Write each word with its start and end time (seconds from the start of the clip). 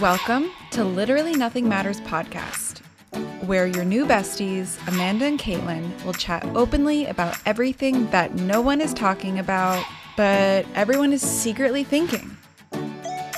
Welcome 0.00 0.50
to 0.72 0.84
Literally 0.84 1.32
Nothing 1.32 1.70
Matters 1.70 2.02
podcast, 2.02 2.80
where 3.46 3.66
your 3.66 3.84
new 3.84 4.04
besties, 4.04 4.76
Amanda 4.86 5.24
and 5.24 5.38
Caitlin, 5.38 6.04
will 6.04 6.12
chat 6.12 6.44
openly 6.54 7.06
about 7.06 7.38
everything 7.46 8.10
that 8.10 8.34
no 8.34 8.60
one 8.60 8.82
is 8.82 8.92
talking 8.92 9.38
about, 9.38 9.82
but 10.14 10.66
everyone 10.74 11.14
is 11.14 11.22
secretly 11.22 11.82
thinking. 11.82 12.36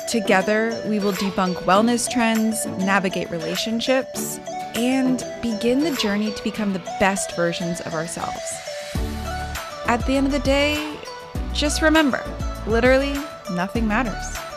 Together, 0.08 0.82
we 0.88 0.98
will 0.98 1.12
debunk 1.12 1.54
wellness 1.58 2.10
trends, 2.10 2.66
navigate 2.66 3.30
relationships, 3.30 4.38
and 4.74 5.24
begin 5.40 5.84
the 5.84 5.92
journey 5.92 6.32
to 6.32 6.42
become 6.42 6.72
the 6.72 6.80
best 6.98 7.36
versions 7.36 7.80
of 7.82 7.94
ourselves. 7.94 8.42
At 9.86 10.04
the 10.06 10.16
end 10.16 10.26
of 10.26 10.32
the 10.32 10.40
day, 10.40 10.98
just 11.52 11.82
remember 11.82 12.24
literally 12.66 13.14
nothing 13.52 13.86
matters. 13.86 14.47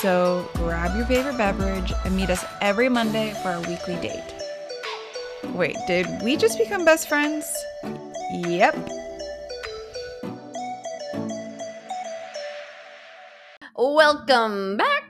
So 0.00 0.48
grab 0.54 0.96
your 0.96 1.06
favorite 1.06 1.36
beverage 1.36 1.92
and 2.04 2.14
meet 2.14 2.30
us 2.30 2.44
every 2.60 2.88
Monday 2.88 3.34
for 3.42 3.48
our 3.48 3.60
weekly 3.62 3.96
date. 3.96 4.32
Wait, 5.46 5.76
did 5.88 6.06
we 6.22 6.36
just 6.36 6.56
become 6.56 6.84
best 6.84 7.08
friends? 7.08 7.44
Yep. 8.32 8.76
Welcome 13.76 14.76
back 14.76 15.02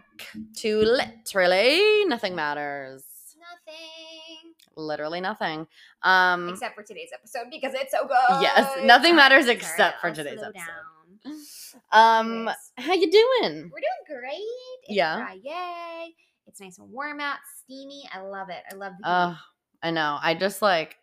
to 0.56 0.78
Literally 0.78 2.06
Nothing 2.06 2.34
Matters. 2.34 3.05
Nothing. 3.39 4.55
Literally 4.75 5.20
nothing. 5.20 5.66
Um 6.02 6.48
Except 6.48 6.75
for 6.75 6.83
today's 6.83 7.11
episode 7.12 7.48
because 7.50 7.75
it's 7.75 7.92
so 7.92 8.06
good. 8.06 8.41
Yes, 8.41 8.78
nothing 8.84 9.14
matters 9.14 9.45
Sorry, 9.45 9.56
except 9.56 10.00
for 10.00 10.11
today's 10.12 10.42
episode. 10.42 10.55
down. 10.55 11.36
um 11.92 12.32
Anyways. 12.48 12.56
how 12.78 12.92
you 12.95 13.10
doing? 13.10 13.70
We're 13.72 13.80
doing 13.80 14.20
great. 14.20 14.34
It's 14.84 14.96
Yeah. 14.96 15.16
Friday. 15.24 16.14
It's 16.47 16.61
nice 16.61 16.78
and 16.78 16.91
warm 16.91 17.20
out, 17.20 17.38
steamy. 17.62 18.08
I 18.12 18.20
love 18.20 18.48
it. 18.50 18.62
I 18.70 18.74
love 18.74 18.92
the 19.00 19.08
Uh. 19.08 19.36
I 19.83 19.91
know. 19.91 20.19
I 20.20 20.34
just 20.34 20.61
like 20.62 20.96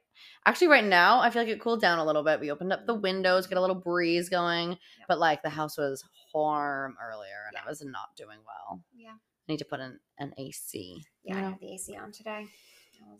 actually 0.45 0.67
right 0.67 0.83
now 0.83 1.19
I 1.19 1.29
feel 1.29 1.41
like 1.43 1.49
it 1.51 1.61
cooled 1.61 1.81
down 1.81 1.99
a 1.99 2.05
little 2.05 2.23
bit. 2.23 2.39
We 2.39 2.51
opened 2.51 2.73
up 2.73 2.85
the 2.87 2.95
windows, 2.95 3.47
get 3.47 3.57
a 3.57 3.61
little 3.61 3.75
breeze 3.75 4.27
going, 4.29 4.77
but 5.07 5.19
like 5.19 5.41
the 5.43 5.49
house 5.49 5.77
was 5.77 6.03
warm 6.33 6.95
earlier 7.01 7.45
and 7.47 7.57
I 7.63 7.67
was 7.69 7.81
not 7.85 8.15
doing 8.17 8.39
well. 8.45 8.81
Yeah. 8.95 9.11
I 9.11 9.51
need 9.51 9.59
to 9.59 9.65
put 9.65 9.79
in 9.79 9.99
an 10.19 10.33
AC. 10.37 11.01
Yeah, 11.23 11.33
you 11.33 11.39
I 11.39 11.41
know? 11.43 11.49
have 11.51 11.59
the 11.59 11.73
AC 11.73 11.95
on 11.95 12.11
today. 12.11 12.47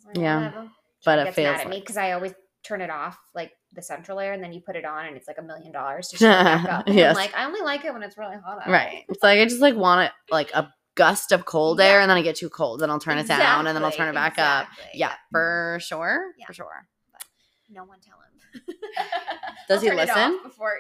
Like, 0.08 0.18
Yeah. 0.18 0.38
whatever. 0.48 0.72
But 1.06 1.20
it 1.20 1.34
feels 1.36 1.58
mad 1.58 1.62
at 1.62 1.70
me 1.70 1.80
because 1.82 1.98
I 1.98 2.14
always 2.14 2.34
turn 2.66 2.82
it 2.82 2.90
off, 2.90 3.18
like 3.34 3.52
the 3.74 3.82
central 3.82 4.20
air, 4.20 4.34
and 4.34 4.44
then 4.44 4.52
you 4.54 4.62
put 4.62 4.76
it 4.76 4.86
on, 4.86 5.06
and 5.06 5.16
it's 5.18 5.28
like 5.28 5.38
a 5.38 5.42
million 5.42 5.72
dollars 5.72 6.08
to 6.10 6.18
shut 6.18 6.42
it 6.42 6.44
back 6.44 6.66
up. 6.70 6.84
Yes. 6.88 7.16
I'm 7.16 7.22
like, 7.24 7.36
I 7.36 7.46
only 7.46 7.62
like 7.62 7.86
it 7.86 7.94
when 7.94 8.04
it's 8.04 8.18
really 8.18 8.36
hot 8.44 8.60
out. 8.66 8.70
Right. 8.72 9.04
It's 9.10 9.24
like 9.24 9.40
I 9.40 9.46
just 9.46 9.62
like 9.62 9.76
want 9.76 10.06
it 10.08 10.12
like 10.32 10.52
a 10.54 10.72
gust 10.96 11.32
of 11.34 11.44
cold 11.46 11.82
air 11.82 12.00
and 12.00 12.10
then 12.10 12.18
I 12.18 12.22
get 12.22 12.38
too 12.38 12.50
cold 12.50 12.82
and 12.82 12.90
I'll 12.90 13.00
turn 13.00 13.18
it 13.18 13.28
down 13.28 13.68
and 13.68 13.76
then 13.76 13.84
I'll 13.84 13.92
turn 13.92 14.08
it 14.08 14.14
back 14.14 14.40
up. 14.40 14.68
Yeah, 14.94 15.12
for 15.32 15.78
sure. 15.82 16.32
Yeah. 16.40 16.46
For 16.46 16.54
sure. 16.54 16.88
No 17.70 17.84
one 17.84 18.00
tell 18.00 18.16
him. 18.16 18.76
Does 19.68 19.82
he 19.82 19.90
turn 19.90 20.00
it 20.00 20.10
off 20.10 20.16
listen? 20.16 20.40
Before, 20.44 20.74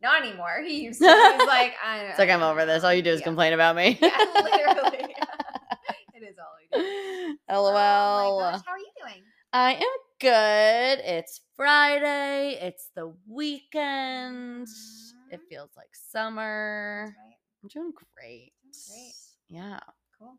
not 0.00 0.22
anymore. 0.22 0.62
He 0.66 0.84
used 0.84 1.00
to. 1.00 1.06
He's 1.06 1.46
like, 1.46 1.74
I 1.84 2.06
It's 2.08 2.18
like 2.18 2.30
I'm 2.30 2.42
over 2.42 2.64
this. 2.64 2.84
All 2.84 2.94
you 2.94 3.02
do 3.02 3.10
is 3.10 3.20
Yeah. 3.20 3.24
complain 3.24 3.52
about 3.52 3.76
me. 3.76 3.98
Yeah, 4.00 4.16
literally. 4.34 5.14
it 6.14 6.22
is 6.22 6.36
all 6.38 6.54
I 6.72 6.78
do. 6.78 7.36
LOL. 7.50 7.66
Oh 7.76 8.40
my 8.40 8.52
gosh, 8.52 8.60
how 8.64 8.72
are 8.72 8.78
you 8.78 8.90
doing? 9.02 9.22
I 9.52 9.74
am 9.74 9.82
good. 10.20 10.98
It's 11.00 11.40
Friday. 11.56 12.58
It's 12.60 12.90
the 12.94 13.12
weekend. 13.28 14.68
It 15.30 15.40
Mhm. 15.40 15.48
feels 15.48 15.70
like 15.76 15.88
summer. 15.94 17.14
Right. 17.18 17.36
I'm 17.62 17.68
doing 17.68 17.92
great. 17.92 18.52
great. 18.88 19.14
Yeah. 19.48 19.80
Cool. 20.18 20.38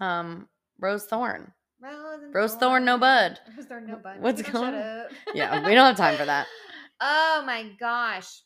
Um, 0.00 0.48
Rose 0.78 1.04
Thorn. 1.06 1.52
Rose, 1.80 2.34
Rose 2.34 2.54
thorn, 2.56 2.84
no 2.84 2.98
bud. 2.98 3.38
Rose 3.56 3.66
thorn, 3.66 3.86
no 3.86 3.96
bud. 3.96 4.20
What's 4.20 4.42
People 4.42 4.62
going- 4.62 4.74
up. 4.74 5.10
Yeah, 5.34 5.64
we 5.66 5.74
don't 5.74 5.86
have 5.86 5.96
time 5.96 6.16
for 6.16 6.24
that. 6.24 6.46
Oh 7.00 7.44
my 7.46 7.68
gosh. 7.78 8.42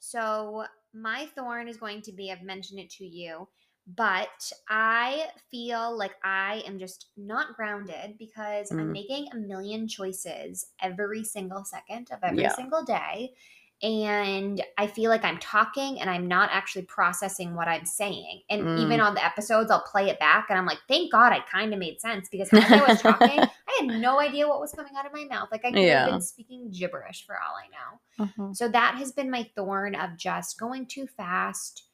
So 0.00 0.64
my 0.92 1.26
thorn 1.36 1.68
is 1.68 1.76
going 1.76 2.02
to 2.02 2.12
be, 2.12 2.32
I've 2.32 2.42
mentioned 2.42 2.80
it 2.80 2.90
to 2.98 3.04
you, 3.06 3.48
but 3.86 4.52
I 4.68 5.28
feel 5.50 5.96
like 5.96 6.14
I 6.24 6.64
am 6.66 6.78
just 6.78 7.10
not 7.16 7.54
grounded 7.54 8.18
because 8.18 8.70
Mm. 8.70 8.80
I'm 8.80 8.92
making 8.92 9.28
a 9.32 9.36
million 9.36 9.86
choices 9.86 10.66
every 10.82 11.22
single 11.22 11.64
second 11.64 12.10
of 12.10 12.18
every 12.22 12.42
Yeah. 12.42 12.54
single 12.54 12.84
day. 12.84 13.34
And 13.82 14.64
I 14.78 14.86
feel 14.86 15.10
like 15.10 15.22
I'm 15.22 15.38
talking 15.38 16.00
and 16.00 16.08
I'm 16.08 16.26
not 16.26 16.48
actually 16.50 16.86
processing 16.86 17.54
what 17.54 17.68
I'm 17.68 17.84
saying. 17.84 18.42
And 18.48 18.62
Mm. 18.62 18.78
even 18.78 19.00
on 19.00 19.12
the 19.14 19.22
episodes, 19.24 19.70
I'll 19.70 19.82
play 19.82 20.08
it 20.08 20.18
back 20.18 20.46
and 20.48 20.58
I'm 20.58 20.64
like, 20.64 20.80
thank 20.88 21.12
God 21.12 21.32
I 21.32 21.40
kind 21.40 21.72
of 21.74 21.78
made 21.78 22.00
sense 22.00 22.28
because 22.30 22.48
as 22.54 22.72
I 22.72 22.80
was 22.88 23.02
talking, 23.02 23.38
I 23.68 23.78
had 23.80 23.90
no 23.90 24.18
idea 24.18 24.48
what 24.48 24.60
was 24.60 24.72
coming 24.72 24.94
out 24.96 25.04
of 25.06 25.12
my 25.12 25.24
mouth. 25.26 25.48
Like 25.52 25.64
I 25.66 25.72
could 25.72 25.80
Yeah. 25.82 26.04
have 26.04 26.10
been 26.12 26.20
speaking 26.22 26.70
gibberish 26.70 27.26
for 27.26 27.36
all 27.36 27.54
I 27.54 27.68
know. 27.68 28.26
Mhm. 28.26 28.56
So 28.56 28.66
that 28.68 28.94
has 28.94 29.12
been 29.12 29.30
my 29.30 29.48
thorn 29.54 29.94
of 29.94 30.16
just 30.16 30.58
going 30.58 30.86
too 30.86 31.06
fast, 31.06 31.84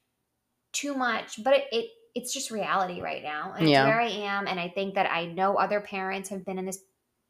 too 0.73 0.93
much. 0.95 1.41
But 1.43 1.53
it, 1.53 1.63
it 1.71 1.85
it's 2.15 2.33
just 2.33 2.51
reality 2.51 3.01
right 3.01 3.23
now. 3.23 3.53
And 3.57 3.67
Yeah. 3.67 3.81
it's 3.81 3.87
where 3.87 4.01
I 4.01 4.09
am. 4.09 4.47
And 4.47 4.59
I 4.59 4.69
think 4.69 4.93
that 4.95 5.11
I 5.11 5.25
know 5.25 5.55
other 5.55 5.81
parents 5.81 6.29
have 6.29 6.45
been 6.45 6.59
in 6.59 6.65
this 6.65 6.79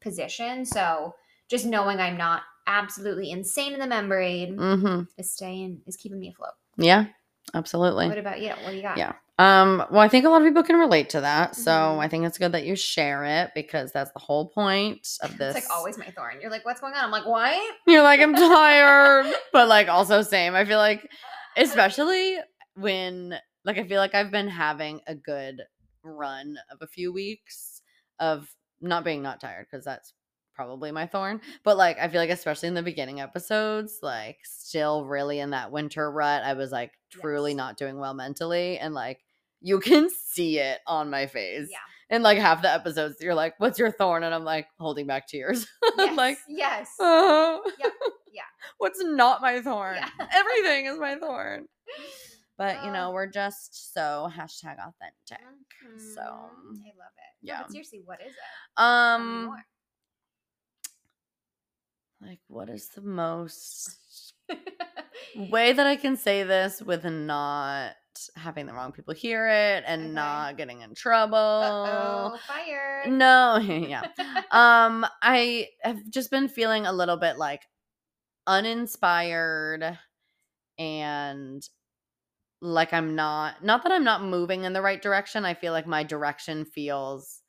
position. 0.02 0.66
So 0.66 1.14
just 1.48 1.64
knowing 1.64 2.00
I'm 2.00 2.18
not 2.18 2.42
absolutely 2.66 3.30
insane 3.30 3.72
in 3.72 3.80
the 3.80 3.86
membrane 3.86 4.58
Mhm. 4.58 5.08
is 5.16 5.30
staying 5.30 5.80
is 5.86 5.96
keeping 5.96 6.18
me 6.18 6.28
afloat. 6.28 6.52
Yeah, 6.76 7.06
absolutely. 7.54 8.08
What 8.08 8.18
about 8.18 8.40
you? 8.40 8.50
What 8.50 8.70
do 8.70 8.76
you 8.76 8.82
got? 8.82 8.98
Yeah. 8.98 9.12
Um, 9.38 9.84
well, 9.90 10.00
I 10.00 10.08
think 10.08 10.24
a 10.24 10.28
lot 10.28 10.42
of 10.42 10.46
people 10.46 10.62
can 10.62 10.76
relate 10.76 11.10
to 11.10 11.20
that. 11.22 11.56
So 11.56 11.70
Mhm. 11.70 11.98
I 11.98 12.08
think 12.08 12.24
it's 12.24 12.38
good 12.38 12.52
that 12.52 12.64
you 12.64 12.76
share 12.76 13.24
it 13.24 13.50
because 13.54 13.90
that's 13.90 14.12
the 14.12 14.20
whole 14.20 14.48
point 14.48 15.08
of 15.22 15.36
this. 15.38 15.56
It's 15.56 15.66
like 15.66 15.76
always 15.76 15.98
my 15.98 16.10
thorn. 16.10 16.40
You're 16.40 16.50
like, 16.50 16.64
what's 16.64 16.80
going 16.80 16.94
on? 16.94 17.04
I'm 17.04 17.10
like, 17.10 17.26
why? 17.26 17.70
You're 17.86 18.02
like, 18.02 18.20
I'm 18.20 18.34
tired. 18.34 19.34
but 19.52 19.68
like 19.68 19.88
also 19.88 20.22
same. 20.22 20.54
I 20.54 20.64
feel 20.64 20.78
like 20.78 21.10
especially 21.56 22.38
when 22.76 23.38
like 23.64 23.78
I 23.78 23.84
feel 23.86 23.98
like 23.98 24.14
I've 24.14 24.30
been 24.30 24.48
having 24.48 25.00
a 25.06 25.14
good 25.14 25.62
run 26.02 26.56
of 26.70 26.78
a 26.82 26.86
few 26.86 27.12
weeks 27.12 27.82
of 28.20 28.48
not 28.80 29.04
being 29.04 29.22
not 29.22 29.40
tired 29.40 29.66
because 29.70 29.84
that's 29.84 30.12
probably 30.54 30.92
my 30.92 31.06
thorn. 31.06 31.40
But 31.64 31.76
like 31.76 31.98
I 31.98 32.08
feel 32.08 32.20
like 32.20 32.30
especially 32.30 32.68
in 32.68 32.74
the 32.74 32.82
beginning 32.82 33.20
episodes, 33.20 33.98
like 34.02 34.38
still 34.44 35.04
really 35.06 35.40
in 35.40 35.50
that 35.50 35.72
winter 35.72 36.10
rut, 36.10 36.42
I 36.42 36.52
was 36.54 36.70
like 36.72 36.92
truly 37.10 37.52
Yes. 37.52 37.56
not 37.56 37.76
doing 37.76 37.98
well 37.98 38.14
mentally 38.14 38.78
and 38.78 38.94
like 38.94 39.20
you 39.60 39.80
can 39.80 40.08
see 40.10 40.58
it 40.58 40.80
on 40.86 41.08
my 41.10 41.26
face. 41.26 41.68
Yeah. 41.70 41.78
And 42.10 42.22
like 42.22 42.36
half 42.38 42.60
the 42.60 42.70
episodes, 42.70 43.16
you're 43.22 43.34
like, 43.34 43.54
"What's 43.58 43.78
your 43.78 43.90
thorn?" 43.90 44.24
And 44.24 44.34
I'm 44.34 44.44
like 44.44 44.66
holding 44.78 45.06
back 45.06 45.26
tears. 45.26 45.66
Yes. 45.96 46.16
like, 46.16 46.38
yes. 46.48 46.88
oh, 47.00 47.62
Yep, 47.80 47.92
yeah. 48.32 48.42
What's 48.78 49.02
not 49.02 49.40
my 49.40 49.60
thorn? 49.62 49.96
Yeah. 49.96 50.08
Everything 50.32 50.86
is 50.86 50.98
my 50.98 51.14
thorn. 51.16 51.66
But 52.56 52.84
you 52.84 52.90
know, 52.92 53.08
Oh. 53.08 53.12
we're 53.12 53.26
just 53.26 53.92
so 53.94 54.30
hashtag 54.32 54.78
authentic. 54.78 55.44
So, 55.98 56.20
Mhm. 56.22 56.78
I 56.86 56.92
love 56.96 57.12
it. 57.16 57.36
Yeah. 57.42 57.62
but 57.62 57.70
seriously, 57.72 58.00
what 58.04 58.20
is 58.22 58.32
it? 58.32 58.82
Um, 58.82 59.50
like, 62.20 62.40
what 62.48 62.70
is 62.70 62.88
the 62.88 63.02
most 63.02 64.34
way 65.36 65.72
that 65.72 65.86
I 65.86 65.96
can 65.96 66.16
say 66.16 66.42
this 66.42 66.80
with 66.80 67.04
not 67.04 67.92
having 68.36 68.66
the 68.66 68.72
wrong 68.72 68.92
people 68.92 69.12
hear 69.14 69.46
it 69.48 69.84
and 69.86 70.02
Okay. 70.02 70.12
not 70.12 70.56
getting 70.56 70.80
in 70.80 70.94
trouble? 70.94 71.36
Uh-oh, 71.36 72.38
fired. 72.46 73.10
No, 73.10 73.56
yeah. 73.58 74.02
um, 74.50 75.04
I 75.22 75.68
have 75.82 76.08
just 76.08 76.30
been 76.30 76.48
feeling 76.48 76.86
a 76.86 76.92
little 76.92 77.16
bit 77.16 77.36
like 77.36 77.62
uninspired 78.46 79.98
and 80.78 81.68
like 82.64 82.92
I'm 82.92 83.14
not 83.14 83.62
not 83.62 83.82
that 83.82 83.92
I'm 83.92 84.04
not 84.04 84.22
moving 84.24 84.64
in 84.64 84.72
the 84.72 84.82
right 84.82 85.00
direction. 85.00 85.44
I 85.44 85.54
feel 85.54 85.72
like 85.72 85.86
my 85.86 86.02
direction 86.02 86.64
feels 86.64 87.42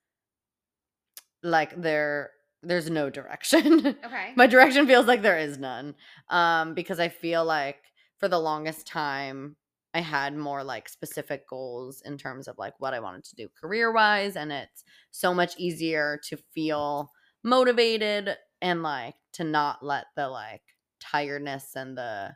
like 1.44 1.80
there 1.80 2.32
there's 2.64 2.90
no 2.90 3.10
direction. 3.10 3.96
Okay. 4.06 4.34
my 4.36 4.48
direction 4.48 4.88
feels 4.88 5.06
like 5.06 5.22
there 5.22 5.38
is 5.38 5.58
none. 5.58 5.96
Um 6.30 6.74
because 6.74 7.00
I 7.00 7.10
feel 7.10 7.46
like 7.46 7.78
for 8.20 8.28
the 8.28 8.40
longest 8.40 8.88
time 8.88 9.56
I 9.94 10.02
had 10.02 10.36
more 10.36 10.64
like 10.64 10.90
specific 10.90 11.48
goals 11.48 12.02
in 12.06 12.18
terms 12.18 12.48
of 12.50 12.58
like 12.58 12.74
what 12.80 12.94
I 12.94 13.00
wanted 13.00 13.24
to 13.26 13.36
do 13.36 13.48
career 13.60 13.94
wise 13.94 14.36
and 14.36 14.52
it's 14.52 14.84
so 15.12 15.34
much 15.34 15.56
easier 15.58 16.20
to 16.28 16.38
feel 16.54 17.12
motivated 17.44 18.36
and 18.62 18.84
like 18.84 19.16
to 19.34 19.44
not 19.46 19.84
let 19.86 20.08
the 20.18 20.28
like 20.28 20.64
tiredness 21.00 21.76
and 21.76 21.98
the 21.98 22.36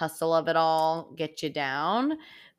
hustle 0.00 0.32
of 0.34 0.48
it 0.48 0.56
all 0.56 1.12
get 1.16 1.42
you 1.42 1.50
down 1.50 2.16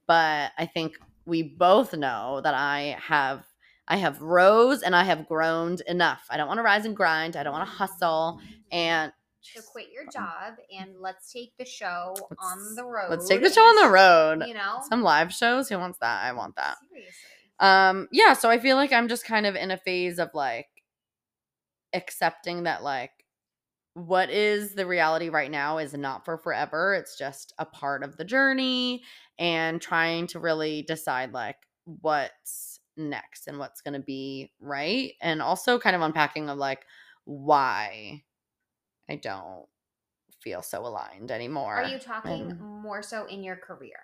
but 0.08 0.52
i 0.58 0.66
think 0.66 0.98
we 1.26 1.42
both 1.44 1.94
know 1.96 2.40
that 2.44 2.54
i 2.54 2.96
have 3.00 3.44
i 3.88 3.98
have 3.98 4.22
rose 4.22 4.82
and 4.84 4.96
i 4.96 5.04
have 5.04 5.28
groaned 5.28 5.82
enough 5.88 6.24
i 6.30 6.38
don't 6.38 6.48
want 6.48 6.58
to 6.60 6.64
rise 6.64 6.86
and 6.86 6.96
grind 6.96 7.36
i 7.36 7.44
don't 7.44 7.54
want 7.54 7.68
to 7.68 7.76
hustle 7.76 8.40
and 8.72 9.12
So 9.42 9.62
quit 9.72 9.88
your 9.92 10.06
job 10.14 10.54
and 10.80 10.90
let's 11.00 11.32
take 11.34 11.52
the 11.58 11.66
show 11.66 12.16
on 12.38 12.58
Let's- 12.60 12.76
the 12.76 12.86
road. 12.86 13.10
Let's 13.10 13.28
take 13.28 13.42
the 13.42 13.50
show 13.50 13.62
on 13.72 13.76
the 13.84 13.90
road. 13.90 14.48
You 14.48 14.54
know, 14.54 14.82
Some 14.88 15.02
live 15.02 15.34
shows. 15.34 15.68
Who 15.68 15.80
wants 15.80 15.98
that? 16.00 16.18
I 16.24 16.32
want 16.34 16.56
that. 16.58 16.78
seriously. 16.90 17.12
Um, 17.60 18.08
yeah, 18.12 18.34
so 18.34 18.52
I 18.52 18.60
feel 18.60 18.76
like 18.76 18.94
I'm 18.94 19.08
just 19.08 19.26
kind 19.26 19.48
of 19.48 19.56
in 19.56 19.72
a 19.72 19.78
phase 19.78 20.20
of 20.20 20.30
like 20.36 20.68
accepting 21.94 22.64
that 22.64 22.84
like 22.84 23.12
what 23.94 24.30
is 24.30 24.74
the 24.74 24.86
reality 24.86 25.30
right 25.30 25.52
now 25.52 25.78
is 25.78 25.94
not 25.94 26.24
for 26.24 26.38
forever. 26.38 26.94
It's 26.94 27.18
just 27.18 27.54
a 27.60 27.66
part 27.66 28.04
of 28.04 28.18
the 28.18 28.24
journey 28.24 29.04
and 29.38 29.82
trying 29.82 30.28
to 30.28 30.40
really 30.40 30.84
decide 30.84 31.34
like 31.34 31.58
what's 31.86 32.80
next 32.96 33.48
and 33.48 33.58
what's 33.58 33.82
going 33.82 33.94
to 33.94 34.00
be 34.06 34.52
right 34.60 35.14
and 35.22 35.42
also 35.42 35.80
kind 35.80 35.96
of 35.96 36.02
unpacking 36.02 36.50
of 36.50 36.58
like 36.58 36.86
why 37.26 38.24
I 39.10 39.16
don't 39.16 39.66
feel 40.42 40.62
so 40.62 40.86
aligned 40.86 41.32
anymore. 41.32 41.76
Are 41.76 41.88
you 41.88 42.00
talking 42.00 42.52
and- 42.52 42.60
more 42.60 43.02
so 43.02 43.26
in 43.26 43.44
your 43.44 43.56
career? 43.56 43.98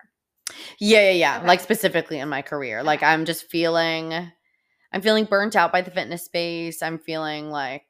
Yeah, 0.80 1.12
yeah, 1.12 1.40
yeah. 1.40 1.44
Like 1.46 1.60
specifically 1.60 2.20
in 2.20 2.30
my 2.30 2.42
career. 2.42 2.84
Like 2.84 3.04
I'm 3.04 3.26
just 3.26 3.50
feeling 3.50 4.14
I'm 4.94 5.02
feeling 5.02 5.26
burnt 5.26 5.56
out 5.56 5.72
by 5.72 5.82
the 5.82 5.92
fitness 5.92 6.24
space. 6.24 6.82
I'm 6.82 7.00
feeling 7.00 7.50
like 7.50 7.84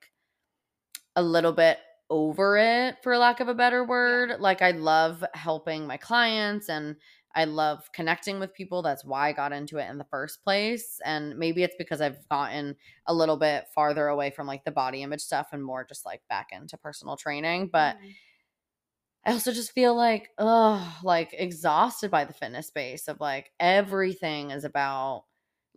a 1.15 1.21
little 1.21 1.53
bit 1.53 1.77
over 2.09 2.57
it 2.57 2.97
for 3.03 3.17
lack 3.17 3.39
of 3.39 3.47
a 3.47 3.53
better 3.53 3.83
word. 3.85 4.39
Like 4.39 4.61
I 4.61 4.71
love 4.71 5.23
helping 5.33 5.87
my 5.87 5.97
clients 5.97 6.69
and 6.69 6.95
I 7.35 7.45
love 7.45 7.91
connecting 7.93 8.39
with 8.39 8.53
people. 8.53 8.81
That's 8.81 9.05
why 9.05 9.29
I 9.29 9.33
got 9.33 9.53
into 9.53 9.77
it 9.77 9.89
in 9.89 9.97
the 9.97 10.05
first 10.05 10.43
place. 10.43 10.99
And 11.05 11.37
maybe 11.37 11.63
it's 11.63 11.75
because 11.77 12.01
I've 12.01 12.27
gotten 12.29 12.75
a 13.05 13.13
little 13.13 13.37
bit 13.37 13.65
farther 13.75 14.07
away 14.07 14.31
from 14.31 14.47
like 14.47 14.63
the 14.63 14.71
body 14.71 15.03
image 15.03 15.21
stuff 15.21 15.49
and 15.51 15.63
more 15.63 15.85
just 15.85 16.05
like 16.05 16.21
back 16.29 16.47
into 16.51 16.77
personal 16.77 17.17
training. 17.17 17.69
But 17.71 17.97
Mhm. 17.97 18.17
I 19.25 19.31
also 19.33 19.51
just 19.51 19.73
feel 19.73 19.95
like, 19.95 20.29
oh, 20.37 20.99
like 21.03 21.33
exhausted 21.33 22.09
by 22.11 22.23
the 22.25 22.33
fitness 22.33 22.67
space 22.67 23.07
of 23.07 23.19
like 23.19 23.51
everything 23.59 24.51
is 24.51 24.63
about 24.63 25.25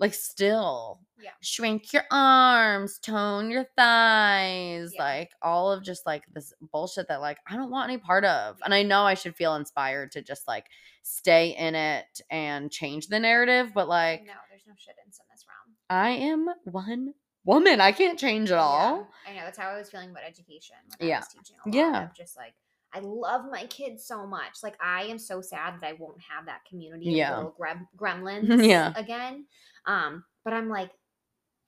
like 0.00 0.14
still 0.14 0.98
Yeah. 1.22 1.30
shrink 1.42 1.92
your 1.92 2.04
arms, 2.10 2.98
tone 2.98 3.50
your 3.50 3.66
thighs, 3.76 4.92
Yeah. 4.94 5.02
like 5.02 5.30
all 5.42 5.70
of 5.70 5.82
just 5.84 6.06
like 6.06 6.24
this 6.32 6.52
bullshit 6.72 7.08
that 7.08 7.20
like 7.20 7.38
I 7.46 7.56
don't 7.56 7.70
want 7.70 7.90
any 7.90 7.98
part 7.98 8.24
of. 8.24 8.58
And 8.64 8.74
I 8.74 8.82
know 8.82 9.02
I 9.04 9.14
should 9.14 9.36
feel 9.36 9.54
inspired 9.54 10.12
to 10.12 10.22
just 10.22 10.48
like 10.48 10.66
stay 11.02 11.56
in 11.56 11.74
it 11.74 12.06
and 12.30 12.70
change 12.70 13.08
the 13.08 13.20
narrative, 13.20 13.72
but 13.74 13.88
like 13.88 14.22
no, 14.24 14.32
there's 14.48 14.66
no 14.66 14.74
shit 14.76 14.96
in 15.04 15.10
this 15.10 15.44
realm. 15.46 15.76
I 15.88 16.10
am 16.10 16.48
one 16.64 17.14
woman. 17.44 17.80
I 17.80 17.92
can't 17.92 18.18
change 18.18 18.50
it 18.50 18.54
all. 18.58 19.08
Yeah, 19.26 19.32
I 19.32 19.36
know. 19.36 19.44
That's 19.44 19.58
how 19.58 19.68
I 19.70 19.78
was 19.78 19.90
feeling 19.90 20.10
about 20.10 20.24
education 20.24 20.76
Yeah. 20.98 21.16
I 21.16 21.18
was 21.20 21.28
teaching 21.28 21.56
a 21.64 21.68
lot. 21.68 21.74
Yeah. 21.74 22.04
Of 22.04 22.14
just 22.14 22.36
like, 22.36 22.54
I 22.92 22.98
love 23.00 23.44
my 23.50 23.66
kids 23.66 24.04
so 24.04 24.26
much. 24.26 24.62
Like, 24.64 24.74
I 24.82 25.04
am 25.04 25.18
so 25.18 25.40
sad 25.40 25.80
that 25.80 25.86
I 25.86 25.92
won't 25.92 26.20
have 26.28 26.46
that 26.46 26.64
community 26.68 27.06
Yeah. 27.12 27.32
of 27.32 27.36
little 27.38 27.56
grem- 27.58 27.86
gremlins 27.96 28.66
Yeah. 28.66 28.92
again. 28.96 29.46
Um, 29.86 30.24
but 30.44 30.52
I'm 30.54 30.68
like, 30.68 30.90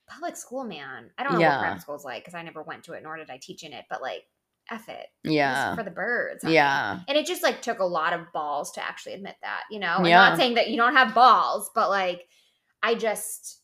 public 0.07 0.35
school, 0.35 0.63
man. 0.63 1.11
I 1.17 1.23
don't 1.23 1.33
know 1.33 1.39
Yeah. 1.39 1.57
what 1.57 1.63
private 1.63 1.81
school's 1.81 2.05
like 2.05 2.23
because 2.23 2.35
I 2.35 2.41
never 2.41 2.61
went 2.61 2.83
to 2.85 2.93
it, 2.93 3.03
nor 3.03 3.17
did 3.17 3.29
I 3.29 3.39
teach 3.41 3.63
in 3.63 3.73
it. 3.73 3.85
But 3.89 4.01
like, 4.01 4.23
F 4.71 4.87
it. 4.87 5.07
Yeah. 5.23 5.75
for 5.75 5.83
the 5.83 5.91
birds. 5.91 6.43
Yeah. 6.45 6.99
And 7.07 7.17
it 7.17 7.25
just 7.25 7.43
like 7.43 7.61
took 7.61 7.79
a 7.79 7.85
lot 7.85 8.13
of 8.13 8.31
balls 8.33 8.71
to 8.73 8.83
actually 8.83 9.13
admit 9.13 9.35
that, 9.41 9.63
you 9.69 9.79
know? 9.79 9.95
I'm 9.97 10.05
Yeah. 10.05 10.29
not 10.29 10.37
saying 10.37 10.55
that 10.55 10.69
you 10.69 10.77
don't 10.77 10.95
have 10.95 11.13
balls, 11.13 11.69
but 11.75 11.89
like 11.89 12.27
I 12.81 12.95
just 12.95 13.59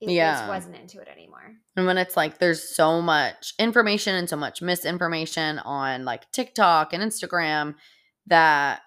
it 0.00 0.10
Yeah. 0.10 0.34
just 0.34 0.48
wasn't 0.48 0.76
into 0.76 1.00
it 1.00 1.08
anymore. 1.08 1.54
And 1.74 1.86
when 1.86 1.98
it's 1.98 2.16
like 2.16 2.38
there's 2.38 2.62
so 2.76 3.00
much 3.02 3.54
information 3.58 4.14
and 4.14 4.28
so 4.28 4.36
much 4.36 4.62
misinformation 4.62 5.58
on 5.60 6.04
like 6.04 6.30
TikTok 6.32 6.92
and 6.92 7.02
Instagram 7.02 7.74
that 8.26 8.82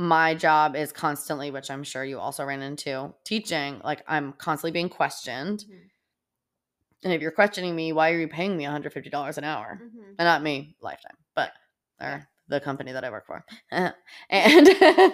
my 0.00 0.34
job 0.34 0.74
is 0.76 0.92
constantly, 0.92 1.50
which 1.50 1.70
I'm 1.70 1.84
sure 1.84 2.02
you 2.02 2.18
also 2.18 2.42
ran 2.42 2.62
into, 2.62 3.12
teaching, 3.24 3.82
like 3.84 4.02
I'm 4.08 4.32
constantly 4.32 4.70
being 4.72 4.88
questioned. 4.88 5.60
Mhm. 5.70 5.90
And 7.04 7.12
if 7.12 7.20
you're 7.20 7.30
questioning 7.30 7.76
me, 7.76 7.92
why 7.92 8.10
are 8.10 8.18
you 8.18 8.26
paying 8.28 8.56
me 8.56 8.64
$150 8.64 9.36
an 9.36 9.44
hour? 9.44 9.78
Mhm. 9.82 10.14
And 10.18 10.26
not 10.26 10.42
me, 10.42 10.74
lifetime, 10.80 11.16
but 11.34 11.52
or 12.00 12.26
the 12.48 12.60
company 12.60 12.92
that 12.92 13.04
I 13.04 13.10
work 13.10 13.26
for. 13.26 13.44
and 13.70 13.94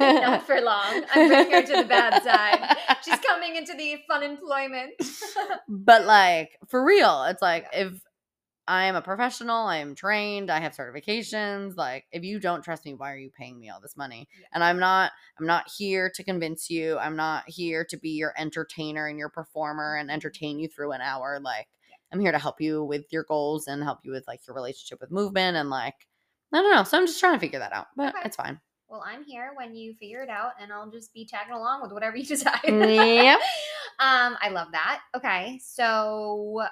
Not 0.07 0.47
for 0.47 0.61
long. 0.61 1.05
I'm 1.13 1.29
bringing 1.29 1.53
her 1.53 1.63
to 1.63 1.77
the 1.83 1.89
bad 1.89 2.23
side. 2.23 2.77
She's 3.05 3.19
coming 3.27 3.57
into 3.57 3.75
the 3.75 3.97
fun 4.09 4.23
employment. 4.23 4.93
but 5.69 6.05
like 6.07 6.51
for 6.69 6.85
real 6.85 7.25
it's 7.25 7.43
like 7.43 7.67
if 7.73 7.93
i 8.69 8.85
am 8.85 8.97
a 8.97 9.03
professional 9.03 9.67
i 9.67 9.77
am 9.77 9.95
trained 9.95 10.51
i 10.51 10.59
have 10.61 10.77
certifications 10.77 11.77
like 11.77 12.05
if 12.13 12.25
you 12.25 12.39
don't 12.41 12.63
trust 12.63 12.85
me 12.85 12.95
why 12.95 13.13
are 13.13 13.19
you 13.19 13.31
paying 13.31 13.59
me 13.59 13.69
all 13.71 13.81
this 13.81 13.97
money 13.97 14.29
Yeah. 14.39 14.47
and 14.55 14.65
i'm 14.65 14.79
not 14.79 15.13
i'm 15.39 15.47
not 15.47 15.71
here 15.77 16.11
to 16.15 16.25
convince 16.25 16.69
you 16.71 16.99
i'm 16.99 17.17
not 17.17 17.45
here 17.47 17.85
to 17.85 17.97
be 17.97 18.11
your 18.11 18.35
entertainer 18.39 19.07
and 19.07 19.19
your 19.19 19.29
performer 19.31 19.97
and 19.97 20.11
entertain 20.11 20.59
you 20.59 20.69
through 20.69 20.93
an 20.93 21.01
hour 21.01 21.39
like 21.41 21.69
i'm 22.13 22.21
here 22.21 22.33
to 22.33 22.39
help 22.39 22.61
you 22.61 22.85
with 22.85 23.05
your 23.13 23.25
goals 23.25 23.67
and 23.69 23.83
help 23.83 24.01
you 24.05 24.13
with 24.13 24.27
like 24.27 24.41
your 24.47 24.55
relationship 24.55 25.01
with 25.01 25.11
movement 25.11 25.57
and 25.57 25.71
like 25.71 26.07
i 26.53 26.61
don't 26.63 26.75
know 26.75 26.85
so 26.85 26.99
i'm 26.99 27.07
just 27.07 27.21
trying 27.21 27.35
to 27.35 27.41
figure 27.41 27.59
that 27.59 27.73
out 27.73 27.87
but 27.97 28.15
Okay. 28.15 28.23
it's 28.25 28.37
fine 28.37 28.61
well, 28.89 29.03
I'm 29.05 29.25
here 29.25 29.51
when 29.57 29.75
you 29.75 29.95
figure 29.95 30.23
it 30.23 30.29
out, 30.29 30.53
and 30.61 30.73
I'll 30.73 30.89
just 30.89 31.13
be 31.13 31.27
tagging 31.27 31.55
along 31.55 31.83
with 31.83 31.91
whatever 31.91 32.17
you 32.17 32.25
decide. 32.27 32.61
Yep. 32.67 33.41
um, 33.99 34.37
I 34.41 34.49
love 34.51 34.69
that. 34.71 35.01
Okay, 35.17 35.61
so 35.61 36.63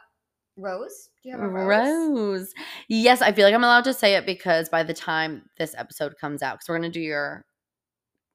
Rose, 0.56 1.10
do 1.22 1.28
you 1.28 1.34
have 1.34 1.42
a 1.42 1.48
rose? 1.48 1.66
Rose. 1.68 2.54
Yes, 2.88 3.20
I 3.22 3.32
feel 3.32 3.44
like 3.44 3.54
I'm 3.54 3.64
allowed 3.64 3.84
to 3.84 3.94
say 3.94 4.14
it 4.14 4.24
because 4.26 4.68
by 4.68 4.82
the 4.84 4.94
time 4.94 5.48
this 5.58 5.74
episode 5.76 6.14
comes 6.20 6.42
out, 6.42 6.54
because 6.58 6.68
we're 6.68 6.76
gonna 6.78 6.90
do 6.90 7.00
your 7.00 7.44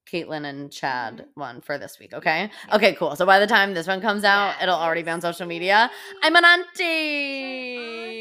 Caitlin 0.06 0.46
and 0.46 0.72
Chad 0.72 1.18
Mhm. 1.20 1.28
one 1.36 1.62
for 1.62 1.78
this 1.78 2.00
week, 2.00 2.14
okay? 2.14 2.50
Okay, 2.74 2.94
cool. 2.96 3.16
So 3.16 3.26
by 3.26 3.40
the 3.40 3.48
time 3.48 3.74
this 3.74 3.88
one 3.88 4.02
comes 4.02 4.24
out, 4.24 4.62
it'll 4.62 4.76
already 4.76 5.04
be 5.04 5.12
on 5.12 5.22
social 5.22 5.46
media. 5.48 5.90
I'm 6.24 6.36
an 6.36 6.46
Auntie, 6.46 6.84
auntie. 6.84 8.12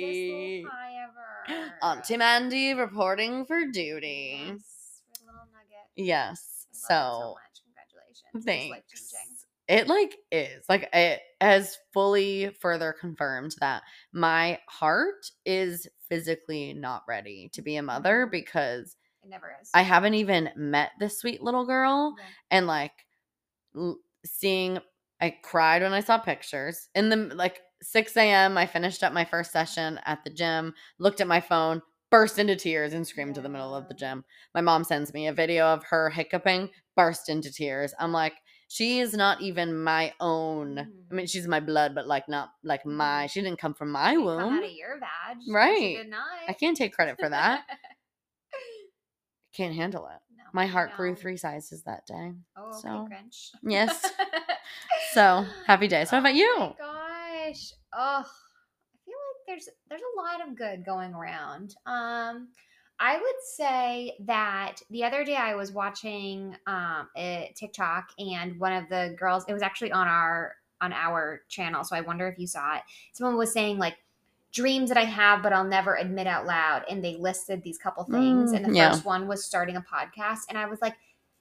the 0.00 0.14
sweetest 0.14 0.30
little 0.30 0.70
pie 0.70 0.94
ever. 1.02 1.74
Auntie 1.82 2.16
Mandy 2.16 2.74
reporting 2.74 3.44
for 3.44 3.66
duty. 3.66 4.40
Yes, 4.46 5.02
with 5.10 5.20
little 5.26 5.46
nugget. 5.52 5.88
Yes. 5.96 6.66
I 6.90 6.94
love 6.94 7.12
it 7.12 7.16
So 7.16 7.20
so 7.20 7.34
much. 7.34 7.62
Congratulations. 7.64 8.44
Thanks. 8.44 9.37
It 9.68 9.86
like 9.86 10.16
is 10.32 10.64
like 10.68 10.88
it 10.94 11.20
has 11.40 11.76
fully 11.92 12.50
further 12.60 12.94
confirmed 12.98 13.54
that 13.60 13.82
my 14.12 14.58
heart 14.66 15.30
is 15.44 15.86
physically 16.08 16.72
not 16.72 17.02
ready 17.06 17.50
to 17.52 17.62
be 17.62 17.76
a 17.76 17.82
mother 17.82 18.26
Mhm. 18.26 18.30
because 18.30 18.96
It 19.22 19.28
never 19.28 19.54
is. 19.60 19.70
I 19.74 19.82
haven't 19.82 20.14
even 20.14 20.50
met 20.56 20.92
this 20.98 21.18
sweet 21.20 21.42
little 21.42 21.66
girl 21.66 22.14
Yeah. 22.18 22.24
and 22.50 22.66
like 22.66 23.06
l- 23.76 23.98
seeing 24.24 24.78
I 25.20 25.30
cried 25.42 25.82
when 25.82 25.92
I 25.92 26.00
saw 26.00 26.18
pictures 26.18 26.88
in 26.94 27.08
the 27.08 27.16
like 27.16 27.60
6 27.82 28.16
a.m. 28.16 28.56
I 28.58 28.66
finished 28.66 29.02
up 29.02 29.12
my 29.12 29.24
first 29.24 29.52
session 29.52 30.00
at 30.04 30.22
the 30.24 30.30
gym, 30.30 30.74
looked 30.98 31.20
at 31.20 31.26
my 31.26 31.40
phone, 31.40 31.82
burst 32.10 32.38
into 32.38 32.56
tears 32.56 32.92
and 32.92 33.06
screamed 33.06 33.34
to 33.36 33.40
the 33.40 33.48
middle 33.48 33.74
of 33.74 33.88
the 33.88 33.94
gym. 33.94 34.24
My 34.54 34.60
mom 34.60 34.84
sends 34.84 35.12
me 35.12 35.26
a 35.28 35.32
video 35.32 35.66
of 35.66 35.84
her 35.84 36.10
hiccuping, 36.10 36.70
burst 36.96 37.28
into 37.28 37.52
tears. 37.52 37.94
I'm 37.98 38.12
like, 38.12 38.34
she 38.68 39.00
is 39.00 39.14
not 39.14 39.40
even 39.40 39.82
my 39.82 40.12
own. 40.20 40.78
I 40.78 40.82
Mhm. 40.82 41.10
mean, 41.10 41.26
she's 41.26 41.48
my 41.48 41.60
blood, 41.60 41.94
but 41.94 42.06
like 42.06 42.28
not 42.28 42.52
like 42.62 42.84
my. 42.86 43.26
She 43.26 43.40
didn't 43.40 43.58
come 43.58 43.74
from 43.74 43.90
my 43.90 44.10
Didn't 44.10 44.24
womb. 44.24 44.54
Out 44.58 44.64
of 44.64 44.70
your. 44.70 45.00
She 45.44 45.52
Right. 45.52 46.06
I 46.48 46.52
can't 46.52 46.76
take 46.76 46.92
credit 46.94 47.18
for 47.18 47.28
that. 47.28 47.64
Can't 49.54 49.74
handle 49.74 50.06
it. 50.06 50.20
No, 50.36 50.44
My 50.52 50.66
heart 50.66 50.94
grew 50.96 51.14
three 51.16 51.36
sizes 51.36 51.82
that 51.82 52.06
day. 52.06 52.32
Oh, 52.56 52.68
okay, 52.68 52.78
so, 52.80 53.08
Grinch. 53.10 53.50
yes. 53.62 54.06
So 55.12 55.46
happy 55.66 55.88
day. 55.88 56.04
So 56.04 56.10
how 56.12 56.18
about 56.18 56.34
you? 56.34 56.54
Oh 56.58 56.76
my 56.78 57.48
gosh. 57.48 57.72
Oh, 57.94 58.22
I 58.24 58.98
feel 59.04 59.14
like 59.16 59.46
there's 59.46 59.68
there's 59.88 60.02
a 60.02 60.20
lot 60.22 60.46
of 60.46 60.54
good 60.56 60.84
going 60.84 61.14
around. 61.14 61.74
Um, 61.86 62.48
I 63.00 63.16
would 63.16 63.42
say 63.44 64.16
that 64.20 64.76
the 64.90 65.04
other 65.04 65.24
day 65.24 65.36
I 65.36 65.54
was 65.54 65.72
watching 65.72 66.56
um 66.66 67.08
a 67.16 67.52
TikTok 67.56 68.10
and 68.18 68.58
one 68.58 68.72
of 68.72 68.88
the 68.88 69.14
girls, 69.18 69.44
it 69.48 69.52
was 69.52 69.62
actually 69.62 69.92
on 69.92 70.08
our 70.08 70.56
on 70.80 70.92
our 70.92 71.42
channel, 71.48 71.84
so 71.84 71.96
I 71.96 72.00
wonder 72.02 72.28
if 72.28 72.38
you 72.38 72.46
saw 72.46 72.76
it. 72.76 72.82
Someone 73.12 73.36
was 73.36 73.52
saying 73.52 73.78
like 73.78 73.96
dreams 74.52 74.88
that 74.88 74.96
I 74.98 75.04
have 75.04 75.42
but 75.42 75.52
I'll 75.52 75.64
never 75.64 75.96
admit 75.96 76.26
out 76.26 76.46
loud 76.46 76.82
and 76.88 77.04
they 77.04 77.16
listed 77.16 77.62
these 77.62 77.76
couple 77.78 78.04
things 78.04 78.52
Mm, 78.52 78.56
and 78.56 78.64
the 78.64 78.70
yeah. 78.74 78.90
first 78.90 79.04
one 79.04 79.28
was 79.28 79.44
starting 79.44 79.76
a 79.76 79.82
podcast 79.82 80.40
and 80.48 80.56
I 80.56 80.66
was 80.66 80.80
like 80.80 80.94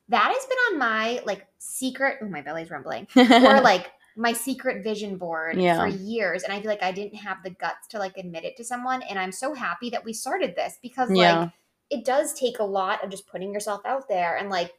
that 0.10 0.34
has 0.36 0.46
been 0.46 0.58
on 0.74 0.80
my 0.80 1.22
like 1.26 1.46
secret 1.58 2.18
oh 2.22 2.28
my 2.28 2.42
belly's 2.42 2.70
rumbling 2.70 3.08
or 3.16 3.62
like 3.62 3.92
my 4.18 4.34
secret 4.34 4.84
vision 4.84 5.18
board 5.18 5.58
Yeah. 5.58 5.80
for 5.80 5.88
years 5.88 6.44
and 6.44 6.52
i 6.52 6.60
feel 6.60 6.70
like 6.70 6.84
i 6.84 6.92
didn't 6.92 7.16
have 7.20 7.38
the 7.44 7.52
guts 7.52 7.88
to 7.90 8.00
like 8.00 8.18
admit 8.18 8.44
it 8.44 8.58
to 8.58 8.64
someone 8.64 9.02
and 9.04 9.18
i'm 9.20 9.32
so 9.32 9.54
happy 9.54 9.90
that 9.92 10.04
we 10.04 10.12
started 10.14 10.56
this 10.56 10.78
because 10.82 11.10
Yeah. 11.12 11.40
like 11.40 11.50
it 11.90 12.04
does 12.04 12.34
take 12.34 12.60
a 12.60 12.64
lot 12.64 13.04
of 13.04 13.10
just 13.12 13.28
putting 13.28 13.54
yourself 13.54 13.82
out 13.86 14.10
there 14.10 14.36
and 14.36 14.50
like 14.50 14.74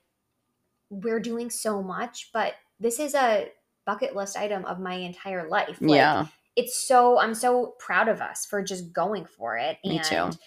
we're 0.91 1.21
doing 1.21 1.51
so 1.51 1.83
much 1.83 2.31
but 2.33 2.55
this 2.81 2.99
is 2.99 3.15
a 3.15 3.49
bucket 3.87 4.15
list 4.15 4.37
item 4.37 4.65
of 4.65 4.79
my 4.81 4.95
entire 4.95 5.49
life 5.49 5.79
like 5.81 5.97
yeah. 5.97 6.27
it's 6.57 6.77
so 6.77 7.19
I'm 7.19 7.35
so 7.35 7.75
proud 7.79 8.09
of 8.09 8.21
us 8.21 8.45
for 8.45 8.63
just 8.63 8.93
going 8.93 9.25
for 9.25 9.57
it. 9.57 9.79
Me 9.85 9.97
and, 9.99 10.05
too. 10.05 10.39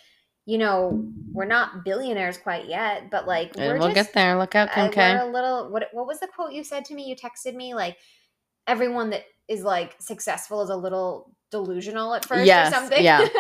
You 0.46 0.58
know, 0.58 1.08
we're 1.32 1.46
not 1.46 1.86
billionaires 1.86 2.38
quite 2.38 2.68
yet, 2.68 3.10
but 3.12 3.28
like 3.28 3.56
we're 3.56 3.78
we'll 3.78 3.88
just 3.94 3.96
get 4.08 4.14
there. 4.14 4.38
Look 4.38 4.56
out, 4.56 4.70
I- 4.72 4.74
Kim 4.74 4.92
K. 4.92 5.14
we're 5.16 5.30
a 5.30 5.32
little. 5.32 5.70
What 5.72 5.88
what 5.94 6.06
was 6.08 6.20
the 6.20 6.28
quote 6.28 6.52
you 6.52 6.64
said 6.64 6.84
to 6.86 6.96
me? 6.96 7.08
You 7.08 7.16
texted 7.16 7.56
me 7.56 7.74
like 7.76 7.98
everyone 8.68 9.10
that 9.12 9.24
is 9.48 9.64
like 9.64 9.96
successful 10.00 10.62
is 10.62 10.70
a 10.70 10.76
little 10.76 11.36
delusional 11.52 12.14
at 12.14 12.26
first 12.26 12.46
Yes, 12.46 12.72
or 12.72 12.76
something. 12.76 13.04
yeah. 13.04 13.28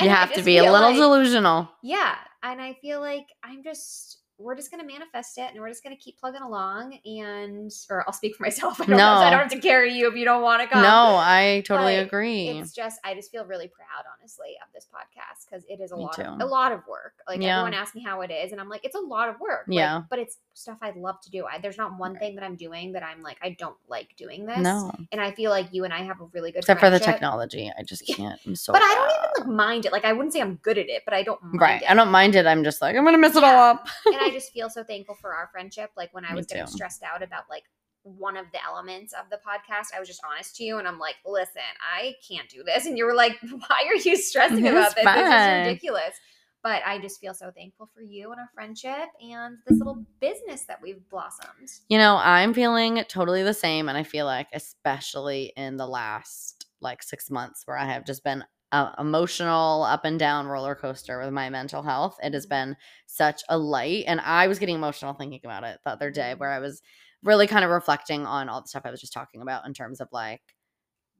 You 0.00 0.08
have 0.08 0.32
to 0.34 0.42
be 0.42 0.58
a 0.58 0.62
little 0.62 0.88
like- 0.90 0.96
delusional. 0.96 1.68
yeah, 1.82 2.14
and 2.42 2.60
I 2.60 2.74
feel 2.80 3.00
like 3.00 3.26
I'm 3.42 3.62
just 3.62 4.18
we're 4.40 4.56
just 4.56 4.70
gonna 4.70 4.84
manifest 4.84 5.36
it, 5.38 5.50
and 5.52 5.60
we're 5.60 5.68
just 5.68 5.82
gonna 5.84 5.96
keep 5.96 6.18
plugging 6.18 6.42
along. 6.42 6.98
And 7.04 7.72
or 7.90 8.04
I'll 8.06 8.12
speak 8.12 8.36
for 8.36 8.42
myself. 8.44 8.80
I 8.80 8.86
don't, 8.86 8.96
know, 8.96 9.04
I 9.04 9.30
don't 9.30 9.40
have 9.40 9.50
to 9.52 9.58
carry 9.60 9.92
you 9.92 10.08
if 10.08 10.16
you 10.16 10.24
don't 10.24 10.42
want 10.42 10.62
to 10.62 10.68
come. 10.68 10.82
No, 10.82 11.16
I 11.16 11.62
totally 11.66 11.96
But 11.96 12.06
agree. 12.06 12.48
It's 12.48 12.72
just 12.72 13.00
I 13.04 13.14
just 13.14 13.30
feel 13.30 13.44
really 13.44 13.68
proud, 13.68 14.04
honestly, 14.18 14.56
of 14.66 14.72
this 14.72 14.86
podcast 14.92 15.46
because 15.48 15.64
it 15.68 15.80
is 15.80 15.92
a 15.92 15.96
Me 15.96 16.04
lot 16.04 16.18
of 16.18 16.40
a 16.40 16.46
lot 16.46 16.72
of 16.72 16.80
work. 16.88 17.14
Like 17.28 17.40
Yeah. 17.40 17.58
everyone 17.60 17.74
asks 17.74 17.94
me 17.94 18.02
how 18.02 18.22
it 18.22 18.30
is, 18.30 18.52
and 18.52 18.60
I'm 18.60 18.68
like, 18.68 18.84
it's 18.84 18.96
a 18.96 19.00
lot 19.00 19.28
of 19.28 19.38
work. 19.40 19.64
like, 19.68 19.76
Yeah. 19.76 20.02
but 20.08 20.18
it's 20.18 20.38
stuff 20.54 20.78
I 20.82 20.90
love 20.90 21.20
to 21.22 21.30
do. 21.30 21.46
I, 21.46 21.58
there's 21.58 21.78
not 21.78 21.98
one 21.98 22.16
thing 22.18 22.34
that 22.34 22.44
I'm 22.44 22.56
doing 22.56 22.92
that 22.92 23.02
I'm 23.02 23.22
like 23.22 23.38
I 23.42 23.50
don't 23.58 23.76
like 23.88 24.14
doing 24.16 24.46
this. 24.46 24.58
No, 24.58 24.90
and 25.12 25.20
I 25.20 25.30
feel 25.32 25.50
like 25.50 25.68
you 25.72 25.84
and 25.84 25.92
I 25.92 26.02
have 26.02 26.20
a 26.20 26.24
really 26.32 26.50
good 26.52 26.58
except 26.58 26.80
for 26.80 26.90
the 26.90 26.98
technology, 26.98 27.70
I 27.78 27.82
just 27.82 28.06
can't. 28.06 28.38
I'm 28.46 28.56
so. 28.56 28.72
But 28.72 28.82
I 28.82 28.94
don't 28.94 29.10
even 29.44 29.48
like 29.52 29.56
mind 29.56 29.86
it. 29.86 29.92
Like 29.92 30.04
I 30.04 30.12
wouldn't 30.12 30.32
say 30.32 30.40
I'm 30.40 30.56
good 30.56 30.78
at 30.78 30.88
it, 30.88 31.02
but 31.04 31.14
I 31.14 31.22
don't 31.22 31.42
mind 31.42 31.60
Right, 31.60 31.82
it. 31.82 31.90
I 31.90 31.94
don't 31.94 32.10
mind 32.10 32.34
it. 32.36 32.46
I'm 32.46 32.64
just 32.64 32.80
like 32.82 32.96
I'm 32.96 33.04
gonna 33.04 33.18
mess 33.18 33.36
it 33.36 33.44
all 33.44 33.56
up. 33.58 33.86
I 34.30 34.34
just 34.34 34.52
feel 34.52 34.70
so 34.70 34.84
thankful 34.84 35.14
for 35.14 35.34
our 35.34 35.48
friendship. 35.52 35.90
Like 35.96 36.12
when 36.12 36.24
I 36.24 36.34
was 36.34 36.46
getting 36.46 36.66
stressed 36.66 37.02
out 37.02 37.22
about 37.22 37.44
like 37.50 37.64
one 38.02 38.36
of 38.36 38.46
the 38.52 38.64
elements 38.64 39.12
of 39.12 39.28
the 39.30 39.36
podcast, 39.36 39.88
I 39.94 39.98
was 39.98 40.08
just 40.08 40.22
honest 40.30 40.56
to 40.56 40.64
you 40.64 40.78
and 40.78 40.88
I'm 40.88 40.98
like, 40.98 41.16
listen, 41.26 41.62
I 41.80 42.14
can't 42.26 42.48
do 42.48 42.62
this. 42.62 42.86
And 42.86 42.96
you 42.96 43.04
were 43.04 43.14
like, 43.14 43.38
why 43.50 43.84
are 43.88 43.96
you 43.96 44.16
stressing 44.16 44.66
about 44.66 44.94
this? 44.94 45.04
This 45.04 45.16
is 45.16 45.66
ridiculous. 45.66 46.14
But 46.62 46.82
I 46.84 46.98
just 46.98 47.20
feel 47.20 47.32
so 47.32 47.50
thankful 47.56 47.88
for 47.94 48.02
you 48.02 48.32
and 48.32 48.40
our 48.40 48.50
friendship 48.52 49.08
and 49.22 49.56
this 49.66 49.78
little 49.78 50.04
business 50.20 50.64
that 50.64 50.80
we've 50.82 51.08
blossomed. 51.08 51.70
You 51.88 51.96
know, 51.96 52.20
I'm 52.22 52.52
feeling 52.52 53.02
totally 53.08 53.42
the 53.42 53.54
same. 53.54 53.88
And 53.88 53.96
I 53.96 54.02
feel 54.02 54.26
like, 54.26 54.48
especially 54.52 55.54
in 55.56 55.78
the 55.78 55.86
last 55.86 56.66
like 56.82 57.02
six 57.02 57.30
months, 57.30 57.62
where 57.64 57.78
I 57.78 57.86
have 57.86 58.04
just 58.04 58.22
been 58.24 58.44
uh, 58.72 58.92
emotional 58.98 59.82
up 59.84 60.04
and 60.04 60.18
down 60.18 60.46
roller 60.46 60.74
coaster 60.74 61.20
with 61.20 61.32
my 61.32 61.50
mental 61.50 61.82
health, 61.82 62.18
it 62.22 62.34
has 62.34 62.46
been 62.46 62.76
such 63.06 63.42
a 63.48 63.58
light. 63.58 64.04
And 64.06 64.20
I 64.20 64.46
was 64.48 64.58
getting 64.58 64.76
emotional 64.76 65.14
thinking 65.14 65.40
about 65.44 65.64
it 65.64 65.80
the 65.84 65.90
other 65.90 66.10
day, 66.10 66.34
where 66.36 66.50
I 66.50 66.60
was 66.60 66.82
really 67.22 67.46
kind 67.46 67.64
of 67.64 67.70
reflecting 67.70 68.26
on 68.26 68.48
all 68.48 68.62
the 68.62 68.68
stuff 68.68 68.82
I 68.86 68.90
was 68.90 69.00
just 69.00 69.12
talking 69.12 69.42
about 69.42 69.66
in 69.66 69.74
terms 69.74 70.00
of 70.00 70.08
like, 70.12 70.42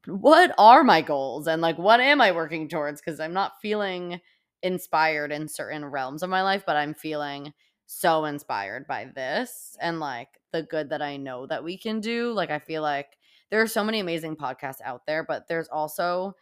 what 0.07 0.55
are 0.59 0.83
my 0.83 1.03
goals 1.03 1.47
and 1.47 1.61
like 1.63 1.79
what 1.79 2.01
am 2.01 2.21
I 2.21 2.33
working 2.33 2.69
towards? 2.69 3.01
Because 3.01 3.21
I'm 3.21 3.33
not 3.35 3.61
feeling 3.61 4.21
inspired 4.63 5.33
in 5.33 5.49
certain 5.49 5.85
realms 5.85 6.23
of 6.23 6.31
my 6.31 6.43
life, 6.43 6.65
but 6.67 6.77
I'm 6.77 6.95
feeling 6.95 7.53
so 7.87 8.25
inspired 8.25 8.87
by 8.87 9.07
this 9.15 9.77
and 9.81 10.01
like 10.01 10.29
the 10.53 10.63
good 10.63 10.91
that 10.91 11.03
I 11.03 11.17
know 11.17 11.47
that 11.47 11.65
we 11.65 11.77
can 11.77 12.01
do. 12.01 12.33
Like, 12.33 12.51
I 12.51 12.59
feel 12.59 12.83
like 12.83 13.17
there 13.51 13.61
are 13.61 13.67
so 13.67 13.85
many 13.85 14.01
amazing 14.01 14.37
podcasts 14.37 14.81
out 14.85 15.07
there, 15.07 15.25
but 15.25 15.49
there's 15.49 15.69
also 15.69 16.35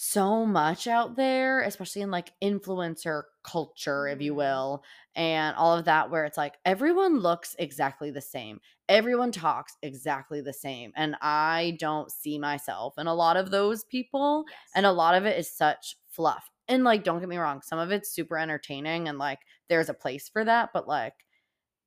so 0.00 0.46
much 0.46 0.86
out 0.86 1.16
there, 1.16 1.60
especially 1.60 2.02
in 2.02 2.10
like 2.10 2.32
influencer 2.40 3.24
culture, 3.42 4.06
if 4.06 4.20
you 4.20 4.32
Mhm. 4.32 4.34
will, 4.34 4.84
and 5.16 5.56
all 5.56 5.76
of 5.76 5.86
that, 5.86 6.08
where 6.10 6.24
it's 6.24 6.36
like 6.36 6.56
everyone 6.64 7.18
looks 7.18 7.56
exactly 7.58 8.10
the 8.12 8.20
same. 8.20 8.60
Everyone 8.88 9.32
talks 9.32 9.76
exactly 9.82 10.40
the 10.40 10.52
same. 10.52 10.92
And 10.94 11.16
I 11.20 11.76
don't 11.80 12.12
see 12.12 12.38
myself 12.38 12.94
in 12.96 13.08
a 13.08 13.14
lot 13.14 13.36
of 13.36 13.50
those 13.50 13.84
people. 13.84 14.44
Yes. 14.46 14.74
And 14.74 14.86
a 14.86 14.92
lot 14.92 15.16
of 15.16 15.26
it 15.26 15.36
is 15.36 15.50
such 15.50 15.96
fluff. 16.06 16.48
And 16.68 16.84
like, 16.84 17.02
don't 17.02 17.18
get 17.18 17.28
me 17.28 17.36
wrong, 17.38 17.60
some 17.62 17.78
of 17.80 17.90
it's 17.90 18.12
super 18.12 18.38
entertaining 18.38 19.08
and 19.08 19.18
like 19.18 19.40
there's 19.68 19.88
a 19.88 19.94
place 19.94 20.28
for 20.28 20.44
that. 20.44 20.70
But 20.72 20.86
like, 20.86 21.14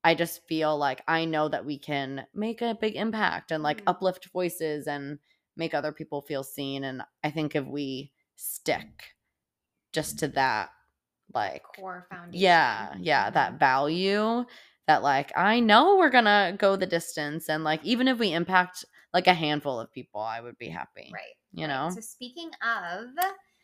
I 0.04 0.16
just 0.16 0.48
feel 0.48 0.78
like 0.78 1.04
I 1.08 1.26
know 1.26 1.48
that 1.50 1.66
we 1.66 1.78
can 1.78 2.26
make 2.34 2.62
a 2.62 2.76
big 2.80 2.96
impact 2.96 3.52
and 3.52 3.62
like 3.64 3.84
Mhm. 3.84 3.88
uplift 3.88 4.30
voices 4.34 4.88
and 4.88 5.20
make 5.58 5.74
other 5.74 5.92
people 5.92 6.22
feel 6.22 6.44
seen. 6.44 6.84
And 6.84 7.04
I 7.24 7.32
think 7.32 7.56
if 7.56 7.66
we 7.66 8.12
stick 8.36 9.16
just 9.94 10.20
to 10.20 10.28
that, 10.30 10.70
like, 11.34 11.64
core 11.64 12.08
foundation. 12.10 12.42
yeah, 12.42 12.96
yeah, 13.00 13.30
that 13.32 13.54
Mhm. 13.54 13.60
value 13.60 14.46
that 14.88 15.04
like 15.04 15.32
I 15.38 15.60
know 15.60 15.98
we're 15.98 16.10
gonna 16.10 16.56
go 16.58 16.76
the 16.76 16.86
distance 16.88 17.50
and 17.50 17.64
like 17.64 17.84
even 17.86 18.08
if 18.08 18.20
we 18.20 18.34
impact 18.34 18.86
like 19.14 19.28
a 19.28 19.34
handful 19.34 19.80
of 19.80 19.92
people, 19.92 20.22
I 20.22 20.42
would 20.42 20.58
be 20.58 20.70
happy. 20.70 21.12
Right. 21.14 21.36
You 21.54 21.68
right. 21.68 21.70
know? 21.70 21.92
So 21.94 22.02
speaking 22.02 22.52
of 22.64 23.10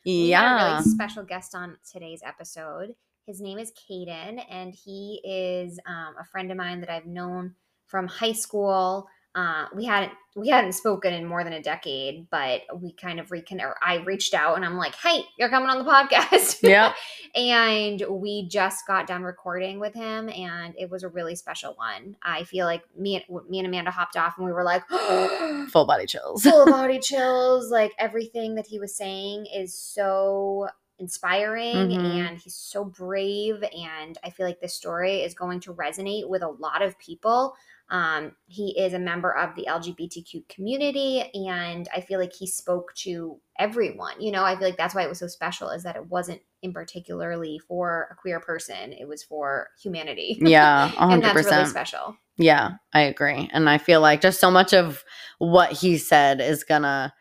We 0.04 0.34
a 0.34 0.50
Yeah. 0.50 0.54
really 0.54 0.82
special 0.82 1.24
guest 1.24 1.54
on 1.54 1.78
today's 1.90 2.22
episode. 2.24 2.94
His 3.26 3.40
name 3.40 3.58
is 3.58 3.72
Kayden, 3.72 4.42
and 4.50 4.74
he 4.74 5.20
is 5.24 5.78
um, 5.86 6.14
a 6.18 6.24
friend 6.24 6.50
of 6.50 6.56
mine 6.56 6.80
that 6.80 6.90
I've 6.90 7.06
known 7.06 7.54
from 7.86 8.06
high 8.08 8.32
school. 8.32 9.08
Uh, 9.38 9.66
we 9.74 9.84
hadn't 9.84 10.12
we 10.34 10.48
hadn't 10.48 10.72
spoken 10.72 11.12
in 11.14 11.24
more 11.24 11.42
than 11.44 11.52
a 11.52 11.62
decade, 11.62 12.28
but 12.30 12.62
we 12.80 12.92
kind 12.92 13.18
of 13.20 13.28
reconnect. 13.28 13.72
I 13.82 13.96
reached 13.96 14.34
out 14.34 14.56
and 14.56 14.64
I'm 14.64 14.76
like, 14.76 14.94
"Hey, 14.96 15.22
you're 15.38 15.48
coming 15.48 15.68
on 15.68 15.78
the 15.78 15.84
podcast." 15.90 16.58
Yeah. 16.68 16.92
and 17.36 18.02
we 18.10 18.48
just 18.48 18.86
got 18.86 19.06
done 19.06 19.22
recording 19.22 19.78
with 19.80 19.94
him, 19.94 20.28
and 20.28 20.74
it 20.76 20.90
was 20.90 21.02
a 21.04 21.08
really 21.08 21.36
special 21.36 21.74
one. 21.74 22.16
I 22.22 22.44
feel 22.44 22.66
like 22.66 22.82
me 22.96 23.16
and 23.16 23.24
me 23.48 23.58
and 23.58 23.68
Amanda 23.68 23.90
hopped 23.92 24.16
off, 24.16 24.34
and 24.38 24.46
we 24.46 24.52
were 24.52 24.64
like, 24.64 24.82
Full 25.70 25.86
body 25.86 26.06
chills. 26.06 26.42
full 26.42 26.66
body 26.70 26.98
chills. 26.98 27.70
Like 27.70 27.92
everything 27.98 28.54
that 28.56 28.66
he 28.66 28.78
was 28.80 28.96
saying 28.96 29.46
is 29.54 29.72
so 29.74 30.68
inspiring 31.00 31.76
Mhm. 31.76 32.28
and 32.28 32.38
he's 32.38 32.56
so 32.56 32.84
brave. 32.84 33.62
And 33.62 34.18
I 34.24 34.30
feel 34.30 34.44
like 34.46 34.60
this 34.60 34.74
story 34.74 35.22
is 35.22 35.32
going 35.32 35.60
to 35.60 35.72
resonate 35.74 36.28
with 36.28 36.42
a 36.42 36.48
lot 36.48 36.82
of 36.82 36.98
people. 36.98 37.54
Um, 37.90 38.32
he 38.46 38.78
is 38.78 38.92
a 38.92 38.98
member 38.98 39.34
of 39.34 39.54
the 39.54 39.66
LGBTQ 39.68 40.48
community, 40.48 41.30
and 41.34 41.88
I 41.94 42.02
feel 42.02 42.20
like 42.20 42.34
he 42.34 42.46
spoke 42.46 42.94
to 42.96 43.40
everyone. 43.58 44.20
You 44.20 44.30
know, 44.30 44.44
I 44.44 44.56
feel 44.56 44.68
like 44.68 44.76
that's 44.76 44.94
why 44.94 45.02
it 45.02 45.08
was 45.08 45.18
so 45.18 45.26
special 45.26 45.70
is 45.70 45.84
that 45.84 45.96
it 45.96 46.06
wasn't 46.06 46.42
in 46.62 46.72
particularly 46.72 47.58
for 47.66 48.08
a 48.10 48.14
queer 48.14 48.40
person; 48.40 48.92
it 48.92 49.08
was 49.08 49.22
for 49.22 49.68
humanity. 49.82 50.38
yeah, 50.40 50.92
and 50.98 51.22
that's 51.22 51.46
really 51.46 51.66
special. 51.66 52.16
Yeah, 52.36 52.72
I 52.92 53.00
agree. 53.00 53.48
And 53.52 53.68
I 53.68 53.78
feel 53.78 54.00
like 54.00 54.20
just 54.20 54.40
so 54.40 54.50
much 54.50 54.72
of 54.74 55.02
what 55.38 55.72
he 55.72 55.96
said 55.96 56.40
is 56.40 56.64
gonna 56.64 57.14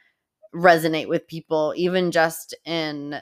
resonate 0.53 1.07
with 1.07 1.27
people, 1.27 1.73
even 1.77 2.11
just 2.11 2.53
in 2.65 3.21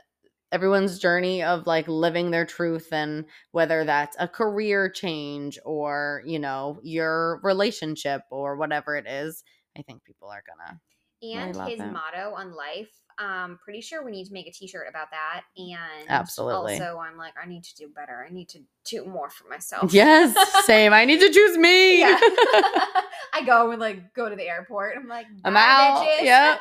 everyone's 0.52 1.00
journey 1.00 1.44
of 1.44 1.68
like 1.68 1.88
living 1.88 2.32
their 2.32 2.46
truth 2.46 2.94
and 2.94 3.25
whether 3.52 3.84
that's 3.84 4.16
a 4.20 4.28
career 4.28 4.90
change 4.90 5.60
or, 5.66 6.24
you 6.25 6.40
know, 6.40 6.80
your 6.84 7.40
relationship 7.44 8.22
or 8.32 8.56
whatever 8.56 8.96
it 8.96 9.08
is. 9.08 9.44
I 9.78 9.82
think 9.82 10.04
people 10.04 10.30
are 10.30 10.44
gonna 10.48 10.80
and 11.34 11.56
love 11.56 11.75
his 11.75 11.86
motto 11.86 12.34
on 12.34 12.54
life. 12.54 13.05
Um, 13.18 13.60
pretty 13.64 13.82
sure 13.82 14.04
we 14.04 14.12
need 14.12 14.26
to 14.26 14.34
make 14.34 14.48
a 14.48 14.52
T-shirt 14.52 14.88
about 14.90 15.10
that. 15.12 15.44
And 15.58 16.10
Absolutely. 16.10 16.74
Also, 16.74 16.98
I'm 16.98 17.18
like, 17.18 17.34
I 17.42 17.48
need 17.48 17.64
to 17.64 17.76
do 17.76 17.88
better. 17.88 18.26
I 18.30 18.34
need 18.34 18.50
to 18.50 18.60
do 18.84 19.06
more 19.06 19.30
for 19.30 19.48
myself. 19.48 19.94
Yes, 19.94 20.36
same. 20.66 20.94
I 20.94 21.06
need 21.06 21.22
to 21.22 21.32
choose 21.32 21.58
me. 21.58 22.00
Yeah. 22.00 22.20
I 23.34 23.44
go 23.46 23.72
and 23.72 23.80
like 23.80 24.14
go 24.14 24.30
to 24.30 24.36
the 24.36 24.48
airport. 24.48 24.98
I'm 24.98 25.08
like, 25.08 25.28
I'm 25.44 25.56
out." 25.56 26.06
bitches." 26.06 26.24
Yep. 26.24 26.60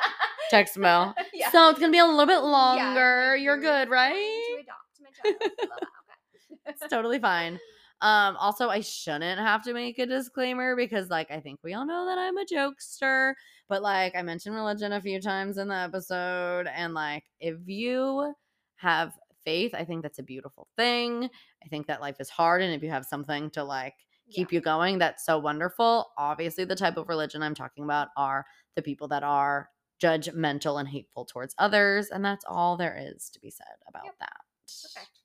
Text 0.49 0.77
Mel. 0.77 1.15
yeah. 1.33 1.51
So 1.51 1.69
it's 1.69 1.79
gonna 1.79 1.91
be 1.91 1.99
a 1.99 2.05
little 2.05 2.25
bit 2.25 2.39
longer. 2.39 3.31
thank 3.33 3.43
You're 3.43 3.59
good, 3.59 3.89
right? 3.89 4.13
To 4.13 4.61
adopt 4.61 5.01
my 5.01 5.09
child. 5.09 5.35
Blah, 5.39 5.67
blah, 5.67 5.75
okay. 5.75 6.61
it's 6.67 6.87
totally 6.89 7.19
fine. 7.19 7.59
Um, 8.01 8.35
also, 8.37 8.69
I 8.69 8.81
shouldn't 8.81 9.39
have 9.39 9.63
to 9.63 9.73
make 9.73 9.99
a 9.99 10.05
disclaimer 10.05 10.75
because, 10.75 11.09
like, 11.09 11.31
I 11.31 11.39
think 11.39 11.59
we 11.63 11.73
all 11.73 11.85
know 11.85 12.05
that 12.05 12.17
I'm 12.17 12.37
a 12.37 12.45
jokester, 12.45 13.33
but 13.69 13.81
like, 13.81 14.15
I 14.15 14.21
mentioned 14.21 14.55
religion 14.55 14.91
a 14.93 15.01
few 15.01 15.19
times 15.21 15.57
in 15.57 15.67
the 15.67 15.75
episode, 15.75 16.67
and 16.67 16.93
like, 16.93 17.23
if 17.39 17.57
you 17.65 18.33
have 18.77 19.13
faith, 19.43 19.73
I 19.75 19.83
think 19.85 20.01
that's 20.03 20.19
a 20.19 20.23
beautiful 20.23 20.67
thing. 20.75 21.29
I 21.63 21.67
think 21.67 21.87
that 21.87 22.01
life 22.01 22.17
is 22.19 22.29
hard, 22.29 22.61
and 22.61 22.73
if 22.73 22.83
you 22.83 22.89
have 22.89 23.05
something 23.05 23.49
to 23.51 23.63
like 23.63 23.95
keep 24.31 24.51
you 24.51 24.59
going, 24.61 24.97
that's 24.97 25.25
so 25.25 25.37
wonderful. 25.39 26.11
Obviously, 26.17 26.65
the 26.65 26.75
type 26.75 26.97
of 26.97 27.09
religion 27.09 27.43
I'm 27.43 27.55
talking 27.55 27.83
about 27.83 28.09
are 28.17 28.45
the 28.75 28.81
people 28.81 29.07
that 29.09 29.23
are 29.23 29.69
judgmental 30.01 30.79
and 30.79 30.89
hateful 30.89 31.25
towards 31.25 31.55
others, 31.57 32.09
and 32.09 32.23
that's 32.25 32.45
all 32.47 32.75
there 32.77 32.97
is 32.99 33.29
to 33.31 33.39
be 33.39 33.49
said 33.49 33.65
about 33.87 34.05
Yep. 34.05 34.15
that. 34.19 34.37
Perfect. 34.83 35.19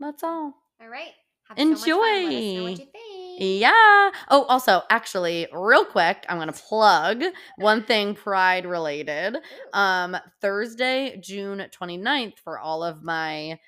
That's 0.00 0.22
all. 0.24 0.54
All 0.80 0.88
right. 0.88 1.12
Have 1.48 1.58
so 1.58 1.64
much 1.64 1.80
fun. 1.80 2.24
Let 2.26 2.34
us 2.34 2.54
know 2.54 2.60
Enjoy. 2.60 2.62
what 2.62 2.70
you 2.78 2.86
think. 2.86 2.94
Yeah. 3.38 4.10
Oh, 4.30 4.44
also, 4.48 4.82
actually, 4.90 5.48
real 5.52 5.84
quick, 5.84 6.24
I'm 6.28 6.38
gonna 6.38 6.52
plug 6.52 7.22
one 7.58 7.82
thing 7.86 8.14
Pride 8.14 8.66
related. 8.66 9.38
Um, 9.72 10.16
Thursday, 10.40 11.18
June 11.22 11.66
29th, 11.70 12.38
for 12.38 12.58
all 12.58 12.84
of 12.84 13.02
my 13.02 13.58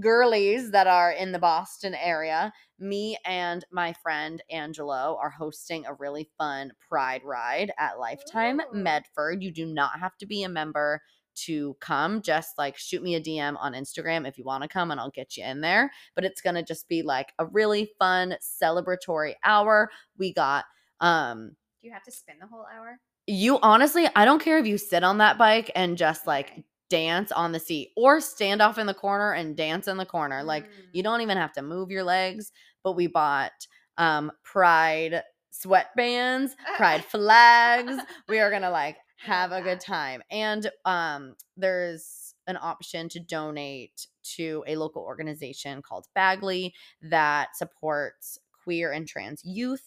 girlies 0.00 0.72
that 0.72 0.86
are 0.86 1.12
in 1.12 1.32
the 1.32 1.38
Boston 1.38 1.94
area, 1.94 2.52
me 2.78 3.16
and 3.24 3.64
my 3.72 3.92
friend 4.02 4.42
Angelo 4.50 5.18
are 5.20 5.30
hosting 5.30 5.86
a 5.86 5.94
really 5.94 6.28
fun 6.38 6.72
pride 6.88 7.22
ride 7.24 7.72
at 7.78 7.98
Lifetime 7.98 8.60
Ooh. 8.60 8.76
Medford. 8.76 9.42
You 9.42 9.52
do 9.52 9.66
not 9.66 9.98
have 10.00 10.16
to 10.18 10.26
be 10.26 10.42
a 10.42 10.48
member 10.48 11.00
to 11.44 11.76
come. 11.80 12.22
Just 12.22 12.58
like 12.58 12.76
shoot 12.76 13.02
me 13.02 13.14
a 13.14 13.20
DM 13.20 13.56
on 13.58 13.72
Instagram 13.74 14.26
if 14.26 14.38
you 14.38 14.44
want 14.44 14.62
to 14.62 14.68
come 14.68 14.90
and 14.90 14.98
I'll 15.00 15.10
get 15.10 15.36
you 15.36 15.44
in 15.44 15.60
there. 15.60 15.90
But 16.14 16.24
it's 16.24 16.40
going 16.40 16.54
to 16.56 16.62
just 16.62 16.88
be 16.88 17.02
like 17.02 17.32
a 17.38 17.46
really 17.46 17.90
fun 17.98 18.36
celebratory 18.40 19.34
hour. 19.44 19.90
We 20.18 20.32
got 20.32 20.64
um 21.00 21.56
Do 21.80 21.88
you 21.88 21.92
have 21.92 22.04
to 22.04 22.10
spin 22.12 22.36
the 22.40 22.46
whole 22.46 22.66
hour? 22.74 22.98
you 23.26 23.58
honestly, 23.60 24.06
I 24.14 24.24
don't 24.24 24.40
care 24.42 24.58
if 24.58 24.66
you 24.66 24.78
sit 24.78 25.02
on 25.02 25.18
that 25.18 25.36
bike 25.38 25.70
and 25.74 25.98
just 25.98 26.26
like 26.26 26.50
Okay. 26.52 26.64
dance 26.88 27.32
on 27.32 27.50
the 27.50 27.58
seat 27.58 27.90
or 27.96 28.20
stand 28.20 28.62
off 28.62 28.78
in 28.78 28.86
the 28.86 28.94
corner 28.94 29.32
and 29.32 29.56
dance 29.56 29.88
in 29.88 29.96
the 29.96 30.06
corner. 30.06 30.44
Like 30.44 30.68
you 30.92 31.02
Mm. 31.02 31.04
don't 31.04 31.20
even 31.22 31.36
have 31.36 31.52
to 31.54 31.62
move 31.62 31.90
your 31.90 32.04
legs, 32.04 32.52
but 32.84 32.92
we 32.92 33.08
bought 33.08 33.50
um 33.98 34.30
pride 34.44 35.22
sweatbands, 35.52 36.50
pride 36.76 37.04
flags. 37.10 37.96
We 38.28 38.38
are 38.38 38.50
going 38.50 38.62
to 38.62 38.70
like 38.70 38.96
have 39.16 39.52
a 39.52 39.62
good 39.62 39.80
time. 39.80 40.22
And 40.30 40.70
um 40.84 41.34
there's 41.56 42.34
an 42.46 42.58
option 42.60 43.08
to 43.08 43.20
donate 43.20 44.06
to 44.36 44.62
a 44.66 44.76
local 44.76 45.02
organization 45.02 45.82
called 45.82 46.06
BAGLY 46.14 46.72
that 47.02 47.56
supports 47.56 48.38
queer 48.62 48.92
and 48.92 49.06
trans 49.06 49.44
youth 49.44 49.84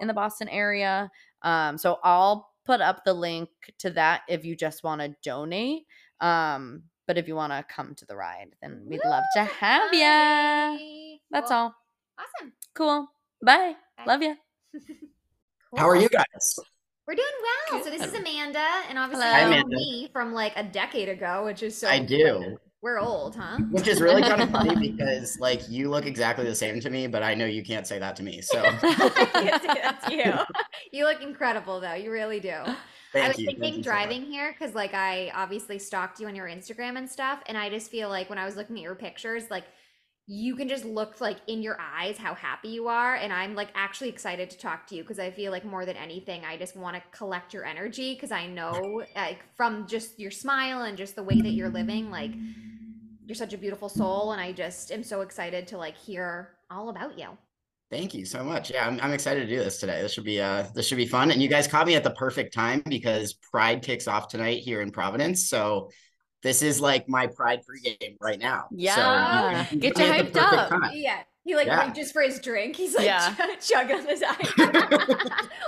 in 0.00 0.08
the 0.08 0.14
Boston 0.14 0.48
area. 0.48 1.10
Um, 1.42 1.78
so 1.78 1.98
I'll 2.02 2.50
put 2.64 2.80
up 2.80 3.04
the 3.04 3.14
link 3.14 3.48
to 3.78 3.90
that 3.90 4.22
if 4.28 4.44
you 4.44 4.54
just 4.56 4.84
want 4.84 5.00
to 5.00 5.14
donate. 5.22 5.84
Um, 6.20 6.84
but 7.06 7.18
if 7.18 7.28
you 7.28 7.34
want 7.34 7.52
to 7.52 7.64
come 7.74 7.94
to 7.96 8.06
the 8.06 8.16
ride, 8.16 8.54
then 8.62 8.84
we'd 8.86 9.00
love 9.04 9.24
to 9.34 9.44
have 9.44 9.92
you. 9.92 11.18
That's 11.30 11.48
Cool. 11.50 11.56
all. 11.56 11.74
Awesome. 12.18 12.52
Cool. 12.74 13.08
Bye. 13.44 13.74
Bye. 13.98 14.04
Love 14.06 14.22
you. 14.22 14.36
How 15.76 15.88
are 15.88 15.96
you 15.96 16.08
guys? 16.08 16.58
We're 17.06 17.14
doing 17.14 17.26
well. 17.70 17.82
So 17.82 17.90
this 17.90 18.02
is 18.02 18.14
Amanda, 18.14 18.64
and 18.88 18.96
obviously 18.96 19.26
Hello. 19.26 19.38
you 19.38 19.50
know 19.56 19.60
Amanda. 19.62 19.76
me 19.76 20.08
from 20.12 20.32
like 20.32 20.52
a 20.56 20.62
decade 20.62 21.08
ago, 21.08 21.44
which 21.44 21.62
is 21.62 21.76
so. 21.76 21.88
I 21.88 21.98
do. 21.98 22.58
We're 22.80 23.00
old, 23.00 23.36
huh? 23.36 23.58
Which 23.70 23.88
is 23.88 24.00
really 24.00 24.22
kind 24.22 24.40
of 24.40 24.50
funny 24.52 24.90
because 24.90 25.38
like 25.40 25.68
you 25.68 25.88
look 25.88 26.06
exactly 26.06 26.44
the 26.44 26.54
same 26.54 26.80
to 26.80 26.90
me, 26.90 27.08
but 27.08 27.22
I 27.22 27.34
know 27.34 27.46
you 27.46 27.64
can't 27.64 27.86
say 27.86 27.98
that 27.98 28.14
to 28.16 28.22
me. 28.22 28.40
So 28.40 28.62
yes, 28.82 29.62
that's 29.64 30.10
you. 30.10 30.32
You 30.92 31.04
look 31.04 31.22
incredible, 31.22 31.80
though. 31.80 31.94
You 31.94 32.12
really 32.12 32.38
do. 32.38 32.50
I 32.50 32.76
thank 33.12 33.28
was 33.28 33.38
you. 33.38 33.46
Thank 33.46 33.60
thinking 33.60 33.82
so 33.82 33.90
driving 33.90 34.22
here 34.22 34.52
because, 34.52 34.74
like, 34.74 34.94
I 34.94 35.30
obviously 35.34 35.78
stalked 35.78 36.18
you 36.20 36.28
on 36.28 36.34
your 36.34 36.46
Instagram 36.46 36.96
and 36.96 37.08
stuff, 37.08 37.40
and 37.46 37.58
I 37.58 37.68
just 37.68 37.90
feel 37.90 38.08
like 38.08 38.30
when 38.30 38.38
I 38.38 38.44
was 38.44 38.56
looking 38.56 38.76
at 38.76 38.82
your 38.82 38.94
pictures, 38.94 39.50
like, 39.50 39.64
you 40.26 40.54
can 40.54 40.68
just 40.68 40.84
look 40.84 41.20
like 41.20 41.38
in 41.48 41.62
your 41.62 41.76
eyes 41.80 42.16
how 42.16 42.34
happy 42.34 42.68
you 42.68 42.88
are, 42.88 43.16
and 43.16 43.32
I'm 43.32 43.54
like 43.54 43.70
actually 43.74 44.08
excited 44.08 44.50
to 44.50 44.58
talk 44.58 44.86
to 44.88 44.94
you 44.94 45.02
because 45.02 45.18
I 45.18 45.30
feel 45.30 45.50
like 45.50 45.64
more 45.64 45.84
than 45.84 45.96
anything, 45.96 46.44
I 46.44 46.56
just 46.56 46.76
want 46.76 46.96
to 46.96 47.02
collect 47.16 47.52
your 47.52 47.64
energy 47.64 48.14
because 48.14 48.30
I 48.30 48.46
know, 48.46 49.02
like, 49.16 49.40
from 49.56 49.86
just 49.86 50.20
your 50.20 50.30
smile 50.30 50.82
and 50.82 50.96
just 50.96 51.16
the 51.16 51.22
way 51.22 51.40
that 51.40 51.50
you're 51.50 51.68
living, 51.68 52.10
like, 52.10 52.32
you're 53.26 53.34
such 53.34 53.52
a 53.52 53.58
beautiful 53.58 53.88
soul, 53.88 54.32
and 54.32 54.40
I 54.40 54.52
just 54.52 54.92
am 54.92 55.02
so 55.02 55.22
excited 55.22 55.66
to 55.68 55.78
like 55.78 55.96
hear 55.96 56.50
all 56.70 56.88
about 56.88 57.18
you. 57.18 57.28
Thank 57.90 58.14
you 58.14 58.24
so 58.24 58.42
much. 58.42 58.70
Yeah, 58.70 58.86
I'm, 58.86 58.98
I'm 59.00 59.12
excited 59.12 59.40
to 59.40 59.54
do 59.54 59.62
this 59.62 59.78
today. 59.78 60.00
This 60.00 60.14
should 60.14 60.24
be 60.24 60.40
uh 60.40 60.64
this 60.74 60.86
should 60.86 60.96
be 60.96 61.06
fun. 61.06 61.30
And 61.30 61.42
you 61.42 61.48
guys 61.48 61.68
caught 61.68 61.86
me 61.86 61.94
at 61.94 62.02
the 62.02 62.12
perfect 62.12 62.54
time 62.54 62.82
because 62.88 63.34
Pride 63.34 63.82
kicks 63.82 64.08
off 64.08 64.28
tonight 64.28 64.60
here 64.60 64.80
in 64.80 64.90
Providence. 64.90 65.48
So 65.48 65.90
this 66.42 66.62
is 66.62 66.80
like 66.80 67.08
my 67.08 67.26
Pride 67.26 67.60
pregame 67.64 68.16
right 68.20 68.38
now. 68.38 68.66
So 68.70 68.76
you- 68.76 68.84
Yeah. 68.84 69.66
you 69.70 69.78
Get 69.78 69.98
you 69.98 70.04
me 70.04 70.10
at 70.10 70.32
the 70.32 70.40
hyped 70.40 70.42
up. 70.42 70.68
time. 70.70 70.90
Yeah. 70.94 71.22
He 71.44 71.56
like 71.56 71.66
Yeah. 71.66 71.86
reaches 71.86 72.12
for 72.12 72.22
his 72.22 72.38
drink. 72.40 72.76
He's 72.76 72.94
like 72.94 73.06
Yeah. 73.06 73.34
chug- 73.60 73.60
chugging 73.60 73.96
on 73.96 74.06
the 74.06 74.16
side. 74.16 74.36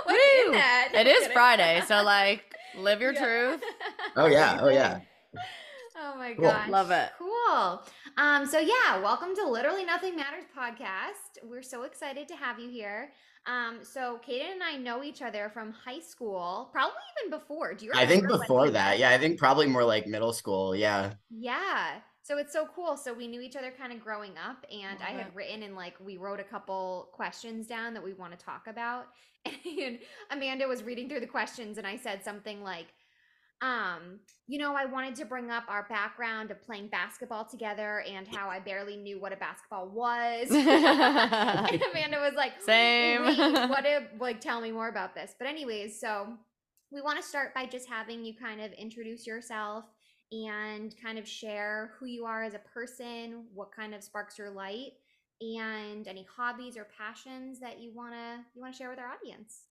What's 0.05 0.51
that? 0.51 0.89
It 0.93 1.07
is 1.07 1.27
Friday, 1.27 1.81
so 1.87 2.01
like 2.03 2.43
live 2.77 3.01
your 3.01 3.13
Yeah. 3.13 3.23
truth. 3.23 3.63
Oh 4.15 4.25
yeah, 4.27 4.59
oh 4.61 4.69
yeah. 4.69 4.99
Oh 5.97 6.17
my 6.17 6.33
Cool. 6.33 6.43
gosh. 6.43 6.69
Love 6.69 6.91
it. 6.91 7.09
Cool. 7.17 7.81
Um, 8.17 8.45
so 8.45 8.59
yeah, 8.59 8.99
welcome 9.01 9.33
to 9.35 9.47
Literally 9.49 9.85
Nothing 9.85 10.15
Matters 10.17 10.43
podcast. 10.55 11.39
We're 11.43 11.61
so 11.63 11.83
excited 11.83 12.27
to 12.27 12.35
have 12.35 12.59
you 12.59 12.69
here. 12.69 13.11
Um, 13.47 13.79
so 13.83 14.19
Kayden 14.27 14.53
and 14.53 14.63
I 14.63 14.75
know 14.77 15.03
each 15.03 15.21
other 15.21 15.49
from 15.53 15.71
high 15.71 15.99
school, 15.99 16.69
probably 16.71 16.95
even 17.19 17.37
before. 17.37 17.73
Do 17.75 17.85
you 17.85 17.91
I 17.93 18.05
think 18.05 18.27
before 18.27 18.71
that, 18.71 18.91
met? 18.91 18.99
yeah, 18.99 19.11
I 19.11 19.17
think 19.17 19.37
probably 19.37 19.67
more 19.67 19.83
like 19.83 20.07
middle 20.07 20.33
school. 20.33 20.75
Yeah. 20.75 21.13
Yeah. 21.29 21.99
So 22.23 22.37
it's 22.39 22.51
so 22.51 22.67
cool. 22.75 22.97
So 22.97 23.13
we 23.13 23.27
knew 23.27 23.41
each 23.41 23.55
other 23.55 23.71
kind 23.77 23.93
of 23.93 23.99
growing 23.99 24.31
up, 24.37 24.65
and 24.71 24.99
I 25.03 25.11
had 25.11 25.27
it. 25.27 25.33
written 25.35 25.61
and 25.61 25.75
like 25.75 25.93
we 26.03 26.17
wrote 26.17 26.39
a 26.39 26.43
couple 26.43 27.09
questions 27.13 27.67
down 27.67 27.93
that 27.93 28.03
we 28.03 28.13
want 28.13 28.37
to 28.37 28.45
talk 28.45 28.67
about. 28.67 29.07
And 29.65 29.99
Amanda 30.31 30.67
was 30.67 30.81
reading 30.81 31.07
through 31.07 31.19
the 31.19 31.27
questions, 31.27 31.77
and 31.77 31.85
I 31.85 31.97
said 31.97 32.23
something 32.23 32.63
like, 32.63 32.87
um, 33.61 34.19
you 34.47 34.59
know, 34.59 34.75
I 34.75 34.85
wanted 34.85 35.15
to 35.15 35.25
bring 35.25 35.49
up 35.49 35.63
our 35.67 35.87
background 35.89 36.51
of 36.51 36.61
playing 36.61 36.89
basketball 36.89 37.45
together 37.45 38.01
and 38.01 38.27
how 38.27 38.49
I 38.49 38.59
barely 38.59 38.95
knew 38.95 39.19
what 39.19 39.33
a 39.33 39.37
basketball 39.37 39.89
was. 39.89 40.49
and 40.51 41.81
Amanda 41.91 42.19
was 42.19 42.33
like, 42.35 42.61
Same. 42.61 43.23
What 43.23 43.85
if 43.85 44.03
like 44.19 44.41
tell 44.41 44.61
me 44.61 44.71
more 44.71 44.89
about 44.89 45.15
this? 45.15 45.35
But 45.37 45.47
anyways, 45.47 45.99
so 45.99 46.27
we 46.91 47.01
want 47.01 47.17
to 47.17 47.23
start 47.23 47.53
by 47.53 47.65
just 47.65 47.89
having 47.89 48.23
you 48.23 48.33
kind 48.35 48.61
of 48.61 48.71
introduce 48.73 49.25
yourself 49.25 49.85
and 50.31 50.93
kind 51.01 51.17
of 51.17 51.27
share 51.27 51.93
who 51.99 52.05
you 52.05 52.25
are 52.25 52.43
as 52.43 52.53
a 52.53 52.61
person, 52.73 53.45
what 53.53 53.71
kind 53.71 53.95
of 53.95 54.03
sparks 54.03 54.37
your 54.37 54.49
light, 54.49 54.91
and 55.41 56.07
any 56.07 56.25
hobbies 56.35 56.77
or 56.77 56.87
passions 56.97 57.59
that 57.59 57.79
you 57.79 57.91
wanna 57.93 58.45
you 58.53 58.61
wanna 58.61 58.73
share 58.73 58.89
with 58.89 58.99
our 58.99 59.07
audience. 59.07 59.63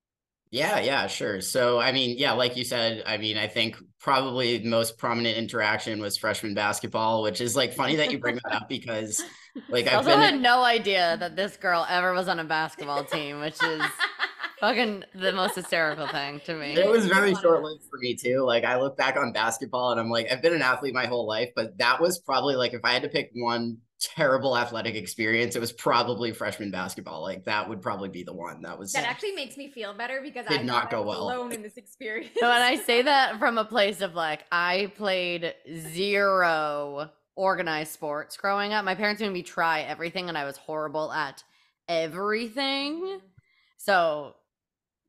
Yeah, 0.54 0.78
yeah, 0.78 1.08
sure. 1.08 1.40
So, 1.40 1.80
I 1.80 1.90
mean, 1.90 2.16
yeah, 2.16 2.30
like 2.30 2.56
you 2.56 2.62
said, 2.62 3.02
I 3.06 3.16
mean, 3.16 3.36
I 3.36 3.48
think 3.48 3.76
probably 3.98 4.58
the 4.58 4.68
most 4.68 4.98
prominent 4.98 5.36
interaction 5.36 6.00
was 6.00 6.16
freshman 6.16 6.54
basketball, 6.54 7.22
which 7.22 7.40
is 7.40 7.56
like 7.56 7.72
funny 7.74 7.96
that 7.96 8.12
you 8.12 8.20
bring 8.20 8.36
that 8.36 8.52
up 8.54 8.68
because 8.68 9.20
like 9.68 9.88
I 9.88 9.90
I've 9.90 9.96
also 9.96 10.10
been 10.10 10.20
had 10.20 10.40
no 10.40 10.62
idea 10.62 11.16
that 11.18 11.34
this 11.34 11.56
girl 11.56 11.84
ever 11.90 12.12
was 12.12 12.28
on 12.28 12.38
a 12.38 12.44
basketball 12.44 13.02
team, 13.02 13.40
which 13.40 13.60
is 13.64 13.82
fucking 14.60 15.02
the 15.16 15.32
most 15.32 15.56
hysterical 15.56 16.06
thing 16.06 16.38
to 16.44 16.54
me. 16.54 16.74
it 16.74 16.88
was 16.88 17.06
very 17.06 17.34
short-lived 17.34 17.82
for 17.90 17.98
me 17.98 18.14
too. 18.14 18.44
Like 18.46 18.62
I 18.62 18.78
look 18.80 18.96
back 18.96 19.16
on 19.16 19.32
basketball 19.32 19.90
and 19.90 19.98
I'm 19.98 20.08
like, 20.08 20.30
I've 20.30 20.40
been 20.40 20.54
an 20.54 20.62
athlete 20.62 20.94
my 20.94 21.06
whole 21.06 21.26
life, 21.26 21.50
but 21.56 21.76
that 21.78 22.00
was 22.00 22.20
probably 22.20 22.54
like 22.54 22.74
if 22.74 22.80
I 22.84 22.92
had 22.92 23.02
to 23.02 23.08
pick 23.08 23.32
one 23.34 23.78
terrible 24.04 24.56
athletic 24.56 24.94
experience, 24.94 25.56
it 25.56 25.60
was 25.60 25.72
probably 25.72 26.32
freshman 26.32 26.70
basketball. 26.70 27.22
Like 27.22 27.44
that 27.44 27.68
would 27.68 27.80
probably 27.82 28.08
be 28.08 28.22
the 28.22 28.32
one. 28.34 28.62
That 28.62 28.78
was 28.78 28.92
That 28.92 29.04
actually 29.04 29.32
makes 29.32 29.56
me 29.56 29.70
feel 29.70 29.94
better 29.94 30.20
because 30.22 30.46
I 30.46 30.50
Did 30.58 30.60
I 30.60 30.64
not 30.64 30.90
go 30.90 31.02
I 31.02 31.06
well. 31.06 31.22
alone 31.24 31.52
in 31.52 31.62
this 31.62 31.76
experience. 31.76 32.32
So 32.38 32.48
when 32.48 32.62
I 32.62 32.76
say 32.76 33.02
that 33.10 33.38
from 33.38 33.58
a 33.58 33.64
place 33.64 34.00
of 34.00 34.14
like, 34.14 34.44
I 34.52 34.92
played 34.96 35.54
zero 35.76 37.10
organized 37.36 37.92
sports 37.92 38.36
growing 38.36 38.72
up. 38.72 38.84
My 38.84 38.94
parents 38.94 39.20
made 39.20 39.32
me 39.32 39.42
try 39.42 39.80
everything, 39.82 40.28
and 40.28 40.38
I 40.38 40.44
was 40.44 40.56
horrible 40.56 41.12
at 41.12 41.42
everything. 41.88 43.20
So 43.78 44.34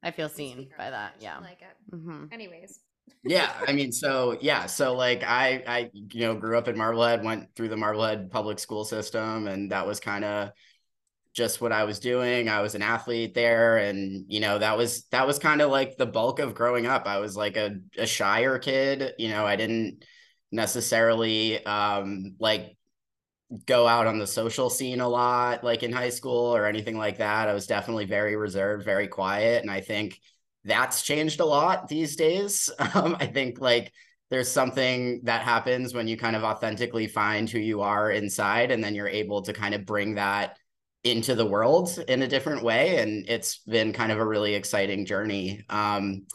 I 0.04 0.12
feel 0.12 0.30
seen 0.30 0.70
by 0.78 0.90
that. 0.90 1.16
Yeah. 1.20 1.40
Like 1.40 1.62
it. 1.62 1.96
hmm 1.96 2.26
Anyways. 2.32 2.80
Yeah 3.24 3.52
i 3.68 3.74
mean 3.74 3.92
so 3.92 4.38
yeah 4.42 4.66
so 4.66 4.94
like 4.94 5.24
i 5.24 5.64
i 5.68 5.90
you 5.94 6.22
know 6.22 6.36
grew 6.36 6.58
up 6.58 6.68
in 6.68 6.78
marblehead 6.78 7.24
went 7.24 7.48
through 7.56 7.70
the 7.70 7.78
marblehead 7.78 8.30
public 8.30 8.60
school 8.60 8.84
system 8.86 9.48
and 9.48 9.72
that 9.72 9.86
was 9.86 10.00
kind 10.00 10.24
of 10.24 10.52
just 11.34 11.60
what 11.60 11.74
i 11.74 11.84
was 11.84 12.00
doing. 12.00 12.48
I 12.48 12.62
was 12.62 12.76
an 12.76 12.82
athlete 12.82 13.34
there 13.34 13.78
and 13.78 14.24
you 14.30 14.40
know 14.40 14.58
that 14.58 14.78
was 14.78 15.04
that 15.12 15.28
was 15.28 15.38
kind 15.38 15.62
of 15.62 15.70
like 15.70 15.98
the 15.98 16.06
bulk 16.06 16.40
of 16.40 16.56
growing 16.56 16.86
up. 16.86 17.08
I 17.08 17.20
was 17.20 17.36
like 17.36 17.58
a, 17.58 17.78
a 17.98 18.06
shyer 18.06 18.58
kid 18.58 19.14
you 19.18 19.30
know 19.30 19.46
i 19.46 19.56
didn't 19.58 20.06
necessarily 20.52 21.66
um 21.66 22.36
like 22.40 22.78
go 23.66 23.88
out 23.88 24.08
on 24.08 24.18
the 24.18 24.28
social 24.28 24.70
scene 24.70 25.02
a 25.02 25.08
lot 25.08 25.64
like 25.64 25.84
in 25.84 25.92
high 25.92 26.10
school 26.10 26.56
or 26.56 26.66
anything 26.66 26.98
like 26.98 27.18
that. 27.18 27.48
I 27.50 27.54
was 27.54 27.68
definitely 27.68 28.06
very 28.06 28.36
reserved 28.36 28.86
very 28.86 29.08
quiet 29.08 29.62
and 29.62 29.72
i 29.72 29.82
think 29.82 30.20
that's 30.66 31.04
changed 31.04 31.40
a 31.40 31.46
lot 31.46 31.88
these 31.88 32.16
days. 32.16 32.70
Um, 32.96 33.16
I 33.20 33.28
think 33.28 33.60
like 33.60 33.92
there's 34.30 34.52
something 34.52 35.22
that 35.24 35.44
happens 35.44 35.94
when 35.94 36.08
you 36.08 36.18
kind 36.18 36.36
of 36.36 36.44
authentically 36.44 37.08
find 37.08 37.50
who 37.50 37.60
you 37.60 37.82
are 37.82 38.12
inside, 38.12 38.72
and 38.72 38.84
then 38.84 38.96
you're 38.96 39.08
able 39.08 39.42
to 39.44 39.54
kind 39.54 39.76
of 39.76 39.86
bring 39.86 40.16
that 40.16 40.58
into 41.04 41.36
the 41.36 41.46
world 41.46 41.98
in 42.08 42.24
a 42.24 42.28
different 42.28 42.64
way. 42.64 42.98
And 42.98 43.30
it's 43.30 43.60
been 43.60 43.94
kind 43.94 44.12
of 44.12 44.20
a 44.20 44.26
really 44.26 44.56
exciting 44.56 45.06
journey. 45.06 45.64
Um, 45.70 46.26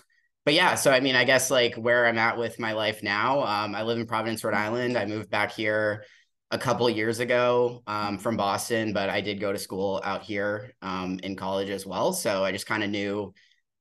but 0.44 0.54
yeah, 0.54 0.74
so 0.76 0.92
I 0.92 1.00
mean, 1.00 1.16
I 1.16 1.24
guess 1.24 1.50
like 1.50 1.74
where 1.74 2.06
I'm 2.06 2.18
at 2.18 2.38
with 2.38 2.58
my 2.58 2.72
life 2.72 3.02
now, 3.02 3.42
um, 3.42 3.74
I 3.74 3.82
live 3.82 3.98
in 3.98 4.06
Providence, 4.06 4.44
Rhode 4.44 4.54
Island. 4.54 4.96
I 4.96 5.06
moved 5.06 5.30
back 5.30 5.52
here 5.52 6.04
a 6.52 6.58
couple 6.58 6.88
years 6.88 7.20
ago 7.20 7.82
um, 7.86 8.18
from 8.18 8.36
Boston, 8.36 8.92
but 8.92 9.08
I 9.08 9.20
did 9.20 9.40
go 9.40 9.52
to 9.52 9.58
school 9.58 10.00
out 10.04 10.22
here 10.22 10.74
um, 10.82 11.20
in 11.22 11.36
college 11.36 11.70
as 11.70 11.86
well. 11.86 12.12
So 12.12 12.44
I 12.44 12.52
just 12.52 12.66
kind 12.66 12.82
of 12.82 12.90
knew 12.90 13.32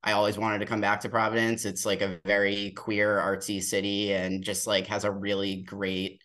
I 0.04 0.14
always 0.14 0.38
wanted 0.38 0.60
to 0.60 0.66
come 0.66 0.82
back 0.82 1.02
to 1.02 1.10
Providence. 1.10 1.66
It's 1.66 1.86
like 1.86 2.02
a 2.02 2.20
very 2.26 2.72
queer, 2.72 3.18
artsy 3.18 3.62
city 3.62 4.14
and 4.14 4.44
just 4.44 4.66
like 4.66 4.88
has 4.88 5.04
a 5.04 5.12
really 5.12 5.64
great 5.64 6.22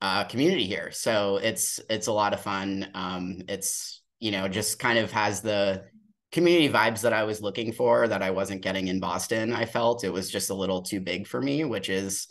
uh, 0.00 0.24
community 0.24 0.66
here. 0.66 0.90
So 0.92 1.36
it's 1.36 1.80
it's 1.90 2.06
a 2.06 2.12
lot 2.12 2.32
of 2.32 2.40
fun. 2.40 2.88
Um, 2.94 3.42
it's 3.48 4.02
you 4.18 4.30
know 4.30 4.48
just 4.48 4.78
kind 4.78 4.98
of 4.98 5.12
has 5.12 5.40
the 5.42 5.84
community 6.32 6.68
vibes 6.68 7.02
that 7.02 7.12
I 7.12 7.24
was 7.24 7.40
looking 7.40 7.72
for 7.72 8.06
that 8.08 8.22
I 8.22 8.30
wasn't 8.30 8.62
getting 8.62 8.88
in 8.88 9.00
Boston. 9.00 9.52
I 9.52 9.64
felt 9.64 10.04
it 10.04 10.12
was 10.12 10.30
just 10.30 10.50
a 10.50 10.54
little 10.54 10.82
too 10.82 11.00
big 11.00 11.26
for 11.26 11.40
me, 11.40 11.64
which 11.64 11.88
is 11.88 12.28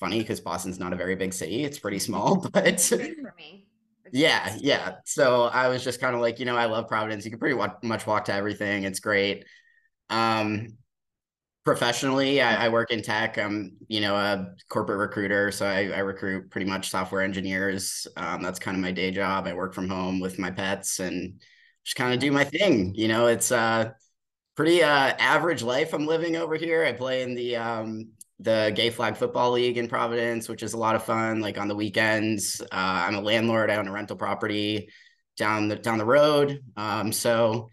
funny 0.00 0.18
because 0.18 0.40
Boston's 0.40 0.78
not 0.78 0.92
a 0.92 0.96
very 0.96 1.14
big 1.14 1.32
city. 1.32 1.64
It's 1.64 1.78
pretty 1.78 1.98
small, 1.98 2.48
but 2.52 2.80
for 2.80 3.34
me. 3.36 3.66
Yeah, 4.12 4.56
yeah. 4.60 4.96
So 5.04 5.44
I 5.44 5.68
was 5.68 5.82
just 5.82 6.00
kind 6.00 6.14
of 6.14 6.20
like, 6.20 6.38
you 6.38 6.44
know, 6.44 6.56
I 6.56 6.66
love 6.66 6.86
Providence. 6.86 7.24
You 7.24 7.30
can 7.30 7.40
pretty 7.40 7.58
much 7.82 8.06
walk 8.06 8.26
to 8.26 8.34
everything. 8.34 8.84
It's 8.84 9.00
great. 9.00 9.44
Um, 10.10 10.78
professionally, 11.64 12.40
I, 12.40 12.66
I 12.66 12.68
work 12.68 12.90
in 12.90 13.02
tech. 13.02 13.38
I'm, 13.38 13.76
you 13.88 14.00
know, 14.00 14.16
a 14.16 14.48
corporate 14.68 14.98
recruiter. 14.98 15.50
So 15.52 15.66
I, 15.66 15.90
I 15.90 15.98
recruit 16.00 16.50
pretty 16.50 16.68
much 16.68 16.90
software 16.90 17.22
engineers. 17.22 18.06
Um, 18.16 18.42
that's 18.42 18.58
kind 18.58 18.76
of 18.76 18.82
my 18.82 18.92
day 18.92 19.10
job. 19.10 19.46
I 19.46 19.54
work 19.54 19.74
from 19.74 19.88
home 19.88 20.20
with 20.20 20.38
my 20.38 20.50
pets 20.50 20.98
and 21.00 21.40
just 21.84 21.96
kind 21.96 22.12
of 22.12 22.20
do 22.20 22.32
my 22.32 22.44
thing. 22.44 22.94
You 22.94 23.08
know, 23.08 23.26
it's 23.26 23.50
a 23.50 23.94
pretty 24.56 24.82
uh 24.82 25.14
average 25.18 25.62
life 25.62 25.94
I'm 25.94 26.06
living 26.06 26.36
over 26.36 26.56
here. 26.56 26.84
I 26.84 26.92
play 26.92 27.22
in 27.22 27.34
the 27.34 27.56
um 27.56 28.10
the 28.40 28.72
Gay 28.74 28.90
Flag 28.90 29.16
Football 29.16 29.52
League 29.52 29.78
in 29.78 29.88
Providence, 29.88 30.48
which 30.48 30.62
is 30.64 30.72
a 30.72 30.78
lot 30.78 30.96
of 30.96 31.04
fun. 31.04 31.40
Like 31.40 31.58
on 31.58 31.68
the 31.68 31.76
weekends, 31.76 32.60
uh, 32.60 32.66
I'm 32.72 33.14
a 33.14 33.20
landlord. 33.20 33.70
I 33.70 33.76
own 33.76 33.86
a 33.88 33.92
rental 33.92 34.16
property 34.16 34.88
down 35.36 35.68
the 35.68 35.76
down 35.76 35.98
the 35.98 36.04
road. 36.04 36.60
Um, 36.76 37.12
so 37.12 37.70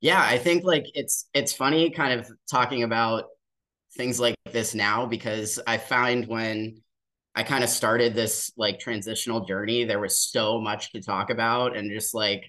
yeah, 0.00 0.22
I 0.22 0.38
think 0.38 0.64
like 0.64 0.86
it's 0.94 1.28
it's 1.34 1.52
funny 1.52 1.90
kind 1.90 2.18
of 2.18 2.30
talking 2.50 2.82
about 2.82 3.24
things 3.96 4.20
like 4.20 4.36
this 4.52 4.74
now 4.74 5.06
because 5.06 5.60
I 5.66 5.78
find 5.78 6.26
when 6.26 6.82
I 7.34 7.42
kind 7.42 7.64
of 7.64 7.70
started 7.70 8.14
this 8.14 8.52
like 8.56 8.78
transitional 8.80 9.44
journey, 9.44 9.84
there 9.84 10.00
was 10.00 10.18
so 10.18 10.60
much 10.60 10.92
to 10.92 11.02
talk 11.02 11.30
about 11.30 11.76
and 11.76 11.90
just 11.90 12.14
like 12.14 12.44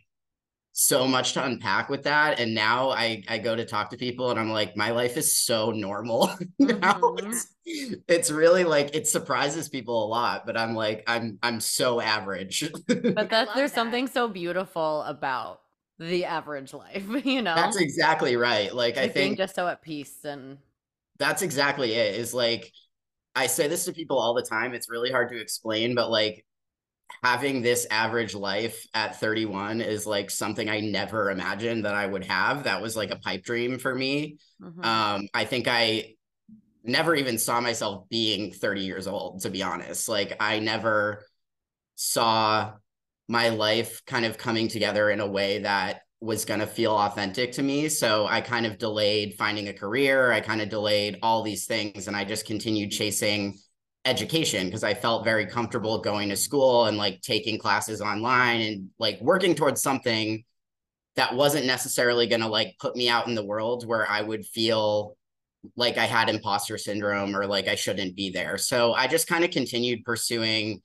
so 0.73 1.07
much 1.07 1.33
to 1.33 1.43
unpack 1.45 1.89
with 1.89 2.03
that. 2.03 2.39
And 2.39 2.55
now 2.55 2.89
I 2.91 3.23
I 3.27 3.37
go 3.39 3.55
to 3.55 3.65
talk 3.65 3.89
to 3.91 3.97
people 3.97 4.31
and 4.31 4.39
I'm 4.39 4.51
like, 4.51 4.77
my 4.77 4.91
life 4.91 5.17
is 5.17 5.37
so 5.37 5.71
normal 5.71 6.29
now. 6.59 6.99
Mhm. 7.01 7.45
It's, 7.65 8.01
it's 8.07 8.31
really 8.31 8.63
like 8.63 8.95
it 8.95 9.07
surprises 9.07 9.69
people 9.69 10.05
a 10.05 10.07
lot, 10.07 10.45
but 10.45 10.57
I'm 10.57 10.75
like, 10.75 11.03
I'm 11.07 11.37
I'm 11.43 11.59
so 11.59 12.01
average. 12.01 12.71
But 13.15 13.29
that 13.29 13.53
there's 13.55 13.71
that. 13.71 13.75
something 13.75 14.07
so 14.07 14.27
beautiful 14.27 15.03
about 15.03 15.61
the 16.01 16.25
average 16.25 16.73
life, 16.73 17.05
you 17.25 17.41
know? 17.41 17.55
That's 17.55 17.77
exactly 17.77 18.35
right. 18.35 18.73
Like 18.73 18.97
I 18.97 19.07
being 19.07 19.13
think 19.13 19.37
just 19.37 19.55
so 19.55 19.67
at 19.67 19.81
peace 19.81 20.25
and 20.25 20.57
that's 21.17 21.41
exactly 21.41 21.93
it 21.93 22.15
is 22.15 22.33
like 22.33 22.71
i 23.35 23.45
say 23.47 23.67
this 23.67 23.85
to 23.85 23.93
people 23.93 24.17
all 24.17 24.33
the 24.33 24.41
time 24.41 24.73
it's 24.73 24.89
really 24.89 25.11
hard 25.11 25.29
to 25.29 25.39
explain 25.39 25.93
but 25.93 26.09
like 26.09 26.43
having 27.23 27.61
this 27.61 27.85
average 27.91 28.33
life 28.33 28.87
at 28.93 29.19
31 29.19 29.81
is 29.81 30.07
like 30.07 30.31
something 30.31 30.69
i 30.69 30.79
never 30.79 31.29
imagined 31.29 31.85
that 31.85 31.93
i 31.93 32.05
would 32.07 32.25
have 32.25 32.63
that 32.63 32.81
was 32.81 32.95
like 32.95 33.11
a 33.11 33.17
pipe 33.17 33.43
dream 33.43 33.77
for 33.77 33.93
me 33.93 34.37
Mhm. 34.61 34.85
um 34.85 35.27
i 35.33 35.45
think 35.45 35.67
i 35.67 36.15
never 36.83 37.13
even 37.15 37.37
saw 37.37 37.61
myself 37.61 38.09
being 38.09 38.51
30 38.51 38.81
years 38.81 39.07
old 39.07 39.41
to 39.41 39.49
be 39.51 39.61
honest 39.61 40.09
like 40.09 40.35
i 40.39 40.59
never 40.59 41.23
saw 41.95 42.71
my 43.27 43.49
life 43.49 44.01
kind 44.05 44.25
of 44.25 44.37
coming 44.37 44.67
together 44.67 45.09
in 45.09 45.19
a 45.19 45.27
way 45.27 45.59
that 45.59 46.01
was 46.19 46.45
going 46.45 46.59
to 46.59 46.67
feel 46.67 46.91
authentic 46.91 47.51
to 47.51 47.63
me 47.63 47.89
so 47.89 48.27
i 48.27 48.39
kind 48.39 48.65
of 48.65 48.77
delayed 48.77 49.33
finding 49.37 49.67
a 49.67 49.73
career 49.73 50.31
i 50.31 50.39
kind 50.39 50.61
of 50.61 50.69
delayed 50.69 51.17
all 51.21 51.41
these 51.41 51.65
things 51.65 52.07
and 52.07 52.15
i 52.15 52.23
just 52.23 52.45
continued 52.45 52.91
chasing 52.91 53.57
education 54.05 54.67
because 54.67 54.83
i 54.83 54.93
felt 54.93 55.23
very 55.23 55.45
comfortable 55.45 55.99
going 55.99 56.29
to 56.29 56.35
school 56.35 56.85
and 56.85 56.97
like 56.97 57.21
taking 57.21 57.57
classes 57.57 58.01
online 58.01 58.61
and 58.61 58.89
like 58.99 59.19
working 59.21 59.55
towards 59.55 59.81
something 59.81 60.43
that 61.15 61.35
wasn't 61.35 61.65
necessarily 61.65 62.27
going 62.27 62.41
to 62.41 62.47
like 62.47 62.75
put 62.79 62.95
me 62.95 63.09
out 63.09 63.27
in 63.27 63.35
the 63.35 63.45
world 63.45 63.87
where 63.87 64.09
i 64.09 64.21
would 64.21 64.45
feel 64.45 65.15
like 65.75 65.97
I 65.97 66.05
had 66.05 66.29
imposter 66.29 66.77
syndrome 66.77 67.35
or 67.35 67.45
like 67.45 67.67
I 67.67 67.75
shouldn't 67.75 68.15
be 68.15 68.29
there. 68.29 68.57
So 68.57 68.93
I 68.93 69.07
just 69.07 69.27
kind 69.27 69.43
of 69.43 69.51
continued 69.51 70.03
pursuing 70.03 70.81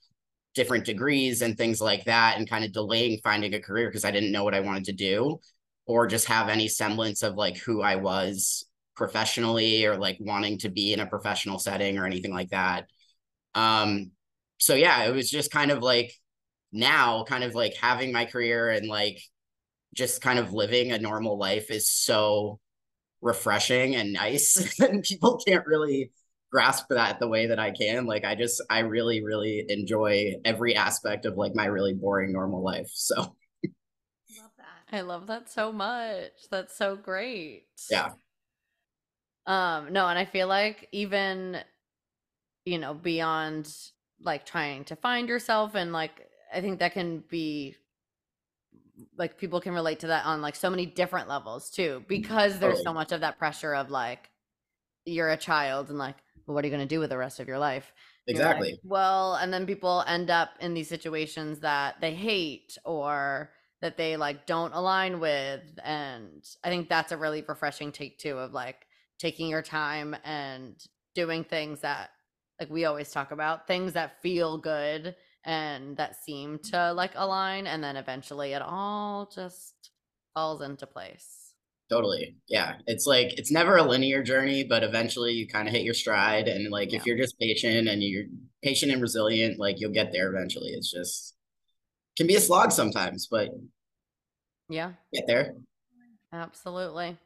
different 0.57 0.85
degrees 0.85 1.43
and 1.43 1.55
things 1.55 1.79
like 1.79 2.03
that 2.05 2.37
and 2.37 2.49
kind 2.49 2.65
of 2.65 2.73
delaying 2.73 3.19
finding 3.23 3.53
a 3.53 3.61
career 3.61 3.87
because 3.87 4.03
I 4.03 4.11
didn't 4.11 4.31
know 4.31 4.43
what 4.43 4.55
I 4.55 4.59
wanted 4.59 4.85
to 4.85 4.93
do 4.93 5.39
or 5.85 6.07
just 6.07 6.25
have 6.25 6.49
any 6.49 6.67
semblance 6.67 7.21
of 7.21 7.35
like 7.35 7.57
who 7.57 7.83
I 7.83 7.97
was 7.97 8.65
professionally 8.95 9.85
or 9.85 9.95
like 9.95 10.17
wanting 10.19 10.57
to 10.59 10.69
be 10.69 10.93
in 10.93 10.99
a 10.99 11.05
professional 11.05 11.59
setting 11.59 11.99
or 11.99 12.07
anything 12.07 12.33
like 12.33 12.49
that. 12.49 12.89
Um 13.53 14.11
so 14.57 14.73
yeah, 14.73 15.03
it 15.03 15.13
was 15.13 15.29
just 15.29 15.51
kind 15.51 15.69
of 15.69 15.83
like 15.83 16.11
now 16.71 17.23
kind 17.23 17.43
of 17.43 17.53
like 17.53 17.75
having 17.75 18.11
my 18.11 18.25
career 18.25 18.71
and 18.71 18.87
like 18.87 19.21
just 19.93 20.21
kind 20.21 20.39
of 20.39 20.53
living 20.53 20.91
a 20.91 20.97
normal 20.97 21.37
life 21.37 21.69
is 21.69 21.87
so 21.87 22.59
refreshing 23.21 23.95
and 23.95 24.11
nice 24.13 24.79
and 24.81 25.03
people 25.03 25.39
can't 25.47 25.67
really 25.67 26.11
grasp 26.51 26.85
that 26.89 27.19
the 27.19 27.27
way 27.27 27.47
that 27.47 27.59
I 27.59 27.71
can 27.71 28.05
like 28.05 28.23
I 28.23 28.35
just 28.35 28.61
I 28.69 28.79
really 28.79 29.23
really 29.23 29.65
enjoy 29.67 30.33
every 30.45 30.75
aspect 30.75 31.25
of 31.25 31.35
like 31.37 31.53
my 31.53 31.65
really 31.65 31.93
boring 31.93 32.31
normal 32.31 32.63
life 32.63 32.89
so 32.93 33.15
Love 33.15 34.51
that. 34.57 34.95
I 34.97 35.01
love 35.01 35.27
that 35.27 35.49
so 35.49 35.71
much. 35.73 36.31
That's 36.49 36.77
so 36.77 36.95
great. 36.95 37.65
yeah 37.91 38.09
Um, 39.45 39.93
no, 39.93 40.07
and 40.07 40.19
I 40.19 40.25
feel 40.25 40.47
like 40.47 40.89
even, 40.91 41.57
you 42.65 42.77
know, 42.77 42.93
beyond 42.93 43.73
like 44.21 44.45
trying 44.45 44.83
to 44.85 44.95
find 44.95 45.29
yourself 45.29 45.75
and 45.75 45.93
like 45.93 46.27
I 46.53 46.59
think 46.61 46.79
that 46.79 46.93
can 46.93 47.23
be 47.29 47.75
like 49.17 49.37
people 49.37 49.61
can 49.61 49.73
relate 49.73 49.99
to 49.99 50.07
that 50.07 50.25
on 50.25 50.41
like 50.41 50.55
so 50.55 50.69
many 50.69 50.85
different 50.85 51.29
levels 51.29 51.69
too, 51.69 52.03
because 52.07 52.59
there's 52.59 52.83
so 52.83 52.93
much 52.93 53.11
of 53.11 53.21
that 53.21 53.37
pressure 53.37 53.73
of 53.75 53.89
like 53.89 54.29
you're 55.05 55.29
a 55.29 55.37
child 55.37 55.89
and 55.89 55.97
like, 55.97 56.17
well, 56.47 56.55
what 56.55 56.63
are 56.63 56.67
you 56.67 56.71
gonna 56.71 56.85
do 56.85 56.99
with 56.99 57.09
the 57.09 57.17
rest 57.17 57.39
of 57.39 57.47
your 57.47 57.59
life? 57.59 57.91
You're 58.27 58.43
like, 58.43 58.57
exactly 58.59 58.79
well, 58.83 59.35
and 59.35 59.53
then 59.53 59.65
people 59.65 60.03
end 60.07 60.29
up 60.29 60.51
in 60.59 60.73
these 60.73 60.89
situations 60.89 61.59
that 61.59 62.01
they 62.01 62.13
hate 62.13 62.77
or 62.85 63.51
that 63.81 63.97
they 63.97 64.17
like 64.17 64.45
don't 64.45 64.73
align 64.73 65.19
with. 65.19 65.61
And 65.83 66.43
I 66.63 66.69
think 66.69 66.89
that's 66.89 67.11
a 67.11 67.17
really 67.17 67.43
refreshing 67.47 67.91
take 67.91 68.17
too 68.17 68.37
of 68.37 68.53
like 68.53 68.87
taking 69.19 69.49
your 69.49 69.61
time 69.61 70.15
and 70.23 70.75
doing 71.15 71.43
things 71.43 71.81
that 71.81 72.09
like 72.59 72.69
we 72.69 72.85
always 72.85 73.11
talk 73.11 73.31
about, 73.31 73.67
things 73.67 73.93
that 73.93 74.21
feel 74.21 74.57
good 74.57 75.15
and 75.45 75.95
that 75.97 76.15
seem 76.21 76.59
to 76.59 76.91
like 76.93 77.11
align 77.15 77.67
and 77.67 77.83
then 77.83 77.95
eventually 77.95 78.53
it 78.53 78.61
all 78.61 79.29
just 79.33 79.91
falls 80.33 80.61
into 80.61 80.87
place. 80.87 81.46
Totally 81.89 82.35
yeah 82.47 82.75
it's 82.85 83.05
like 83.05 83.37
it's 83.39 83.51
never 83.51 83.77
a 83.77 83.83
linear 83.83 84.21
journey 84.21 84.63
but 84.63 84.83
eventually 84.83 85.33
you 85.33 85.47
kind 85.47 85.67
of 85.67 85.73
hit 85.73 85.83
your 85.83 85.93
stride 85.93 86.47
and 86.47 86.69
like 86.71 86.91
Yeah. 86.91 86.99
if 86.99 87.05
you're 87.05 87.17
just 87.17 87.39
patient 87.39 87.87
and 87.87 88.03
you're 88.03 88.25
patient 88.63 88.91
and 88.91 89.01
resilient 89.01 89.59
like 89.59 89.79
you'll 89.79 89.91
get 89.93 90.11
there 90.11 90.29
eventually 90.29 90.69
it's 90.71 90.91
just 90.91 91.35
can 92.17 92.27
be 92.27 92.35
a 92.35 92.41
slog 92.41 92.71
sometimes 92.71 93.27
but 93.29 93.49
Yeah. 94.69 94.93
get 95.13 95.25
there 95.27 95.53
Absolutely. 96.33 97.17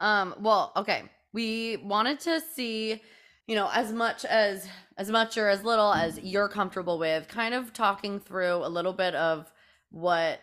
Um, 0.00 0.34
well, 0.40 0.72
okay. 0.76 1.04
We 1.32 1.78
wanted 1.78 2.20
to 2.20 2.40
see, 2.40 3.02
you 3.46 3.54
know, 3.56 3.70
as 3.72 3.92
much 3.92 4.24
as 4.26 4.68
as 4.98 5.10
much 5.10 5.38
or 5.38 5.48
as 5.48 5.64
little 5.64 5.92
as 5.92 6.18
you're 6.20 6.48
comfortable 6.48 6.98
with, 6.98 7.28
kind 7.28 7.54
of 7.54 7.72
talking 7.72 8.20
through 8.20 8.56
a 8.56 8.68
little 8.68 8.92
bit 8.92 9.14
of 9.14 9.50
what 9.90 10.40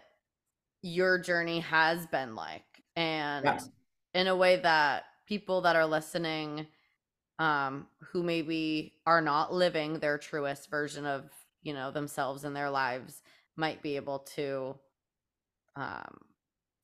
your 0.82 1.20
journey 1.20 1.60
has 1.62 2.06
been 2.08 2.36
like 2.36 2.73
and 2.96 3.60
Yeah. 3.60 3.68
in 4.14 4.28
a 4.28 4.36
way 4.36 4.58
that 4.58 5.06
people 5.28 5.62
that 5.62 5.76
are 5.76 5.86
listening 5.86 6.68
um 7.40 7.88
who 8.02 8.24
maybe 8.24 9.02
are 9.08 9.22
not 9.22 9.54
living 9.54 10.00
their 10.00 10.18
truest 10.20 10.70
version 10.70 11.06
of, 11.06 11.32
you 11.64 11.74
know, 11.74 11.92
themselves 11.92 12.44
and 12.44 12.56
their 12.56 12.70
lives 12.72 13.24
might 13.58 13.82
be 13.82 13.96
able 13.98 14.20
to 14.20 14.76
um 15.76 16.20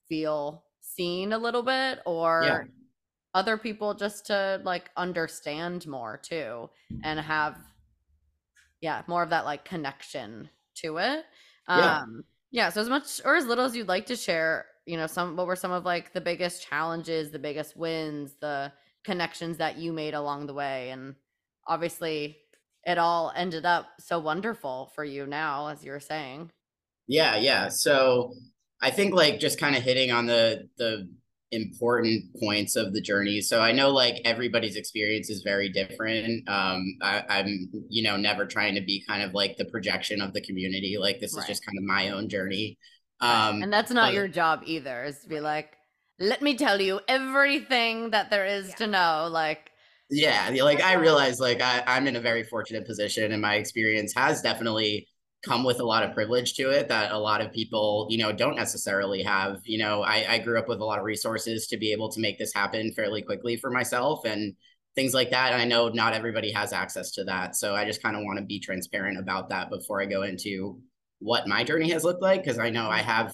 feel 0.07 0.65
seen 0.81 1.33
a 1.33 1.37
little 1.37 1.63
bit 1.63 1.99
or 2.05 2.39
Yeah. 2.39 2.63
other 3.33 3.57
people 3.57 3.93
just 3.95 4.27
to 4.27 4.61
like 4.65 4.91
understand 4.97 5.87
more 5.87 6.17
too 6.17 6.69
and 7.03 7.19
have 7.19 7.59
yeah 8.81 9.03
more 9.07 9.23
of 9.23 9.29
that 9.29 9.45
like 9.45 9.65
connection 9.65 10.49
to 10.75 10.97
it 10.97 11.25
Yeah. 11.73 11.97
um 11.97 12.23
yeah 12.51 12.69
so 12.69 12.81
as 12.81 12.89
much 12.89 13.21
or 13.25 13.35
as 13.35 13.45
little 13.45 13.65
as 13.65 13.75
you'd 13.75 13.87
like 13.87 14.05
to 14.07 14.15
share 14.15 14.65
you 14.89 14.97
know 14.97 15.07
some 15.07 15.35
what 15.35 15.47
were 15.47 15.55
some 15.55 15.71
of 15.71 15.85
like 15.85 16.13
the 16.13 16.21
biggest 16.21 16.67
challenges 16.67 17.31
the 17.31 17.39
biggest 17.39 17.77
wins 17.77 18.33
the 18.41 18.71
connections 19.03 19.57
that 19.57 19.77
you 19.77 19.93
made 19.93 20.13
along 20.13 20.47
the 20.47 20.53
way 20.53 20.89
and 20.89 21.15
obviously 21.67 22.37
it 22.85 22.97
all 22.97 23.31
ended 23.35 23.65
up 23.65 23.85
so 23.99 24.17
wonderful 24.19 24.91
for 24.95 25.03
you 25.03 25.25
now 25.25 25.67
as 25.67 25.83
you 25.83 25.91
were 25.91 25.99
saying 25.99 26.51
Yeah, 27.09 27.37
yeah. 27.37 27.69
So 27.69 28.33
I 28.81 28.91
think 28.91 29.13
like 29.15 29.39
just 29.39 29.59
kind 29.59 29.75
of 29.75 29.83
hitting 29.83 30.11
on 30.11 30.27
the 30.27 30.69
the 30.77 31.09
important 31.51 32.23
points 32.39 32.75
of 32.75 32.93
the 32.93 33.01
journey. 33.01 33.41
So 33.41 33.59
I 33.59 33.71
know 33.71 33.89
like 33.89 34.21
everybody's 34.23 34.75
experience 34.75 35.31
is 35.31 35.41
very 35.41 35.69
different. 35.69 36.47
Um, 36.47 36.85
I, 37.01 37.39
am 37.39 37.69
you 37.89 38.03
know 38.03 38.15
never 38.15 38.45
trying 38.45 38.75
to 38.75 38.81
be 38.81 39.03
kind 39.07 39.23
of 39.23 39.33
like 39.33 39.57
the 39.57 39.65
projection 39.65 40.21
of 40.21 40.33
the 40.33 40.41
community. 40.41 40.97
Like 40.99 41.19
this 41.19 41.33
right. 41.35 41.41
is 41.41 41.47
just 41.47 41.65
kind 41.65 41.79
of 41.79 41.83
my 41.83 42.11
own 42.11 42.29
journey. 42.29 42.77
Um, 43.21 43.61
and 43.63 43.71
that's 43.71 43.91
not 43.91 44.09
but, 44.09 44.13
your 44.13 44.27
job 44.27 44.61
either. 44.65 45.03
Is 45.03 45.19
to 45.19 45.27
be 45.27 45.39
like, 45.39 45.75
let 46.19 46.41
me 46.41 46.55
tell 46.57 46.79
you 46.79 46.99
everything 47.07 48.11
that 48.11 48.29
there 48.29 48.45
is 48.45 48.69
yeah. 48.69 48.75
to 48.75 48.87
know. 48.87 49.29
Like, 49.31 49.71
yeah, 50.09 50.49
like 50.63 50.81
I 50.81 50.93
realize 50.93 51.39
like 51.39 51.61
I, 51.61 51.83
I'm 51.85 52.07
in 52.07 52.15
a 52.15 52.21
very 52.21 52.43
fortunate 52.43 52.85
position, 52.85 53.31
and 53.31 53.41
my 53.41 53.55
experience 53.55 54.13
has 54.15 54.41
definitely 54.41 55.07
come 55.45 55.63
with 55.63 55.79
a 55.79 55.85
lot 55.85 56.03
of 56.03 56.13
privilege 56.13 56.53
to 56.55 56.69
it 56.69 56.89
that 56.89 57.11
a 57.11 57.17
lot 57.17 57.39
of 57.39 57.51
people 57.53 58.07
you 58.09 58.17
know 58.17 58.31
don't 58.31 58.55
necessarily 58.55 59.23
have 59.23 59.61
you 59.63 59.77
know 59.77 60.01
I, 60.01 60.25
I 60.33 60.39
grew 60.39 60.59
up 60.59 60.67
with 60.67 60.79
a 60.79 60.85
lot 60.85 60.99
of 60.99 61.05
resources 61.05 61.67
to 61.67 61.77
be 61.77 61.91
able 61.93 62.09
to 62.11 62.19
make 62.19 62.37
this 62.37 62.53
happen 62.53 62.91
fairly 62.91 63.21
quickly 63.21 63.55
for 63.55 63.71
myself 63.71 64.25
and 64.25 64.53
things 64.95 65.13
like 65.13 65.31
that 65.31 65.53
and 65.53 65.61
i 65.61 65.65
know 65.65 65.87
not 65.89 66.13
everybody 66.13 66.51
has 66.51 66.73
access 66.73 67.11
to 67.11 67.23
that 67.25 67.55
so 67.55 67.73
i 67.73 67.85
just 67.85 68.03
kind 68.03 68.17
of 68.17 68.23
want 68.23 68.37
to 68.37 68.43
be 68.43 68.59
transparent 68.59 69.17
about 69.17 69.47
that 69.47 69.69
before 69.69 70.01
i 70.01 70.05
go 70.05 70.23
into 70.23 70.81
what 71.19 71.47
my 71.47 71.63
journey 71.63 71.91
has 71.91 72.03
looked 72.03 72.21
like 72.21 72.43
because 72.43 72.59
i 72.59 72.69
know 72.69 72.89
i 72.89 73.01
have 73.01 73.33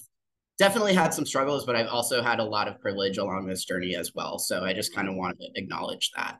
definitely 0.58 0.94
had 0.94 1.12
some 1.12 1.26
struggles 1.26 1.64
but 1.66 1.76
i've 1.76 1.88
also 1.88 2.22
had 2.22 2.38
a 2.38 2.44
lot 2.44 2.68
of 2.68 2.80
privilege 2.80 3.18
along 3.18 3.46
this 3.46 3.64
journey 3.64 3.94
as 3.94 4.12
well 4.14 4.38
so 4.38 4.64
i 4.64 4.72
just 4.72 4.94
kind 4.94 5.08
of 5.08 5.14
want 5.14 5.38
to 5.38 5.48
acknowledge 5.54 6.10
that 6.16 6.38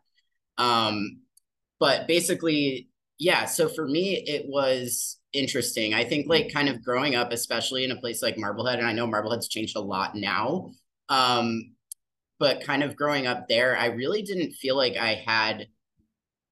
um 0.59 1.21
but 1.79 2.07
basically 2.07 2.89
yeah 3.19 3.45
so 3.45 3.69
for 3.69 3.87
me 3.87 4.15
it 4.27 4.47
was 4.49 5.19
interesting. 5.37 5.95
I 5.95 6.05
think 6.05 6.27
like 6.29 6.53
kind 6.53 6.69
of 6.69 6.83
growing 6.83 7.15
up, 7.15 7.33
especially 7.33 7.85
in 7.85 7.91
a 7.91 8.01
place 8.01 8.23
like 8.23 8.39
Marblehead, 8.39 8.79
and 8.79 8.89
I 8.89 8.93
know 8.93 9.07
Marblehead's 9.07 9.49
changed 9.49 9.77
a 9.77 9.81
lot 9.81 10.15
now. 10.15 10.71
Um, 11.09 11.75
but 12.39 12.63
kind 12.65 12.83
of 12.83 12.97
growing 12.97 13.27
up 13.27 13.49
there, 13.49 13.77
I 13.79 13.87
really 13.87 14.23
didn't 14.23 14.53
feel 14.53 14.77
like 14.77 14.97
I 14.97 15.15
had 15.15 15.67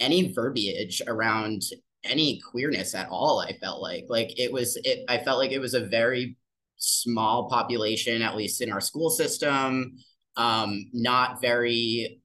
any 0.00 0.32
verbiage 0.32 1.02
around 1.06 1.62
any 2.04 2.40
queerness 2.40 2.94
at 2.94 3.08
all. 3.08 3.40
I 3.40 3.56
felt 3.58 3.82
like 3.82 4.04
like 4.08 4.38
it 4.38 4.52
was 4.52 4.78
it 4.84 5.04
I 5.08 5.18
felt 5.18 5.38
like 5.38 5.52
it 5.52 5.60
was 5.60 5.74
a 5.74 5.86
very 5.86 6.36
small 6.76 7.48
population, 7.48 8.22
at 8.22 8.36
least 8.36 8.60
in 8.60 8.70
our 8.70 8.80
school 8.80 9.10
system. 9.10 9.96
Um, 10.36 10.90
not 10.92 11.40
very 11.40 12.20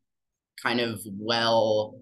kind 0.62 0.80
of 0.80 1.00
well 1.06 2.00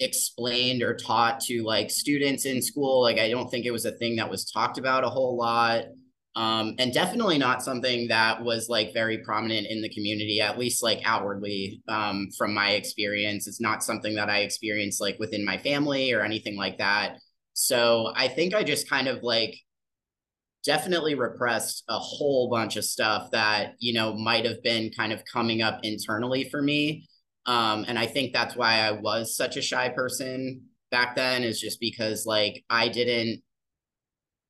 explained 0.00 0.82
or 0.82 0.94
taught 0.94 1.40
to 1.40 1.62
like 1.62 1.90
students 1.90 2.46
in 2.46 2.62
school. 2.62 3.02
Like 3.02 3.18
I 3.18 3.30
don't 3.30 3.50
think 3.50 3.66
it 3.66 3.72
was 3.72 3.84
a 3.84 3.92
thing 3.92 4.16
that 4.16 4.30
was 4.30 4.50
talked 4.50 4.78
about 4.78 5.04
a 5.04 5.10
whole 5.10 5.36
lot. 5.36 5.84
Um, 6.36 6.74
and 6.78 6.92
definitely 6.92 7.38
not 7.38 7.62
something 7.62 8.08
that 8.08 8.42
was 8.42 8.68
like 8.68 8.92
very 8.92 9.18
prominent 9.18 9.68
in 9.68 9.82
the 9.82 9.88
community, 9.88 10.40
at 10.40 10.58
least 10.58 10.82
like 10.82 11.00
outwardly 11.04 11.80
um, 11.88 12.28
from 12.36 12.52
my 12.52 12.70
experience. 12.72 13.46
It's 13.46 13.60
not 13.60 13.84
something 13.84 14.16
that 14.16 14.28
I 14.28 14.40
experienced 14.40 15.00
like 15.00 15.16
within 15.20 15.44
my 15.44 15.58
family 15.58 16.12
or 16.12 16.22
anything 16.22 16.56
like 16.56 16.78
that. 16.78 17.18
So 17.52 18.12
I 18.16 18.26
think 18.28 18.52
I 18.52 18.64
just 18.64 18.90
kind 18.90 19.06
of 19.06 19.22
like 19.22 19.54
definitely 20.64 21.14
repressed 21.14 21.84
a 21.88 21.98
whole 21.98 22.50
bunch 22.50 22.76
of 22.76 22.84
stuff 22.84 23.30
that, 23.30 23.74
you 23.78 23.92
know, 23.92 24.14
might 24.14 24.44
have 24.44 24.62
been 24.62 24.90
kind 24.96 25.12
of 25.12 25.22
coming 25.32 25.62
up 25.62 25.80
internally 25.84 26.48
for 26.50 26.60
me 26.60 27.06
um, 27.46 27.84
and 27.88 27.98
I 27.98 28.06
think 28.06 28.32
that's 28.32 28.56
why 28.56 28.80
I 28.80 28.92
was 28.92 29.36
such 29.36 29.56
a 29.56 29.62
shy 29.62 29.90
person 29.90 30.62
back 30.90 31.14
then, 31.16 31.44
is 31.44 31.60
just 31.60 31.80
because 31.80 32.24
like 32.26 32.64
I 32.70 32.88
didn't 32.88 33.42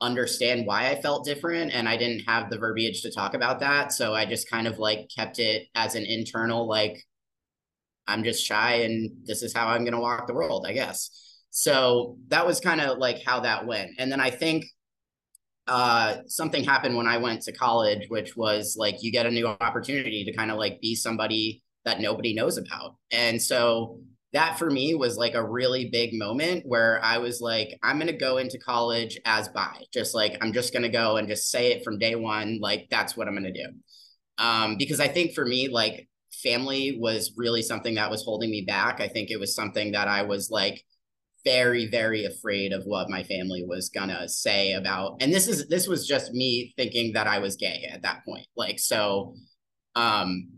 understand 0.00 0.66
why 0.66 0.90
I 0.90 1.00
felt 1.00 1.24
different 1.24 1.72
and 1.72 1.88
I 1.88 1.96
didn't 1.96 2.24
have 2.26 2.50
the 2.50 2.58
verbiage 2.58 3.02
to 3.02 3.12
talk 3.12 3.34
about 3.34 3.60
that. 3.60 3.92
So 3.92 4.14
I 4.14 4.26
just 4.26 4.50
kind 4.50 4.66
of 4.66 4.78
like 4.78 5.08
kept 5.14 5.38
it 5.38 5.68
as 5.74 5.94
an 5.94 6.04
internal, 6.04 6.68
like, 6.68 7.02
I'm 8.06 8.22
just 8.22 8.44
shy 8.44 8.82
and 8.82 9.10
this 9.24 9.42
is 9.42 9.54
how 9.54 9.68
I'm 9.68 9.82
going 9.84 9.94
to 9.94 10.00
walk 10.00 10.26
the 10.26 10.34
world, 10.34 10.66
I 10.68 10.72
guess. 10.72 11.10
So 11.50 12.18
that 12.28 12.46
was 12.46 12.60
kind 12.60 12.80
of 12.80 12.98
like 12.98 13.22
how 13.24 13.40
that 13.40 13.66
went. 13.66 13.92
And 13.98 14.10
then 14.12 14.20
I 14.20 14.30
think 14.30 14.66
uh, 15.66 16.16
something 16.26 16.64
happened 16.64 16.96
when 16.96 17.06
I 17.06 17.16
went 17.16 17.42
to 17.42 17.52
college, 17.52 18.06
which 18.08 18.36
was 18.36 18.76
like 18.78 19.02
you 19.02 19.10
get 19.10 19.26
a 19.26 19.30
new 19.30 19.46
opportunity 19.46 20.24
to 20.24 20.32
kind 20.32 20.50
of 20.50 20.58
like 20.58 20.80
be 20.80 20.94
somebody 20.94 21.62
that 21.84 22.00
nobody 22.00 22.34
knows 22.34 22.58
about. 22.58 22.96
And 23.10 23.40
so 23.40 24.00
that 24.34 24.58
for 24.58 24.68
me 24.68 24.94
was 24.94 25.16
like 25.16 25.34
a 25.34 25.44
really 25.44 25.88
big 25.90 26.12
moment 26.12 26.64
where 26.66 27.02
I 27.02 27.18
was 27.18 27.40
like, 27.40 27.78
I'm 27.82 27.98
going 27.98 28.08
to 28.08 28.16
go 28.16 28.38
into 28.38 28.58
college 28.58 29.18
as 29.24 29.48
bi, 29.48 29.76
just 29.92 30.14
like, 30.14 30.36
I'm 30.40 30.52
just 30.52 30.72
going 30.72 30.82
to 30.82 30.88
go 30.88 31.16
and 31.16 31.28
just 31.28 31.50
say 31.50 31.72
it 31.72 31.84
from 31.84 31.98
day 31.98 32.16
one. 32.16 32.58
Like, 32.60 32.88
that's 32.90 33.16
what 33.16 33.28
I'm 33.28 33.34
going 33.34 33.52
to 33.52 33.64
do. 33.64 33.68
Um, 34.38 34.76
because 34.76 34.98
I 34.98 35.08
think 35.08 35.34
for 35.34 35.46
me, 35.46 35.68
like, 35.68 36.08
family 36.42 36.98
was 37.00 37.32
really 37.36 37.62
something 37.62 37.94
that 37.94 38.10
was 38.10 38.24
holding 38.24 38.50
me 38.50 38.64
back. 38.66 39.00
I 39.00 39.06
think 39.06 39.30
it 39.30 39.38
was 39.38 39.54
something 39.54 39.92
that 39.92 40.08
I 40.08 40.22
was 40.22 40.50
like, 40.50 40.84
very 41.44 41.86
very 41.88 42.24
afraid 42.24 42.72
of 42.72 42.84
what 42.84 43.10
my 43.10 43.22
family 43.22 43.62
was 43.68 43.90
gonna 43.90 44.26
say 44.26 44.72
about 44.72 45.16
and 45.20 45.30
this 45.30 45.46
is 45.46 45.68
this 45.68 45.86
was 45.86 46.06
just 46.06 46.32
me 46.32 46.72
thinking 46.78 47.12
that 47.12 47.26
i 47.26 47.38
was 47.38 47.56
gay 47.56 47.86
at 47.92 48.00
that 48.00 48.24
point 48.24 48.46
like 48.56 48.78
so 48.78 49.34
um 49.94 50.48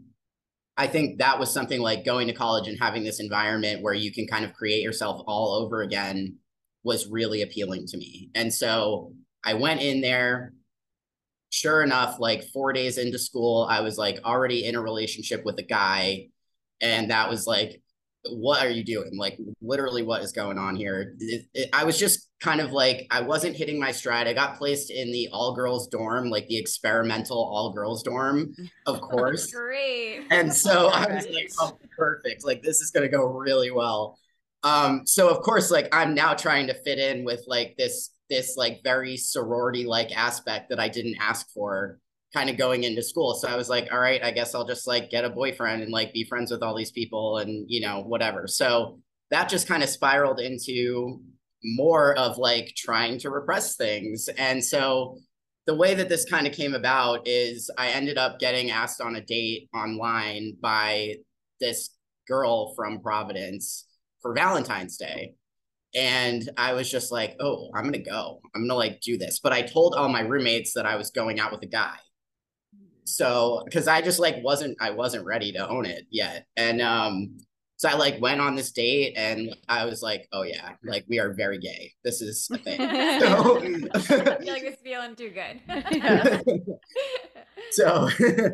I 0.76 0.86
think 0.86 1.18
that 1.18 1.38
was 1.38 1.50
something 1.50 1.80
like 1.80 2.04
going 2.04 2.26
to 2.26 2.34
college 2.34 2.68
and 2.68 2.78
having 2.78 3.02
this 3.02 3.20
environment 3.20 3.82
where 3.82 3.94
you 3.94 4.12
can 4.12 4.26
kind 4.26 4.44
of 4.44 4.52
create 4.52 4.82
yourself 4.82 5.22
all 5.26 5.54
over 5.54 5.82
again 5.82 6.36
was 6.84 7.08
really 7.08 7.42
appealing 7.42 7.86
to 7.86 7.96
me. 7.96 8.30
And 8.34 8.52
so 8.52 9.12
I 9.44 9.54
went 9.54 9.80
in 9.80 10.00
there. 10.00 10.52
Sure 11.50 11.82
enough, 11.82 12.18
like 12.18 12.44
four 12.52 12.72
days 12.72 12.98
into 12.98 13.18
school, 13.18 13.66
I 13.70 13.80
was 13.80 13.96
like 13.96 14.18
already 14.24 14.66
in 14.66 14.74
a 14.74 14.80
relationship 14.80 15.42
with 15.44 15.58
a 15.58 15.62
guy. 15.62 16.28
And 16.82 17.10
that 17.10 17.30
was 17.30 17.46
like 17.46 17.80
what 18.30 18.64
are 18.64 18.70
you 18.70 18.84
doing? 18.84 19.16
Like, 19.16 19.38
literally, 19.60 20.02
what 20.02 20.22
is 20.22 20.32
going 20.32 20.58
on 20.58 20.76
here? 20.76 21.14
It, 21.18 21.46
it, 21.54 21.68
I 21.72 21.84
was 21.84 21.98
just 21.98 22.28
kind 22.40 22.60
of 22.60 22.72
like, 22.72 23.06
I 23.10 23.20
wasn't 23.20 23.56
hitting 23.56 23.78
my 23.78 23.92
stride. 23.92 24.26
I 24.26 24.32
got 24.32 24.58
placed 24.58 24.90
in 24.90 25.12
the 25.12 25.28
all 25.32 25.54
girls 25.54 25.88
dorm, 25.88 26.30
like 26.30 26.46
the 26.48 26.58
experimental 26.58 27.38
all 27.38 27.72
girls 27.72 28.02
dorm, 28.02 28.54
of 28.86 29.00
course. 29.02 29.50
Great. 29.52 30.26
And 30.30 30.52
so 30.52 30.88
I 30.92 31.06
was 31.14 31.26
like, 31.26 31.50
oh, 31.60 31.78
perfect. 31.96 32.44
Like, 32.44 32.62
this 32.62 32.80
is 32.80 32.90
going 32.90 33.08
to 33.08 33.14
go 33.14 33.24
really 33.24 33.70
well. 33.70 34.18
Um, 34.62 35.02
so 35.06 35.28
of 35.28 35.42
course, 35.42 35.70
like 35.70 35.88
I'm 35.94 36.14
now 36.14 36.34
trying 36.34 36.66
to 36.66 36.74
fit 36.74 36.98
in 36.98 37.24
with 37.24 37.44
like 37.46 37.76
this, 37.78 38.10
this 38.28 38.56
like 38.56 38.80
very 38.82 39.16
sorority 39.16 39.86
like 39.86 40.10
aspect 40.16 40.70
that 40.70 40.80
I 40.80 40.88
didn't 40.88 41.16
ask 41.20 41.48
for 41.52 42.00
kind 42.34 42.50
of 42.50 42.58
going 42.58 42.84
into 42.84 43.02
school. 43.02 43.34
So 43.34 43.48
I 43.48 43.56
was 43.56 43.68
like, 43.68 43.88
all 43.92 44.00
right, 44.00 44.22
I 44.22 44.30
guess 44.30 44.54
I'll 44.54 44.66
just 44.66 44.86
like 44.86 45.10
get 45.10 45.24
a 45.24 45.30
boyfriend 45.30 45.82
and 45.82 45.92
like 45.92 46.12
be 46.12 46.24
friends 46.24 46.50
with 46.50 46.62
all 46.62 46.76
these 46.76 46.90
people 46.90 47.38
and, 47.38 47.64
you 47.68 47.80
know, 47.80 48.02
whatever. 48.02 48.46
So 48.46 49.00
that 49.30 49.48
just 49.48 49.68
kind 49.68 49.82
of 49.82 49.88
spiraled 49.88 50.40
into 50.40 51.20
more 51.64 52.16
of 52.18 52.38
like 52.38 52.72
trying 52.76 53.18
to 53.20 53.30
repress 53.30 53.76
things. 53.76 54.28
And 54.38 54.62
so 54.62 55.18
the 55.66 55.74
way 55.74 55.94
that 55.94 56.08
this 56.08 56.24
kind 56.28 56.46
of 56.46 56.52
came 56.52 56.74
about 56.74 57.26
is 57.26 57.70
I 57.76 57.88
ended 57.88 58.18
up 58.18 58.38
getting 58.38 58.70
asked 58.70 59.00
on 59.00 59.16
a 59.16 59.20
date 59.20 59.68
online 59.74 60.56
by 60.60 61.14
this 61.60 61.90
girl 62.28 62.74
from 62.74 63.00
Providence 63.00 63.86
for 64.20 64.34
Valentine's 64.34 64.96
Day. 64.96 65.34
And 65.94 66.48
I 66.58 66.74
was 66.74 66.90
just 66.90 67.10
like, 67.10 67.36
oh, 67.40 67.70
I'm 67.74 67.84
going 67.84 67.94
to 67.94 68.10
go. 68.10 68.40
I'm 68.54 68.62
going 68.62 68.68
to 68.68 68.74
like 68.74 69.00
do 69.00 69.16
this. 69.16 69.40
But 69.40 69.52
I 69.52 69.62
told 69.62 69.94
all 69.94 70.08
my 70.08 70.20
roommates 70.20 70.74
that 70.74 70.86
I 70.86 70.96
was 70.96 71.10
going 71.10 71.40
out 71.40 71.52
with 71.52 71.62
a 71.62 71.68
guy 71.68 71.96
so 73.06 73.62
because 73.64 73.86
i 73.86 74.02
just 74.02 74.18
like 74.18 74.36
wasn't 74.42 74.76
i 74.80 74.90
wasn't 74.90 75.24
ready 75.24 75.52
to 75.52 75.68
own 75.68 75.86
it 75.86 76.04
yet. 76.10 76.46
And 76.56 76.82
um 76.82 77.38
so 77.76 77.88
i 77.88 77.94
like 77.94 78.20
went 78.20 78.40
on 78.40 78.56
this 78.56 78.72
date 78.72 79.14
and 79.16 79.54
i 79.68 79.84
was 79.84 80.02
like 80.02 80.26
oh 80.32 80.42
yeah 80.42 80.72
like 80.84 81.04
we 81.08 81.18
are 81.18 81.32
very 81.32 81.58
gay. 81.58 81.92
This 82.04 82.20
is 82.20 82.48
a 82.52 82.58
thing. 82.58 82.80
So 83.20 83.58
I 83.94 83.98
feel 83.98 84.52
like 84.52 84.62
it's 84.62 84.82
feeling 84.82 85.14
too 85.16 85.30
good. 85.30 85.60
So 87.70 88.08
but 88.18 88.52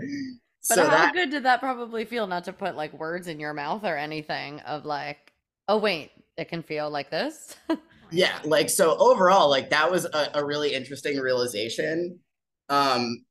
so 0.61 0.85
how 0.85 0.91
that, 0.91 1.13
good 1.13 1.31
did 1.31 1.43
that 1.45 1.61
probably 1.61 2.05
feel 2.05 2.27
not 2.27 2.45
to 2.45 2.53
put 2.53 2.77
like 2.77 2.93
words 2.93 3.27
in 3.27 3.41
your 3.41 3.53
mouth 3.53 3.85
or 3.85 3.97
anything 3.97 4.61
of 4.61 4.85
like 4.85 5.33
oh 5.69 5.79
wait 5.79 6.13
it 6.37 6.49
can 6.49 6.63
feel 6.63 6.89
like 6.91 7.11
this? 7.11 7.57
Yeah 8.11 8.39
like 8.45 8.71
so 8.71 8.97
overall 8.99 9.49
like 9.49 9.71
that 9.71 9.91
was 9.91 10.05
a, 10.05 10.31
a 10.35 10.45
really 10.45 10.73
interesting 10.73 11.19
realization. 11.19 12.19
Um 12.69 13.25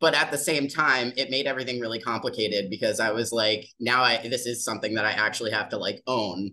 but 0.00 0.14
at 0.14 0.30
the 0.30 0.38
same 0.38 0.68
time 0.68 1.12
it 1.16 1.30
made 1.30 1.46
everything 1.46 1.80
really 1.80 2.00
complicated 2.00 2.68
because 2.70 3.00
i 3.00 3.10
was 3.10 3.32
like 3.32 3.66
now 3.80 4.02
i 4.02 4.18
this 4.28 4.46
is 4.46 4.64
something 4.64 4.94
that 4.94 5.04
i 5.04 5.12
actually 5.12 5.50
have 5.50 5.68
to 5.68 5.78
like 5.78 6.02
own 6.06 6.50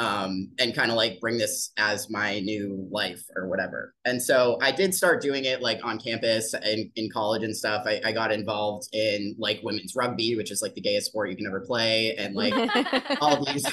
um, 0.00 0.48
and 0.58 0.74
kind 0.74 0.90
of 0.90 0.96
like 0.96 1.20
bring 1.20 1.36
this 1.36 1.72
as 1.76 2.08
my 2.08 2.40
new 2.40 2.88
life 2.90 3.22
or 3.36 3.48
whatever. 3.48 3.94
And 4.06 4.22
so 4.22 4.58
i 4.62 4.72
did 4.72 4.94
start 4.94 5.20
doing 5.20 5.44
it 5.44 5.60
like 5.60 5.84
on 5.84 5.98
campus 5.98 6.54
and 6.54 6.90
in 6.96 7.10
college 7.10 7.42
and 7.42 7.54
stuff. 7.54 7.84
I, 7.86 8.00
I 8.04 8.12
got 8.12 8.32
involved 8.32 8.88
in 8.92 9.36
like 9.38 9.60
women's 9.62 9.94
rugby 9.94 10.36
which 10.36 10.50
is 10.50 10.62
like 10.62 10.74
the 10.74 10.80
gayest 10.80 11.08
sport 11.08 11.30
you 11.30 11.36
can 11.36 11.46
ever 11.46 11.60
play 11.60 12.16
and 12.16 12.34
like 12.34 12.54
all 13.20 13.44
these 13.44 13.64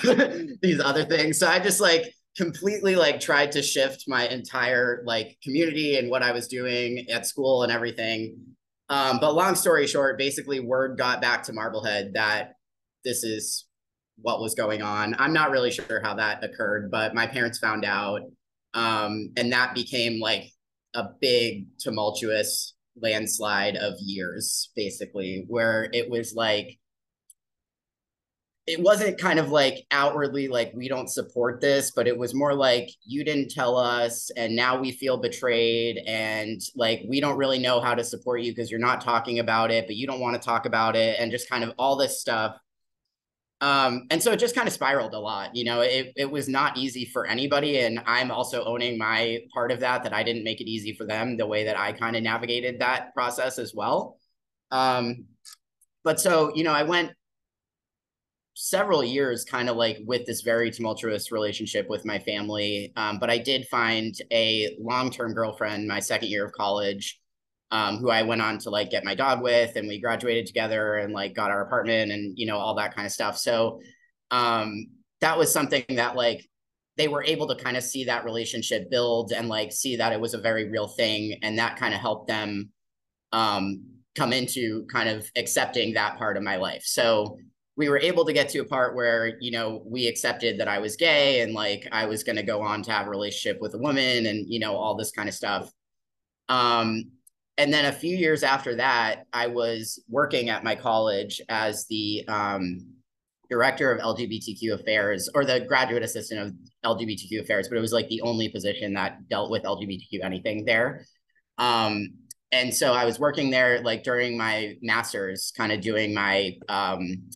these 0.62 0.82
other 0.82 1.06
things. 1.06 1.40
So 1.40 1.48
i 1.48 1.60
just 1.60 1.80
like 1.80 2.14
completely 2.36 2.96
like 2.96 3.20
tried 3.20 3.52
to 3.54 3.64
shift 3.64 4.04
my 4.08 4.28
entire 4.28 5.04
like 5.06 5.38
community 5.44 5.98
and 5.98 6.08
what 6.08 6.22
i 6.22 6.32
was 6.32 6.48
doing 6.48 7.04
at 7.10 7.26
school 7.26 7.64
and 7.64 7.72
everything 7.72 8.38
Um, 8.90 9.20
but 9.20 9.36
long 9.36 9.56
story 9.56 9.86
short, 9.88 10.18
basically 10.18 10.60
word 10.60 10.98
got 10.98 11.22
back 11.22 11.44
to 11.44 11.54
Marblehead 11.54 12.12
that 12.14 12.54
this 13.04 13.24
is 13.24 13.66
what 14.22 14.42
was 14.42 14.56
going 14.56 14.82
on. 14.82 15.16
I'm 15.20 15.34
not 15.34 15.52
really 15.52 15.72
sure 15.72 16.02
how 16.02 16.16
that 16.16 16.44
occurred, 16.44 16.90
but 16.90 17.14
my 17.14 17.28
parents 17.28 17.60
found 17.60 17.86
out. 17.86 18.22
Um, 18.74 19.30
and 19.38 19.52
that 19.52 19.76
became 19.76 20.20
like 20.20 20.52
a 20.94 21.06
big 21.22 21.68
tumultuous 21.80 22.74
landslide 23.00 23.76
of 23.76 23.94
years, 24.00 24.72
basically, 24.76 25.46
where 25.48 25.90
it 25.94 26.10
was 26.10 26.34
like 26.34 26.80
it 28.68 28.82
wasn't 28.82 29.18
kind 29.18 29.40
of 29.40 29.50
like 29.50 29.86
outwardly 29.92 30.50
like 30.50 30.72
we 30.76 30.90
don't 30.90 31.10
support 31.10 31.62
this 31.62 31.92
but 31.92 32.06
it 32.06 32.18
was 32.18 32.36
more 32.36 32.54
like 32.54 32.90
you 33.06 33.24
didn't 33.24 33.50
tell 33.50 33.78
us 33.78 34.30
and 34.36 34.54
now 34.54 34.78
we 34.78 34.92
feel 34.92 35.18
betrayed 35.18 36.04
and 36.06 36.62
like 36.76 37.02
we 37.08 37.22
don't 37.22 37.38
really 37.38 37.60
know 37.60 37.80
how 37.80 37.96
to 37.96 38.04
support 38.04 38.42
you 38.42 38.52
because 38.52 38.70
you're 38.70 38.80
not 38.80 39.00
talking 39.00 39.40
about 39.40 39.72
it 39.72 39.88
but 39.88 39.96
you 39.96 40.06
don't 40.06 40.20
want 40.20 40.40
to 40.40 40.46
talk 40.46 40.66
about 40.66 40.98
it 40.98 41.18
and 41.18 41.32
just 41.32 41.50
kind 41.50 41.64
of 41.64 41.74
all 41.80 41.96
this 41.96 42.20
stuff. 42.20 42.58
Um 43.62 44.06
and 44.12 44.22
so 44.22 44.34
it 44.34 44.38
just 44.38 44.54
kind 44.54 44.68
of 44.68 44.74
spiraled 44.74 45.14
a 45.14 45.20
lot 45.20 45.56
you 45.56 45.64
know? 45.64 45.82
It, 45.82 46.12
it 46.18 46.30
was 46.30 46.50
not 46.50 46.78
easy 46.78 47.06
for 47.06 47.26
anybody 47.26 47.80
and 47.80 48.02
i'm 48.06 48.32
also 48.32 48.64
owning 48.66 48.98
my 48.98 49.40
part 49.54 49.72
of 49.72 49.80
that 49.80 50.04
that 50.04 50.14
i 50.14 50.22
didn't 50.24 50.44
make 50.44 50.62
it 50.62 50.70
easy 50.70 50.94
for 50.94 51.06
them 51.08 51.38
the 51.38 51.48
way 51.48 51.64
that 51.64 51.80
i 51.80 51.92
kind 51.94 52.16
of 52.16 52.22
navigated 52.22 52.80
that 52.82 53.14
process 53.16 53.58
as 53.58 53.74
well. 53.74 54.18
Um 54.72 55.26
but 56.04 56.20
so 56.20 56.54
you 56.54 56.64
know 56.64 56.74
i 56.74 56.84
went 56.84 57.12
several 58.60 59.04
years 59.04 59.46
kind 59.46 59.70
of 59.70 59.78
like 59.78 60.00
with 60.08 60.26
this 60.26 60.42
very 60.42 60.72
tumultuous 60.72 61.32
relationship 61.32 61.88
with 61.88 62.04
my 62.06 62.18
family. 62.18 62.92
Um, 62.96 63.20
but 63.20 63.30
I 63.30 63.38
did 63.38 63.68
find 63.68 64.16
a 64.32 64.76
long 64.80 65.12
term 65.12 65.36
girlfriend 65.36 65.88
my 65.88 66.00
second 66.00 66.30
year 66.30 66.46
of 66.46 66.52
college. 66.54 67.20
Um, 67.70 67.98
who 67.98 68.10
I 68.10 68.22
went 68.22 68.42
on 68.42 68.60
to 68.60 68.70
like 68.70 68.90
get 68.90 69.04
my 69.04 69.14
dog 69.14 69.42
with, 69.42 69.76
and 69.76 69.90
we 69.90 70.00
graduated 70.00 70.46
together 70.48 70.96
and 70.96 71.12
like 71.14 71.36
got 71.36 71.52
our 71.52 71.62
apartment 71.62 72.14
and 72.14 72.34
you 72.38 72.48
know 72.48 72.58
all 72.58 72.76
that 72.76 72.96
kind 72.96 73.06
of 73.06 73.12
stuff. 73.12 73.38
So 73.38 73.82
um, 74.32 74.88
that 75.20 75.38
was 75.38 75.52
something 75.52 75.84
that 75.90 76.16
like 76.16 76.48
they 76.96 77.10
were 77.10 77.26
able 77.26 77.46
to 77.50 77.62
kind 77.62 77.76
of 77.76 77.84
see 77.84 78.06
that 78.06 78.24
relationship 78.24 78.90
build 78.90 79.34
and 79.34 79.50
like 79.50 79.74
see 79.74 79.98
that 79.98 80.14
it 80.14 80.22
was 80.22 80.34
a 80.34 80.40
very 80.40 80.70
real 80.70 80.88
thing, 80.88 81.38
and 81.44 81.60
that 81.60 81.76
kind 81.76 81.94
of 81.94 82.00
helped 82.00 82.30
them 82.30 82.70
um, 83.34 83.84
come 84.16 84.32
into 84.32 84.86
kind 84.92 85.10
of 85.10 85.30
accepting 85.36 85.94
that 85.94 86.18
part 86.18 86.38
of 86.38 86.44
my 86.44 86.56
life. 86.56 86.84
So 86.86 87.38
we 87.78 87.90
were 87.90 88.00
able 88.00 88.26
to 88.26 88.34
get 88.34 88.50
to 88.50 88.60
a 88.60 88.66
part 88.66 88.96
where 88.96 89.38
you 89.40 89.52
know 89.52 89.82
we 89.86 90.08
accepted 90.08 90.60
that 90.60 90.68
i 90.68 90.80
was 90.80 90.98
gay 90.98 91.42
and 91.42 91.54
like 91.54 91.88
i 91.92 92.06
was 92.06 92.24
going 92.24 92.36
to 92.36 92.44
go 92.44 92.62
on 92.62 92.82
to 92.82 92.92
have 92.92 93.08
a 93.08 93.10
relationship 93.10 93.62
with 93.62 93.74
a 93.76 93.78
woman 93.78 94.26
and 94.26 94.52
you 94.52 94.60
know 94.60 94.76
all 94.76 94.96
this 94.96 95.12
kind 95.12 95.30
of 95.30 95.36
stuff. 95.36 95.72
Um 96.50 97.12
and 97.60 97.74
then 97.74 97.86
a 97.86 97.92
few 97.92 98.16
years 98.16 98.44
after 98.44 98.76
that 98.76 99.26
i 99.32 99.48
was 99.48 100.04
working 100.10 100.50
at 100.50 100.64
my 100.64 100.76
college 100.76 101.42
as 101.50 101.86
the 101.88 102.26
um 102.28 102.80
director 103.50 103.92
of 103.92 104.02
lgbtq 104.02 104.74
affairs 104.74 105.30
or 105.34 105.46
the 105.46 105.62
graduate 105.62 106.04
assistant 106.04 106.42
of 106.42 106.98
lgbtq 106.98 107.42
affairs 107.42 107.68
but 107.68 107.78
it 107.78 107.82
was 107.82 107.94
like 107.94 108.08
the 108.10 108.22
only 108.22 108.50
position 108.50 108.94
that 108.94 109.28
dealt 109.30 109.52
with 109.52 109.64
lgbtq 109.64 110.24
anything 110.24 110.66
there. 110.66 111.06
Um 111.58 112.10
and 112.52 112.74
so 112.74 112.94
I 112.94 113.04
was 113.06 113.20
working 113.20 113.50
there 113.50 113.82
like 113.82 114.04
during 114.04 114.38
my 114.38 114.78
master's, 114.82 115.52
kind 115.56 115.72
of 115.72 115.82
doing 115.82 116.14
my 116.14 116.58
um, 116.70 117.30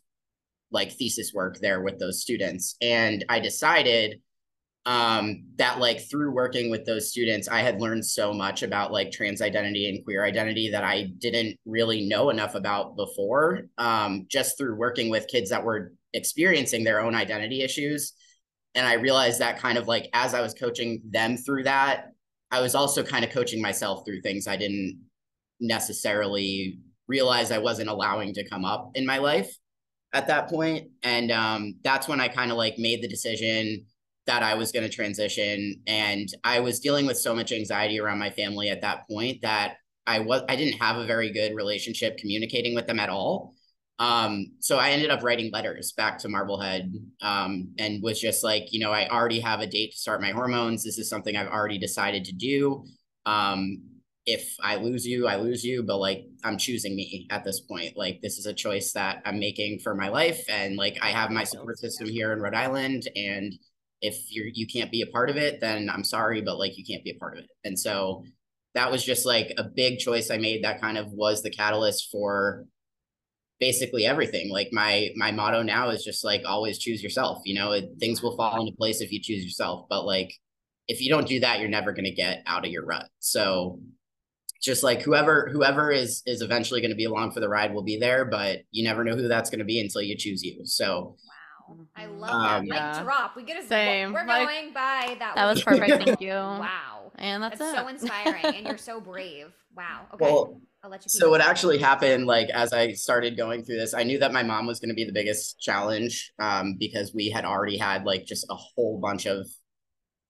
like 0.72 0.92
thesis 0.92 1.34
work 1.34 1.60
there 1.60 1.82
with 1.82 2.00
those 2.00 2.22
students. 2.22 2.76
And 2.82 3.26
I 3.30 3.40
decided 3.40 4.22
um, 4.86 5.44
that 5.58 5.80
like 5.80 6.10
through 6.10 6.34
working 6.34 6.72
with 6.72 6.86
those 6.86 7.12
students, 7.12 7.48
I 7.48 7.60
had 7.60 7.80
learned 7.80 8.06
so 8.06 8.34
much 8.34 8.64
about 8.64 8.92
like 8.92 9.12
trans 9.12 9.42
identity 9.42 9.90
and 9.90 10.04
queer 10.04 10.26
identity 10.26 10.72
that 10.72 10.84
I 10.84 11.12
didn't 11.20 11.60
really 11.66 12.08
know 12.08 12.30
enough 12.30 12.56
about 12.56 12.96
before. 12.96 13.68
Um, 13.78 14.26
just 14.30 14.58
through 14.58 14.76
working 14.76 15.10
with 15.10 15.28
kids 15.28 15.50
that 15.52 15.64
were 15.64 15.94
experiencing 16.14 16.84
their 16.84 17.02
own 17.02 17.14
identity 17.14 17.62
issues. 17.62 18.14
And 18.74 18.88
I 18.88 18.94
realized 18.94 19.40
that 19.40 19.60
kind 19.60 19.78
of 19.78 19.88
like 19.88 20.10
as 20.14 20.34
I 20.34 20.42
was 20.42 20.54
coaching 20.54 21.02
them 21.10 21.38
through 21.38 21.64
that, 21.64 22.08
I 22.50 22.62
was 22.62 22.74
also 22.74 23.04
kind 23.04 23.24
of 23.24 23.32
coaching 23.32 23.62
myself 23.62 24.04
through 24.06 24.22
things 24.22 24.48
I 24.48 24.58
didn't 24.58 25.00
necessarily 25.60 26.80
realize 27.08 27.52
I 27.52 27.60
wasn't 27.60 27.90
allowing 27.90 28.34
to 28.34 28.50
come 28.50 28.66
up 28.66 28.92
in 28.96 29.06
my 29.06 29.20
life 29.20 29.56
at 30.14 30.28
that 30.28 30.50
point. 30.50 30.90
And 31.04 31.32
um, 31.32 31.76
that's 31.84 32.08
when 32.08 32.20
I 32.20 32.28
kind 32.28 32.52
of 32.52 32.58
like 32.58 32.78
made 32.78 33.02
the 33.02 33.08
decision 33.08 33.86
that 34.28 34.44
I 34.44 34.54
was 34.56 34.72
going 34.72 34.88
to 34.88 34.94
transition. 34.94 35.82
And 35.88 36.28
I 36.44 36.60
was 36.60 36.80
dealing 36.80 37.06
with 37.06 37.18
so 37.18 37.34
much 37.34 37.52
anxiety 37.52 38.00
around 38.00 38.20
my 38.20 38.30
family 38.30 38.70
at 38.70 38.82
that 38.82 39.08
point 39.10 39.42
that 39.42 39.76
I 40.08 40.20
was 40.20 40.44
I 40.50 40.56
didn't 40.56 40.80
have 40.80 40.98
a 40.98 41.06
very 41.06 41.32
good 41.32 41.56
relationship 41.56 42.18
communicating 42.18 42.76
with 42.76 42.88
them 42.88 43.00
at 43.00 43.10
all. 43.10 43.54
Um, 44.00 44.54
so 44.60 44.78
I 44.78 44.90
ended 44.90 45.12
up 45.12 45.22
writing 45.22 45.52
letters 45.52 45.92
back 45.92 46.18
to 46.20 46.30
Marblehead 46.30 46.92
um, 47.22 47.70
and 47.78 48.02
was 48.02 48.20
just 48.20 48.44
like, 48.44 48.74
you 48.74 48.80
know, 48.80 48.92
I 48.92 49.08
already 49.08 49.40
have 49.42 49.60
a 49.60 49.68
date 49.68 49.92
to 49.92 49.98
start 49.98 50.22
my 50.22 50.32
hormones. 50.32 50.84
This 50.84 50.98
is 50.98 51.08
something 51.08 51.36
I've 51.36 51.50
already 51.50 51.78
decided 51.78 52.26
to 52.26 52.34
do. 52.34 52.84
Um, 53.28 53.84
if 54.26 54.56
I 54.62 54.76
lose 54.76 55.06
you, 55.06 55.28
I 55.28 55.38
lose 55.38 55.64
you, 55.64 55.84
but 55.84 55.98
like 55.98 56.26
I'm 56.44 56.58
choosing 56.58 56.96
me 56.96 57.28
at 57.32 57.44
this 57.44 57.60
point. 57.62 57.98
Like 57.98 58.20
this 58.22 58.38
is 58.38 58.46
a 58.46 58.54
choice 58.54 58.94
that 58.94 59.22
I'm 59.26 59.40
making 59.40 59.80
for 59.80 59.96
my 59.96 60.10
life. 60.10 60.44
And 60.48 60.76
like 60.76 60.98
I 61.02 61.10
have 61.10 61.32
my 61.32 61.44
support 61.44 61.80
system 61.80 62.08
here 62.08 62.32
in 62.32 62.40
Rhode 62.40 62.54
Island. 62.54 63.10
And 63.16 63.54
if 64.02 64.18
you're 64.30 64.48
you 64.54 64.68
can't 64.68 64.92
be 64.92 65.02
a 65.02 65.08
part 65.08 65.30
of 65.30 65.38
it, 65.38 65.60
then 65.60 65.90
I'm 65.90 66.04
sorry, 66.04 66.42
but 66.42 66.60
like 66.60 66.78
you 66.78 66.86
can't 66.86 67.04
be 67.04 67.12
a 67.12 67.20
part 67.20 67.38
of 67.38 67.44
it. 67.46 67.50
And 67.64 67.78
so 67.78 68.24
that 68.76 68.92
was 68.92 69.04
just 69.04 69.26
like 69.26 69.54
a 69.58 69.64
big 69.64 70.00
choice 70.00 70.30
I 70.30 70.38
made 70.38 70.64
that 70.64 70.82
kind 70.82 70.98
of 70.98 71.12
was 71.12 71.42
the 71.42 71.50
catalyst 71.50 72.10
for 72.12 72.66
basically 73.60 74.06
everything. 74.06 74.50
Like 74.52 74.70
my 74.72 75.10
my 75.16 75.32
motto 75.32 75.64
now 75.64 75.90
is 75.90 76.04
just 76.04 76.24
like 76.24 76.44
always 76.46 76.78
choose 76.78 77.02
yourself. 77.02 77.42
You 77.46 77.56
know, 77.56 77.72
it, 77.72 77.90
things 78.00 78.22
will 78.22 78.38
fall 78.38 78.60
into 78.60 78.76
place 78.78 79.02
if 79.02 79.12
you 79.12 79.20
choose 79.20 79.44
yourself. 79.44 79.88
But 79.90 80.06
like 80.06 80.32
if 80.88 81.02
you 81.02 81.10
don't 81.10 81.28
do 81.28 81.40
that, 81.40 81.60
you're 81.60 81.70
never 81.70 81.94
to 81.94 82.12
get 82.12 82.44
out 82.46 82.66
of 82.66 82.72
your 82.72 82.86
rut. 82.86 83.08
So 83.20 83.80
just 84.62 84.84
like 84.84 85.02
whoever 85.02 85.50
whoever 85.52 85.92
is 85.92 86.22
is 86.26 86.42
eventually 86.42 86.82
going 86.82 86.92
to 86.92 86.96
be 86.96 87.06
along 87.06 87.32
for 87.32 87.40
the 87.40 87.50
ride 87.50 87.74
will 87.74 87.84
be 87.84 87.98
there 87.98 88.26
but 88.26 88.60
you 88.72 88.84
never 88.84 89.04
know 89.04 89.16
who 89.16 89.28
that's 89.28 89.50
going 89.50 89.60
to 89.60 89.66
be 89.66 89.80
until 89.82 90.02
you 90.02 90.16
choose 90.16 90.44
you 90.44 90.66
so. 90.66 91.16
Wow. 91.28 91.38
I 91.96 92.06
love 92.06 92.30
um, 92.32 92.68
that. 92.68 92.96
Yeah. 92.96 93.04
drop. 93.04 93.36
We 93.38 93.44
get 93.44 93.64
a 93.64 93.66
same. 93.66 94.12
we're 94.12 94.26
like, 94.26 94.46
going 94.46 94.74
by 94.74 95.16
that 95.20 95.36
that 95.36 95.46
was 95.46 95.64
perfect. 95.64 96.04
Thank 96.04 96.20
you. 96.22 96.32
Wow. 96.32 97.14
And 97.16 97.42
that's, 97.42 97.60
that's 97.60 97.78
so 97.78 97.88
inspiring 97.88 98.44
and 98.44 98.68
you're 98.68 98.78
so 98.78 99.00
brave. 99.02 99.54
Wow. 99.74 100.02
Okay. 100.14 100.26
Well, 100.26 100.60
I'll 100.84 100.90
let 100.90 101.06
you 101.06 101.10
so 101.10 101.30
what 101.30 101.42
actually 101.42 101.78
happened 101.78 102.26
like 102.26 102.50
as 102.50 102.74
i 102.74 102.92
started 102.94 103.38
going 103.38 103.64
through 103.64 103.78
this 103.78 103.94
i 103.94 104.02
knew 104.02 104.18
that 104.18 104.34
my 104.34 104.42
mom 104.42 104.66
was 104.66 104.80
going 104.80 104.90
to 104.90 104.96
be 104.96 105.06
the 105.06 105.14
biggest 105.14 105.60
challenge 105.60 106.34
um, 106.40 106.76
because 106.80 107.14
we 107.14 107.30
had 107.30 107.46
already 107.46 107.78
had 107.78 108.04
like 108.04 108.26
just 108.26 108.48
a 108.50 108.56
whole 108.56 109.00
bunch 109.00 109.28
of 109.28 109.46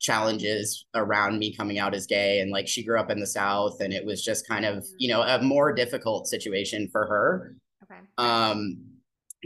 challenges 0.02 0.86
around 0.96 1.38
me 1.38 1.56
coming 1.56 1.78
out 1.78 1.94
as 1.94 2.08
gay 2.08 2.40
and 2.42 2.52
like 2.52 2.68
she 2.68 2.84
grew 2.84 3.00
up 3.00 3.12
in 3.12 3.20
the 3.20 3.28
south 3.28 3.80
and 3.82 3.94
it 3.94 4.04
was 4.04 4.24
just 4.24 4.48
kind 4.48 4.66
of 4.66 4.86
you 4.98 5.08
know 5.08 5.22
a 5.22 5.42
more 5.42 5.72
difficult 5.72 6.28
situation 6.28 6.90
for 6.92 7.06
her. 7.06 7.56
Okay. 7.84 8.02
Um 8.18 8.78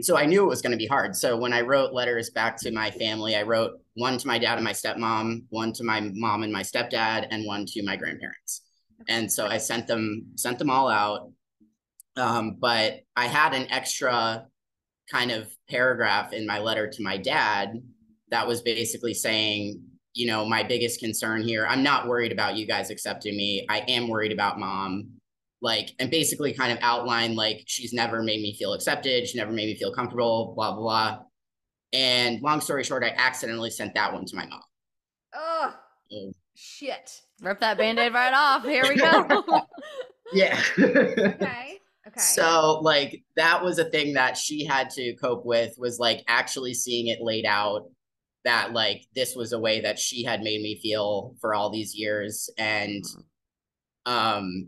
so 0.01 0.17
i 0.17 0.25
knew 0.25 0.43
it 0.43 0.49
was 0.49 0.61
going 0.61 0.71
to 0.71 0.77
be 0.77 0.87
hard. 0.87 1.15
So 1.15 1.37
when 1.37 1.53
i 1.53 1.61
wrote 1.61 1.93
letters 1.93 2.29
back 2.29 2.57
to 2.61 2.71
my 2.71 2.89
family 2.89 3.35
i 3.35 3.43
wrote 3.43 3.73
one 3.95 4.17
to 4.17 4.27
my 4.27 4.39
dad 4.39 4.57
and 4.57 4.63
my 4.63 4.71
stepmom 4.71 5.43
one 5.49 5.73
to 5.73 5.83
my 5.83 5.99
mom 6.13 6.43
and 6.43 6.51
my 6.51 6.63
stepdad 6.63 7.27
and 7.29 7.45
one 7.45 7.65
to 7.67 7.83
my 7.83 7.97
grandparents. 7.97 8.61
And 9.09 9.31
so 9.31 9.47
i 9.47 9.57
sent 9.57 9.87
them 9.87 10.27
sent 10.35 10.57
them 10.57 10.69
all 10.69 10.87
out. 10.87 11.31
Um, 12.15 12.55
but 12.59 13.01
i 13.17 13.27
had 13.27 13.53
an 13.53 13.69
extra 13.71 14.45
kind 15.11 15.31
of 15.31 15.53
paragraph 15.69 16.31
in 16.31 16.47
my 16.47 16.59
letter 16.59 16.89
to 16.89 17.03
my 17.03 17.17
dad 17.17 17.73
that 18.29 18.47
was 18.47 18.61
basically 18.61 19.13
saying 19.13 19.81
you 20.15 20.25
know, 20.25 20.45
my 20.45 20.63
biggest 20.63 20.99
concern 20.99 21.43
here. 21.43 21.67
I'm 21.67 21.83
not 21.83 22.07
worried 22.07 22.31
about 22.31 22.55
you 22.55 22.65
guys 22.65 22.89
accepting 22.89 23.35
me. 23.35 23.65
I 23.69 23.79
am 23.89 24.07
worried 24.07 24.31
about 24.31 24.59
mom. 24.59 25.09
Like, 25.61 25.91
and 25.99 26.09
basically 26.09 26.53
kind 26.53 26.71
of 26.71 26.79
outline 26.81 27.35
like 27.35 27.63
she's 27.65 27.91
never 27.91 28.23
made 28.23 28.41
me 28.41 28.55
feel 28.57 28.73
accepted. 28.73 29.27
She 29.27 29.37
never 29.37 29.51
made 29.51 29.67
me 29.67 29.75
feel 29.75 29.93
comfortable, 29.93 30.53
blah, 30.55 30.71
blah, 30.71 30.81
blah. 30.81 31.19
And 31.91 32.41
long 32.41 32.61
story 32.61 32.83
short, 32.83 33.03
I 33.03 33.13
accidentally 33.15 33.69
sent 33.69 33.93
that 33.95 34.13
one 34.13 34.25
to 34.25 34.35
my 34.35 34.45
mom. 34.45 34.61
Oh, 35.33 35.73
shit. 36.55 37.21
Rip 37.41 37.59
that 37.59 37.77
band 37.77 37.99
aid 37.99 38.13
right 38.13 38.33
off. 38.33 38.63
Here 38.63 38.83
we 38.87 38.95
go. 38.95 39.65
yeah. 40.33 40.61
okay. 40.79 41.79
Okay. 42.07 42.19
So 42.19 42.79
like 42.81 43.23
that 43.35 43.63
was 43.63 43.79
a 43.79 43.89
thing 43.89 44.13
that 44.13 44.37
she 44.37 44.63
had 44.63 44.91
to 44.91 45.15
cope 45.15 45.43
with 45.43 45.73
was 45.77 45.97
like 45.97 46.23
actually 46.27 46.75
seeing 46.75 47.07
it 47.07 47.19
laid 47.19 47.45
out 47.45 47.89
that 48.45 48.73
like 48.73 49.05
this 49.13 49.35
was 49.35 49.51
a 49.51 49.59
way 49.59 49.81
that 49.81 49.99
she 49.99 50.23
had 50.23 50.41
made 50.41 50.61
me 50.61 50.79
feel 50.81 51.35
for 51.41 51.53
all 51.53 51.69
these 51.69 51.95
years 51.95 52.49
and 52.57 53.03
mm-hmm. 53.03 54.11
um 54.11 54.67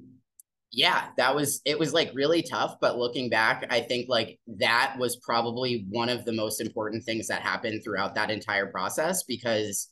yeah 0.71 1.07
that 1.17 1.33
was 1.33 1.61
it 1.65 1.79
was 1.79 1.93
like 1.93 2.11
really 2.13 2.41
tough 2.41 2.75
but 2.81 2.97
looking 2.97 3.29
back 3.29 3.65
i 3.69 3.79
think 3.79 4.09
like 4.09 4.37
that 4.47 4.95
was 4.99 5.15
probably 5.17 5.85
one 5.89 6.09
of 6.09 6.25
the 6.25 6.33
most 6.33 6.59
important 6.59 7.03
things 7.03 7.27
that 7.27 7.41
happened 7.41 7.81
throughout 7.83 8.15
that 8.15 8.29
entire 8.29 8.67
process 8.67 9.23
because 9.23 9.89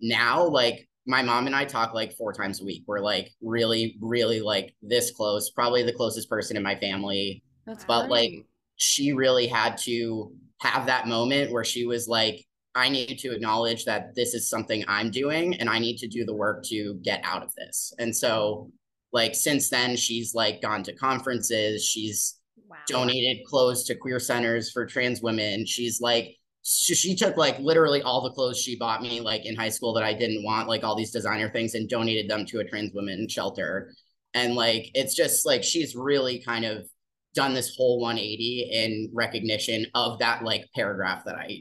now 0.00 0.46
like 0.46 0.88
my 1.06 1.22
mom 1.22 1.46
and 1.46 1.54
I 1.54 1.64
talk 1.64 1.94
like 1.94 2.16
four 2.16 2.32
times 2.32 2.60
a 2.60 2.64
week. 2.64 2.82
We're 2.86 3.00
like 3.00 3.30
really, 3.40 3.96
really 4.00 4.40
like 4.40 4.74
this 4.82 5.12
close, 5.12 5.50
probably 5.50 5.84
the 5.84 5.92
closest 5.92 6.28
person 6.28 6.56
in 6.56 6.62
my 6.62 6.74
family. 6.76 7.44
That's 7.64 7.84
But 7.84 8.10
like 8.10 8.32
she 8.76 9.12
really 9.12 9.46
had 9.46 9.78
to 9.78 10.32
have 10.60 10.86
that 10.86 11.06
moment 11.06 11.52
where 11.52 11.64
she 11.64 11.86
was 11.86 12.08
like, 12.08 12.44
I 12.76 12.88
need 12.88 13.18
to 13.20 13.32
acknowledge 13.32 13.84
that 13.86 14.14
this 14.14 14.34
is 14.34 14.48
something 14.48 14.84
I'm 14.86 15.10
doing 15.10 15.54
and 15.54 15.68
I 15.68 15.78
need 15.78 15.96
to 15.98 16.06
do 16.06 16.24
the 16.24 16.34
work 16.34 16.62
to 16.66 16.94
get 17.02 17.20
out 17.24 17.42
of 17.42 17.52
this. 17.56 17.92
And 17.98 18.14
so 18.14 18.70
like 19.12 19.34
since 19.34 19.70
then 19.70 19.96
she's 19.96 20.34
like 20.34 20.60
gone 20.60 20.82
to 20.84 20.92
conferences, 20.94 21.84
she's 21.84 22.38
Wow. 22.68 22.76
donated 22.88 23.44
clothes 23.46 23.84
to 23.84 23.94
queer 23.94 24.18
centers 24.18 24.72
for 24.72 24.86
trans 24.86 25.22
women. 25.22 25.66
She's 25.66 26.00
like, 26.00 26.36
she, 26.62 26.94
she 26.94 27.14
took 27.14 27.36
like 27.36 27.58
literally 27.60 28.02
all 28.02 28.22
the 28.22 28.32
clothes 28.32 28.58
she 28.58 28.76
bought 28.76 29.02
me 29.02 29.20
like 29.20 29.46
in 29.46 29.54
high 29.54 29.68
school 29.68 29.92
that 29.94 30.02
I 30.02 30.12
didn't 30.12 30.42
want, 30.42 30.68
like 30.68 30.82
all 30.82 30.96
these 30.96 31.12
designer 31.12 31.48
things, 31.48 31.74
and 31.74 31.88
donated 31.88 32.28
them 32.28 32.44
to 32.46 32.58
a 32.58 32.64
trans 32.64 32.92
women 32.92 33.28
shelter. 33.28 33.92
And 34.34 34.56
like, 34.56 34.90
it's 34.94 35.14
just 35.14 35.46
like 35.46 35.62
she's 35.62 35.94
really 35.94 36.40
kind 36.40 36.64
of 36.64 36.88
done 37.34 37.54
this 37.54 37.76
whole 37.76 38.00
180 38.00 38.68
in 38.72 39.10
recognition 39.14 39.86
of 39.94 40.18
that 40.18 40.42
like 40.42 40.64
paragraph 40.74 41.24
that 41.26 41.36
I 41.36 41.60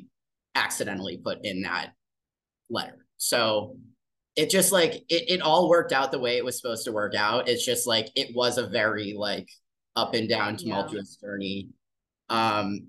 accidentally 0.56 1.18
put 1.18 1.40
in 1.44 1.62
that 1.64 1.92
letter. 2.70 3.06
So 3.18 3.78
it 4.36 4.50
just 4.50 4.72
like 4.72 4.94
it, 5.10 5.30
it 5.30 5.42
all 5.42 5.70
worked 5.70 5.94
out 5.94 6.12
the 6.12 6.20
way 6.20 6.38
it 6.38 6.46
was 6.46 6.60
supposed 6.60 6.86
to 6.86 6.92
work 6.92 7.16
out. 7.16 7.48
It's 7.48 7.66
just 7.66 7.88
like 7.88 8.10
it 8.16 8.36
was 8.36 8.58
a 8.58 8.68
very 8.68 9.14
like 9.18 9.48
up 9.96 10.14
and 10.14 10.28
down 10.28 10.54
Yeah. 10.54 10.58
tumultuous 10.58 11.18
journey. 11.18 11.70
Um 12.30 12.88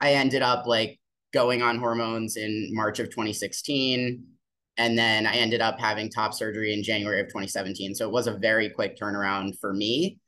I 0.00 0.14
ended 0.14 0.42
up 0.42 0.66
like 0.66 0.98
going 1.32 1.62
on 1.62 1.78
hormones 1.78 2.36
in 2.36 2.68
March 2.72 2.98
of 2.98 3.08
2016 3.10 4.24
and 4.78 4.98
then 4.98 5.26
I 5.26 5.34
ended 5.34 5.60
up 5.60 5.78
having 5.78 6.10
top 6.10 6.34
surgery 6.34 6.74
in 6.74 6.82
January 6.82 7.20
of 7.20 7.28
2017. 7.28 7.94
So 7.94 8.06
it 8.06 8.12
was 8.12 8.26
a 8.26 8.38
very 8.38 8.68
quick 8.70 8.98
turnaround 8.98 9.58
for 9.60 9.72
me. 9.72 10.18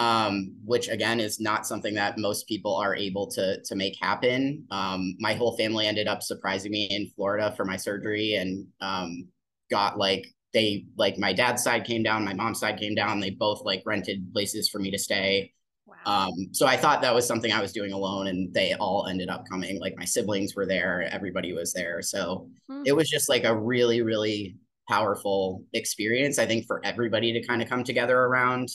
Um, 0.00 0.56
which 0.64 0.88
again 0.88 1.20
is 1.20 1.40
not 1.40 1.66
something 1.66 1.94
that 1.94 2.16
most 2.16 2.48
people 2.48 2.74
are 2.76 2.96
able 2.96 3.26
to 3.32 3.60
to 3.62 3.74
make 3.76 3.96
happen. 4.00 4.64
Um, 4.70 5.14
my 5.20 5.34
whole 5.34 5.56
family 5.58 5.86
ended 5.86 6.08
up 6.08 6.22
surprising 6.22 6.72
me 6.72 6.84
in 6.86 7.10
Florida 7.16 7.52
for 7.56 7.66
my 7.66 7.76
surgery 7.76 8.34
and 8.34 8.66
um, 8.80 9.28
got 9.70 9.98
like 9.98 10.26
they 10.54 10.86
like 10.96 11.18
my 11.18 11.32
dad's 11.34 11.62
side 11.62 11.84
came 11.84 12.02
down, 12.02 12.24
my 12.24 12.34
mom's 12.34 12.60
side 12.60 12.78
came 12.80 12.94
down. 12.94 13.20
They 13.20 13.30
both 13.30 13.62
like 13.64 13.82
rented 13.84 14.32
places 14.32 14.68
for 14.70 14.78
me 14.78 14.90
to 14.90 14.98
stay. 14.98 15.52
Wow. 15.86 15.96
Um, 16.06 16.32
so 16.52 16.66
I 16.66 16.76
thought 16.78 17.02
that 17.02 17.14
was 17.14 17.26
something 17.26 17.52
I 17.52 17.60
was 17.60 17.72
doing 17.72 17.92
alone, 17.92 18.28
and 18.28 18.52
they 18.54 18.74
all 18.74 19.06
ended 19.06 19.28
up 19.28 19.44
coming. 19.50 19.78
Like 19.80 19.94
my 19.98 20.04
siblings 20.06 20.54
were 20.54 20.66
there, 20.66 21.02
everybody 21.12 21.52
was 21.52 21.72
there. 21.74 22.00
So 22.02 22.48
Hmm. 22.68 22.82
it 22.86 22.92
was 22.96 23.08
just 23.08 23.28
like 23.28 23.44
a 23.44 23.54
really, 23.56 24.00
really 24.02 24.56
powerful 24.88 25.64
experience, 25.72 26.38
I 26.38 26.46
think, 26.46 26.66
for 26.66 26.80
everybody 26.84 27.32
to 27.34 27.46
kind 27.46 27.62
of 27.62 27.68
come 27.68 27.84
together 27.84 28.18
around. 28.18 28.68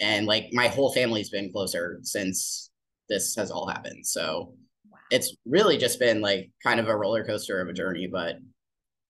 And 0.00 0.26
like 0.26 0.48
my 0.52 0.68
whole 0.68 0.92
family's 0.92 1.30
been 1.30 1.52
closer 1.52 1.98
since 2.02 2.70
this 3.08 3.34
has 3.36 3.50
all 3.50 3.66
happened. 3.66 4.06
So 4.06 4.54
wow. 4.90 4.98
it's 5.10 5.34
really 5.44 5.76
just 5.76 5.98
been 5.98 6.20
like 6.20 6.50
kind 6.62 6.78
of 6.78 6.88
a 6.88 6.96
roller 6.96 7.24
coaster 7.24 7.60
of 7.60 7.68
a 7.68 7.72
journey, 7.72 8.06
but 8.10 8.36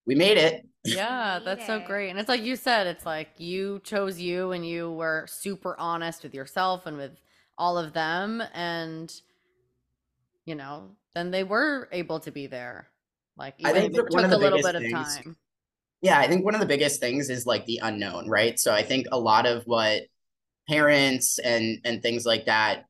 we 0.07 0.15
made 0.15 0.39
it. 0.39 0.65
Yeah, 0.85 1.41
that's 1.45 1.67
so 1.67 1.81
great. 1.81 2.09
And 2.09 2.19
it's 2.19 2.31
like 2.31 2.43
you 2.43 2.57
said, 2.57 2.87
it's 2.87 3.05
like 3.05 3.29
you 3.37 3.81
chose 3.85 4.19
you 4.19 4.53
and 4.53 4.67
you 4.67 4.91
were 4.91 5.27
super 5.29 5.79
honest 5.79 6.23
with 6.23 6.33
yourself 6.33 6.87
and 6.87 6.97
with 6.97 7.11
all 7.59 7.77
of 7.77 7.93
them. 7.93 8.43
And, 8.55 9.13
you 10.47 10.55
know, 10.55 10.93
then 11.15 11.31
they 11.31 11.45
were 11.45 11.91
able 11.93 12.21
to 12.21 12.31
be 12.31 12.47
there. 12.47 12.89
Like, 13.37 13.57
I 13.65 13.73
think 13.73 13.93
if 13.93 13.99
it 13.99 14.05
that 14.05 14.13
one 14.13 14.23
took 14.23 14.33
of 14.33 14.39
a 14.39 14.43
little 14.43 14.59
biggest 14.59 14.73
bit 14.73 14.95
of 14.95 15.25
time. 15.25 15.37
Yeah, 16.01 16.19
I 16.19 16.27
think 16.27 16.43
one 16.43 16.55
of 16.55 16.61
the 16.61 16.67
biggest 16.67 17.01
things 17.01 17.29
is 17.29 17.45
like 17.45 17.67
the 17.67 17.81
unknown, 17.83 18.29
right? 18.31 18.59
So 18.59 18.73
I 18.73 18.83
think 18.83 19.09
a 19.13 19.19
lot 19.19 19.45
of 19.45 19.65
what 19.65 20.05
parents 20.69 21.39
and 21.39 21.79
and 21.85 22.03
things 22.03 22.27
like 22.27 22.47
that, 22.47 22.85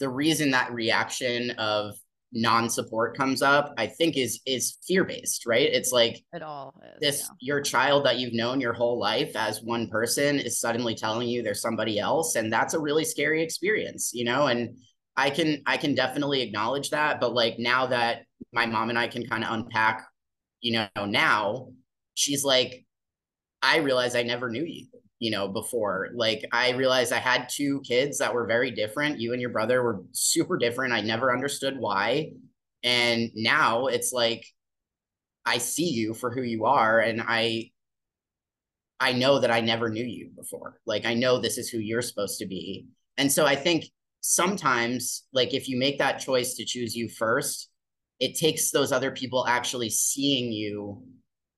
the 0.00 0.08
reason 0.08 0.50
that 0.50 0.72
reaction 0.72 1.50
of 1.52 1.94
non-support 2.34 3.14
comes 3.16 3.42
up, 3.42 3.74
I 3.76 3.86
think 3.86 4.16
is 4.16 4.40
is 4.46 4.78
fear-based, 4.86 5.44
right? 5.46 5.68
It's 5.70 5.92
like 5.92 6.22
It 6.32 6.42
all 6.42 6.74
is. 6.94 7.00
this 7.00 7.30
your 7.40 7.60
child 7.60 8.06
that 8.06 8.18
you've 8.18 8.32
known 8.32 8.60
your 8.60 8.72
whole 8.72 8.98
life 8.98 9.36
as 9.36 9.62
one 9.62 9.88
person 9.88 10.38
is 10.38 10.58
suddenly 10.58 10.94
telling 10.94 11.28
you 11.28 11.42
there's 11.42 11.60
somebody 11.60 11.98
else 11.98 12.36
and 12.36 12.50
that's 12.52 12.74
a 12.74 12.78
really 12.80 13.04
scary 13.04 13.42
experience 13.42 14.12
you 14.14 14.24
know 14.24 14.46
and 14.46 14.78
i 15.16 15.28
can 15.28 15.62
i 15.66 15.76
can 15.76 15.94
definitely 15.94 16.40
acknowledge 16.40 16.88
that 16.90 17.20
but 17.20 17.34
like 17.34 17.58
now 17.58 17.86
that 17.86 18.22
my 18.52 18.64
mom 18.64 18.88
and 18.88 18.98
i 18.98 19.06
can 19.06 19.26
kind 19.26 19.44
of 19.44 19.52
unpack 19.52 20.06
you 20.62 20.72
know 20.72 21.04
now 21.06 21.68
she's 22.14 22.44
like 22.44 22.86
i 23.60 23.76
realize 23.78 24.16
i 24.16 24.22
never 24.22 24.48
knew 24.48 24.64
you 24.64 24.86
you 25.22 25.30
know 25.30 25.46
before 25.46 26.08
like 26.14 26.44
i 26.52 26.70
realized 26.70 27.12
i 27.12 27.18
had 27.18 27.48
two 27.48 27.80
kids 27.82 28.18
that 28.18 28.34
were 28.34 28.46
very 28.46 28.70
different 28.70 29.20
you 29.20 29.32
and 29.32 29.40
your 29.40 29.50
brother 29.50 29.82
were 29.82 30.02
super 30.12 30.58
different 30.58 30.92
i 30.92 31.00
never 31.00 31.32
understood 31.32 31.78
why 31.78 32.30
and 32.82 33.30
now 33.34 33.86
it's 33.86 34.12
like 34.12 34.44
I 35.44 35.58
see 35.58 35.88
you 35.88 36.14
for 36.14 36.30
who 36.30 36.42
you 36.42 36.66
are 36.66 37.00
and 37.00 37.22
I 37.26 37.70
I 39.00 39.12
know 39.12 39.40
that 39.40 39.50
I 39.50 39.60
never 39.60 39.90
knew 39.90 40.04
you 40.04 40.30
before. 40.36 40.80
Like 40.86 41.04
I 41.04 41.14
know 41.14 41.38
this 41.38 41.58
is 41.58 41.68
who 41.68 41.78
you're 41.78 42.02
supposed 42.02 42.38
to 42.38 42.46
be. 42.46 42.86
And 43.16 43.30
so 43.32 43.44
I 43.44 43.56
think 43.56 43.86
sometimes 44.20 45.24
like 45.32 45.54
if 45.54 45.68
you 45.68 45.76
make 45.76 45.98
that 45.98 46.20
choice 46.20 46.54
to 46.54 46.64
choose 46.64 46.94
you 46.94 47.08
first, 47.08 47.68
it 48.20 48.36
takes 48.36 48.70
those 48.70 48.92
other 48.92 49.10
people 49.10 49.44
actually 49.48 49.90
seeing 49.90 50.52
you 50.52 51.02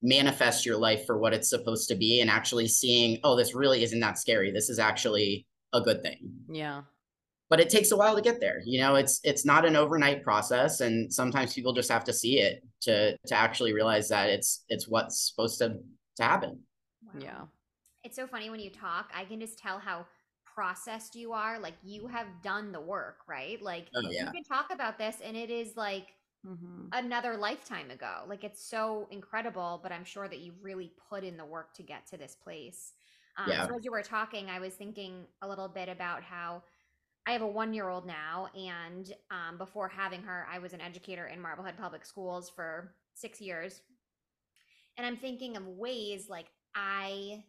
manifest 0.05 0.65
your 0.67 0.77
life 0.77 1.07
for 1.07 1.17
what 1.19 1.33
it's 1.33 1.49
supposed 1.49 1.89
to 1.89 1.95
be 1.97 2.21
and 2.21 2.29
actually 2.31 2.69
seeing, 2.69 3.19
oh, 3.25 3.35
this 3.35 3.55
really 3.55 3.83
isn't 3.83 4.01
that 4.01 4.19
scary. 4.19 4.51
This 4.53 4.69
is 4.69 4.79
actually 4.79 5.47
a 5.73 5.81
good 5.81 6.03
thing 6.03 6.21
Yeah. 6.49 6.83
but 7.51 7.59
it 7.59 7.69
takes 7.71 7.91
a 7.91 7.97
while 7.97 8.15
to 8.15 8.23
get 8.23 8.39
there 8.41 8.61
you 8.65 8.81
know 8.81 8.95
it's 8.95 9.21
it's 9.25 9.45
not 9.45 9.65
an 9.65 9.75
overnight 9.75 10.23
process 10.23 10.81
and 10.81 11.13
sometimes 11.13 11.53
people 11.53 11.73
just 11.73 11.91
have 11.91 12.05
to 12.05 12.13
see 12.13 12.39
it 12.39 12.63
to 12.83 13.17
to 13.27 13.35
actually 13.35 13.73
realize 13.73 14.09
that 14.09 14.29
it's 14.31 14.65
it's 14.69 14.87
what's 14.87 15.17
supposed 15.31 15.59
to 15.59 15.67
to 16.19 16.23
happen 16.23 16.61
Wow. 17.03 17.21
Yeah. 17.21 17.43
It's 18.05 18.15
so 18.17 18.27
funny 18.29 18.51
when 18.51 18.61
you 18.61 18.71
talk, 18.71 19.11
I 19.15 19.25
can 19.25 19.41
just 19.41 19.59
tell 19.59 19.79
how 19.81 20.07
processed 20.55 21.17
you 21.17 21.33
are. 21.33 21.59
Like 21.59 21.75
you 21.83 22.07
have 22.07 22.29
done 22.43 22.71
the 22.71 22.81
work, 22.81 23.17
right? 23.29 23.61
Like 23.61 23.87
oh 23.97 24.03
yeah 24.11 24.27
you 24.27 24.31
can 24.33 24.45
talk 24.45 24.67
about 24.73 24.97
this 24.97 25.17
and 25.25 25.37
it 25.37 25.51
is 25.51 25.77
like 25.77 26.07
hmm 26.45 26.92
another 26.92 27.36
lifetime 27.36 27.90
ago. 27.90 28.22
Like 28.28 28.45
it's 28.45 28.64
so 28.64 29.09
incredible, 29.11 29.80
but 29.82 29.92
I'm 29.92 30.05
sure 30.05 30.28
that 30.28 30.38
you 30.40 30.53
really 30.62 30.92
put 31.11 31.24
in 31.24 31.36
the 31.36 31.45
work 31.45 31.74
to 31.74 31.82
get 31.82 32.07
to 32.09 32.16
this 32.16 32.36
place. 32.36 32.92
Um, 33.36 33.59
Yeah. 33.59 33.68
So 33.68 33.76
as 33.76 33.84
you 33.84 33.90
were 33.90 34.03
talking, 34.03 34.49
I 34.49 34.61
was 34.61 34.74
thinking 34.74 35.26
a 35.42 35.49
little 35.49 35.68
bit 35.68 35.88
about 35.88 36.22
how 36.22 36.62
I 37.26 37.32
have 37.32 37.42
a 37.42 37.47
one 37.47 37.74
year 37.74 37.88
old 37.88 38.07
now, 38.07 38.49
and 38.55 39.12
um, 39.30 39.59
before 39.59 39.88
having 39.88 40.22
her, 40.22 40.47
I 40.51 40.59
was 40.59 40.72
an 40.74 40.80
educator 40.80 41.26
in 41.26 41.40
Marblehead 41.40 41.76
Public 41.78 42.05
Schools 42.07 42.51
for 42.51 42.95
six 43.14 43.40
years. 43.40 43.82
And 44.97 45.07
I'm 45.07 45.16
thinking 45.16 45.57
of 45.57 45.66
ways 45.66 46.28
like 46.28 46.49
I 46.74 47.45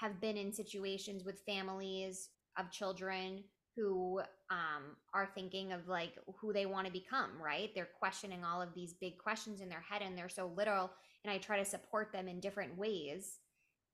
have 0.00 0.20
been 0.20 0.36
in 0.36 0.52
situations 0.52 1.24
with 1.24 1.40
families 1.46 2.30
of 2.58 2.70
children 2.70 3.44
who 3.76 4.20
um, 4.50 4.96
are 5.14 5.28
thinking 5.34 5.72
of 5.72 5.88
like 5.88 6.18
who 6.40 6.52
they 6.52 6.66
want 6.66 6.86
to 6.86 6.92
become, 6.92 7.30
right? 7.42 7.70
They're 7.74 7.88
questioning 7.98 8.44
all 8.44 8.60
of 8.60 8.74
these 8.74 8.94
big 8.94 9.18
questions 9.18 9.60
in 9.60 9.68
their 9.68 9.84
head 9.88 10.02
and 10.02 10.16
they're 10.16 10.28
so 10.28 10.52
little. 10.56 10.90
And 11.24 11.32
I 11.32 11.38
try 11.38 11.58
to 11.58 11.64
support 11.64 12.12
them 12.12 12.28
in 12.28 12.40
different 12.40 12.76
ways. 12.76 13.38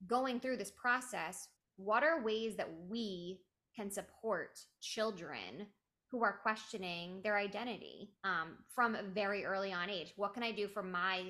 Going 0.06 0.40
through 0.40 0.56
this 0.56 0.70
process, 0.70 1.48
what 1.76 2.02
are 2.02 2.22
ways 2.22 2.56
that 2.56 2.68
we 2.88 3.40
can 3.76 3.90
support 3.90 4.58
children 4.80 5.66
who 6.10 6.24
are 6.24 6.38
questioning 6.42 7.20
their 7.22 7.36
identity 7.36 8.10
um, 8.24 8.56
from 8.74 8.94
a 8.94 9.02
very 9.02 9.44
early 9.44 9.72
on 9.72 9.90
age? 9.90 10.12
What 10.16 10.34
can 10.34 10.42
I 10.42 10.52
do 10.52 10.68
for 10.68 10.82
my 10.82 11.24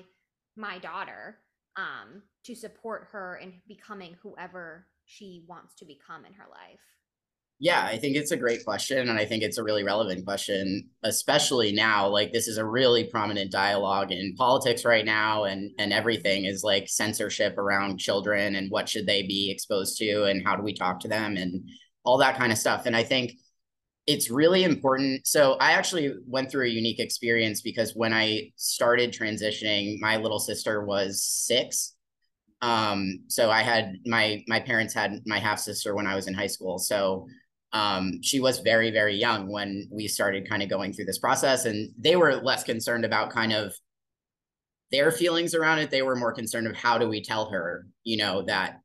my 0.55 0.79
daughter 0.79 1.37
um, 1.77 2.23
to 2.45 2.55
support 2.55 3.07
her 3.11 3.37
in 3.37 3.53
becoming 3.67 4.15
whoever 4.21 4.87
she 5.05 5.45
wants 5.47 5.75
to 5.75 5.85
become 5.85 6.25
in 6.25 6.33
her 6.33 6.45
life? 6.49 6.79
Yeah 7.59 7.83
i 7.85 7.97
think 7.97 8.15
it's 8.15 8.31
a 8.31 8.37
great 8.37 8.63
question 8.63 9.09
and 9.09 9.19
i 9.19 9.25
think 9.25 9.43
it's 9.43 9.57
a 9.57 9.63
really 9.63 9.83
relevant 9.83 10.25
question 10.25 10.87
especially 11.03 11.71
now 11.71 12.07
like 12.07 12.31
this 12.31 12.47
is 12.47 12.57
a 12.57 12.65
really 12.65 13.03
prominent 13.05 13.51
dialogue 13.51 14.11
in 14.11 14.33
politics 14.37 14.85
right 14.85 15.05
now 15.05 15.43
and 15.43 15.71
and 15.77 15.91
everything 15.93 16.45
is 16.45 16.63
like 16.63 16.87
censorship 16.87 17.57
around 17.57 17.99
children 17.99 18.55
and 18.55 18.71
what 18.71 18.87
should 18.87 19.05
they 19.05 19.23
be 19.23 19.51
exposed 19.51 19.97
to 19.97 20.23
and 20.23 20.45
how 20.45 20.55
do 20.55 20.63
we 20.63 20.73
talk 20.73 20.99
to 20.99 21.07
them 21.07 21.37
and 21.37 21.61
all 22.05 22.17
that 22.17 22.37
kind 22.37 22.51
of 22.51 22.57
stuff 22.57 22.85
and 22.85 22.95
i 22.95 23.03
think 23.03 23.33
it's 24.09 24.31
really 24.31 24.63
important. 24.63 25.27
So 25.27 25.53
I 25.59 25.73
actually 25.73 26.11
went 26.25 26.49
through 26.49 26.65
a 26.65 26.69
unique 26.69 26.99
experience 26.99 27.61
because 27.61 27.93
when 27.95 28.11
I 28.11 28.51
started 28.55 29.11
transitioning, 29.11 29.99
my 29.99 30.17
little 30.17 30.39
sister 30.39 30.83
was 30.83 31.23
six. 31.23 31.93
Um, 32.59 33.19
so 33.27 33.51
I 33.51 33.61
had 33.61 33.97
my 34.07 34.43
my 34.47 34.61
parents 34.61 34.95
had 34.95 35.21
my 35.27 35.37
half 35.37 35.59
sister 35.59 35.95
when 35.95 36.07
I 36.07 36.15
was 36.15 36.27
in 36.27 36.33
high 36.33 36.47
school. 36.47 36.79
So 36.79 37.27
um, 37.73 38.21
she 38.21 38.39
was 38.39 38.59
very 38.59 38.91
very 38.91 39.15
young 39.15 39.47
when 39.49 39.87
we 39.91 40.07
started 40.07 40.49
kind 40.49 40.63
of 40.63 40.69
going 40.69 40.93
through 40.93 41.05
this 41.05 41.19
process, 41.19 41.65
and 41.65 41.91
they 41.97 42.15
were 42.15 42.35
less 42.35 42.63
concerned 42.63 43.05
about 43.05 43.31
kind 43.31 43.53
of 43.53 43.73
their 44.91 45.11
feelings 45.11 45.53
around 45.53 45.79
it. 45.79 45.91
They 45.91 46.01
were 46.01 46.15
more 46.15 46.33
concerned 46.33 46.67
of 46.67 46.75
how 46.75 46.97
do 46.97 47.07
we 47.07 47.21
tell 47.21 47.51
her, 47.51 47.85
you 48.03 48.17
know, 48.17 48.41
that 48.43 48.79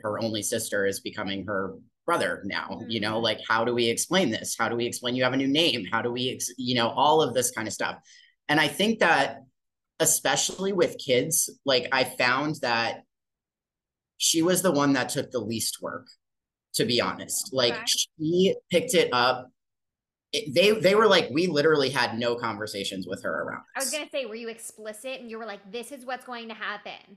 her 0.00 0.22
only 0.22 0.42
sister 0.42 0.86
is 0.86 1.00
becoming 1.00 1.46
her 1.46 1.74
brother 2.06 2.40
now 2.46 2.80
you 2.88 3.00
know? 3.00 3.18
Mhm. 3.18 3.22
like 3.22 3.40
how 3.46 3.64
do 3.66 3.74
we 3.74 3.86
explain 3.86 4.30
this? 4.30 4.56
How 4.58 4.68
do 4.70 4.76
we 4.76 4.86
explain 4.86 5.14
you 5.14 5.24
have 5.24 5.34
a 5.34 5.36
new 5.36 5.46
name? 5.48 5.84
How 5.84 6.00
do 6.00 6.10
we 6.10 6.30
ex- 6.30 6.54
you 6.56 6.74
know 6.74 6.88
all 6.88 7.20
of 7.20 7.34
this 7.34 7.50
kind 7.50 7.68
of 7.68 7.74
stuff. 7.74 7.96
And 8.48 8.58
i 8.58 8.66
think 8.68 9.00
that 9.00 9.42
especially 10.00 10.72
with 10.72 10.96
kids 11.04 11.50
like 11.66 11.86
i 11.92 12.04
found 12.04 12.56
that 12.62 13.02
she 14.16 14.42
was 14.42 14.62
the 14.62 14.72
one 14.72 14.94
that 14.94 15.08
took 15.10 15.30
the 15.30 15.38
least 15.38 15.82
work 15.82 16.06
to 16.74 16.84
be 16.84 17.00
honest. 17.00 17.52
Like 17.52 17.74
Okay. 17.74 17.84
she 18.20 18.56
picked 18.70 18.94
it 18.94 19.08
up. 19.12 19.50
It, 20.32 20.54
they 20.54 20.72
they 20.72 20.94
were 20.94 21.06
like 21.06 21.30
we 21.30 21.46
literally 21.46 21.88
had 21.88 22.18
no 22.18 22.36
conversations 22.36 23.06
with 23.08 23.22
her 23.22 23.42
around 23.42 23.62
I 23.74 23.80
was 23.80 23.90
gonna 23.90 24.10
say, 24.10 24.26
were 24.26 24.34
you 24.34 24.48
explicit? 24.48 25.20
And 25.20 25.30
you 25.30 25.38
were 25.38 25.46
like, 25.46 25.72
"This 25.72 25.90
is 25.90 26.04
what's 26.04 26.26
going 26.26 26.48
to 26.48 26.54
happen," 26.54 27.16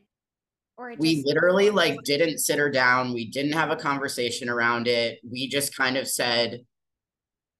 or 0.77 0.95
we 0.97 1.21
literally 1.25 1.69
like 1.71 2.01
didn't 2.05 2.37
sit 2.39 2.57
her 2.57 2.69
down. 2.69 3.13
We 3.13 3.29
didn't 3.29 3.51
have 3.51 3.69
a 3.69 3.75
conversation 3.75 4.47
around 4.47 4.87
it. 4.87 5.19
We 5.29 5.49
just 5.49 5.75
kind 5.75 5.97
of 5.97 6.07
said 6.07 6.61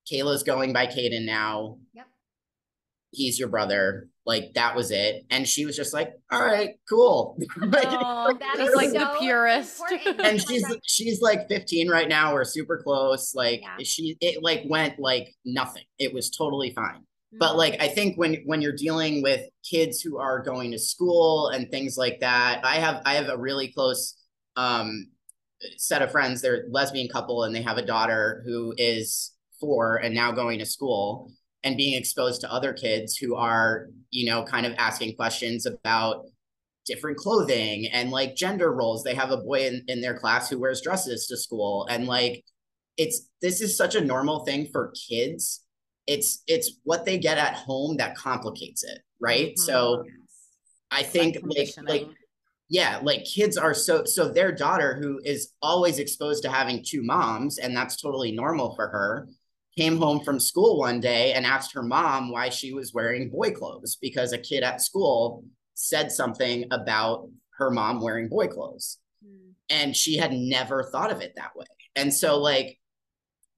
kayla's 0.10 0.44
going 0.44 0.72
by 0.72 0.88
Kayden 0.88 1.26
now. 1.26 1.78
Yep. 1.94 2.08
he's 3.12 3.38
your 3.38 3.50
brother 3.50 4.08
like 4.26 4.54
that 4.56 4.76
was 4.76 4.92
it. 4.92 5.24
And 5.30 5.48
she 5.48 5.66
was 5.66 5.76
just 5.76 5.94
like 5.94 6.12
all 6.32 6.44
right 6.46 6.72
cool. 6.88 7.38
Like, 7.58 7.88
Oh, 7.88 8.36
That 8.40 8.56
just 8.58 8.70
is 8.70 8.76
like 8.76 8.92
the 8.92 9.14
so 9.14 9.20
purest. 9.20 9.82
important. 9.82 10.22
and 10.22 10.42
she's 10.42 10.64
like, 10.70 10.80
she's 10.86 11.22
like 11.22 11.48
15 11.50 11.90
right 11.90 12.08
now. 12.08 12.34
We're 12.34 12.44
super 12.46 12.82
close. 12.84 13.34
Like 13.36 13.62
Yeah. 13.62 13.78
she 13.84 14.18
it 14.22 14.44
like 14.44 14.64
went 14.68 15.00
like 15.00 15.34
nothing. 15.46 15.84
It 15.98 16.14
was 16.14 16.30
totally 16.30 16.72
fine. 16.74 17.04
But 17.40 17.54
mm, 17.54 17.58
like 17.58 17.82
i 17.82 17.88
think 17.88 18.18
when 18.18 18.44
when 18.46 18.62
you're 18.62 18.76
dealing 18.76 19.24
with 19.24 19.42
kids 19.64 20.02
who 20.02 20.18
are 20.18 20.44
going 20.44 20.72
to 20.72 20.78
school 20.80 21.48
and 21.48 21.72
things 21.72 21.96
like 21.98 22.20
that 22.20 22.60
i 22.66 22.76
have 22.76 23.02
i 23.06 23.14
have 23.14 23.30
a 23.30 23.38
really 23.38 23.70
close 23.72 24.18
um 24.58 25.08
set 25.78 26.02
of 26.02 26.12
friends. 26.12 26.42
They're 26.42 26.66
a 26.66 26.70
lesbian 26.72 27.08
couple 27.08 27.44
and 27.44 27.54
they 27.56 27.62
have 27.62 27.78
a 27.78 27.86
daughter 27.86 28.42
who 28.46 28.74
is 28.78 29.32
four 29.60 29.98
and 29.98 30.14
now 30.16 30.32
going 30.32 30.58
to 30.60 30.66
school 30.66 31.32
and 31.64 31.78
being 31.78 31.96
exposed 31.98 32.42
to 32.42 32.52
other 32.52 32.74
kids 32.74 33.16
who 33.16 33.36
are 33.36 33.88
you 34.12 34.26
know 34.30 34.44
kind 34.44 34.66
of 34.66 34.74
asking 34.78 35.16
questions 35.16 35.66
about 35.66 36.26
different 36.86 37.18
clothing 37.18 37.88
and 37.88 38.12
like 38.12 38.36
gender 38.36 38.74
roles. 38.74 39.04
They 39.04 39.14
have 39.16 39.32
a 39.32 39.38
boy 39.38 39.68
in, 39.68 39.84
in 39.88 40.02
their 40.02 40.18
class 40.18 40.50
who 40.50 40.60
wears 40.60 40.82
dresses 40.82 41.28
to 41.28 41.38
school. 41.38 41.88
And 41.90 42.08
like 42.08 42.44
it's 42.98 43.30
this 43.42 43.62
is 43.62 43.78
such 43.78 43.96
a 43.96 44.02
normal 44.02 44.46
thing 44.46 44.68
for 44.72 44.94
kids. 45.10 45.64
It's 46.08 46.44
it's 46.48 46.80
what 46.84 47.06
they 47.06 47.18
get 47.18 47.38
at 47.38 47.56
home 47.56 47.98
that 47.98 48.16
complicates 48.16 48.84
it 48.84 49.00
right? 49.22 49.54
Mhm. 49.54 49.60
so 49.60 50.04
i 50.90 51.04
think 51.04 51.38
like 51.44 51.70
like 51.84 52.08
yeah 52.70 53.00
like 53.02 53.24
kids 53.24 53.56
are 53.56 53.74
so 53.74 54.04
so 54.04 54.28
their 54.28 54.52
daughter 54.52 54.98
who 55.02 55.22
is 55.24 55.54
always 55.62 56.00
exposed 56.00 56.44
to 56.44 56.50
having 56.50 56.84
two 56.84 57.02
moms 57.04 57.58
and 57.60 57.76
that's 57.76 58.02
totally 58.02 58.32
normal 58.32 58.76
for 58.76 58.90
her 58.90 59.30
came 59.78 59.98
home 59.98 60.24
from 60.24 60.40
school 60.40 60.80
one 60.80 61.00
day 61.00 61.34
and 61.34 61.46
asked 61.46 61.74
her 61.74 61.84
mom 61.84 62.32
why 62.32 62.50
she 62.50 62.74
was 62.74 62.94
wearing 62.94 63.30
boy 63.30 63.52
clothes 63.52 63.98
because 64.02 64.34
a 64.34 64.38
kid 64.38 64.64
at 64.64 64.82
school 64.82 65.44
said 65.74 66.12
something 66.12 66.66
about 66.72 67.30
her 67.58 67.72
mom 67.72 68.02
wearing 68.02 68.28
boy 68.28 68.48
clothes. 68.48 68.98
Mm, 69.26 69.54
and 69.70 69.96
she 69.96 70.18
had 70.18 70.34
never 70.34 70.84
thought 70.84 71.12
of 71.12 71.22
it 71.22 71.34
that 71.36 71.56
way. 71.56 71.66
And 71.96 72.14
so 72.14 72.38
like 72.38 72.78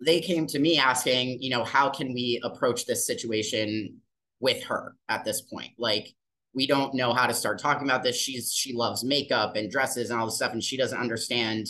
they 0.05 0.19
came 0.19 0.45
to 0.47 0.59
me 0.59 0.77
asking 0.77 1.41
you 1.41 1.49
know 1.49 1.63
how 1.63 1.89
can 1.89 2.13
we 2.13 2.39
approach 2.43 2.85
this 2.85 3.05
situation 3.07 3.97
with 4.39 4.63
her 4.65 4.95
at 5.09 5.25
this 5.25 5.41
point? 5.41 5.71
Like 5.77 6.13
we 6.53 6.67
don't 6.67 6.93
know 6.93 7.13
how 7.13 7.25
to 7.25 7.33
start 7.33 7.59
talking 7.59 7.87
about 7.87 8.03
this. 8.03 8.15
She's 8.15 8.51
she 8.53 8.73
loves 8.73 9.03
makeup 9.03 9.55
and 9.55 9.71
dresses 9.71 10.11
and 10.11 10.19
all 10.19 10.27
this 10.27 10.35
stuff 10.35 10.53
and 10.53 10.63
she 10.63 10.77
doesn't 10.77 10.99
understand 10.99 11.67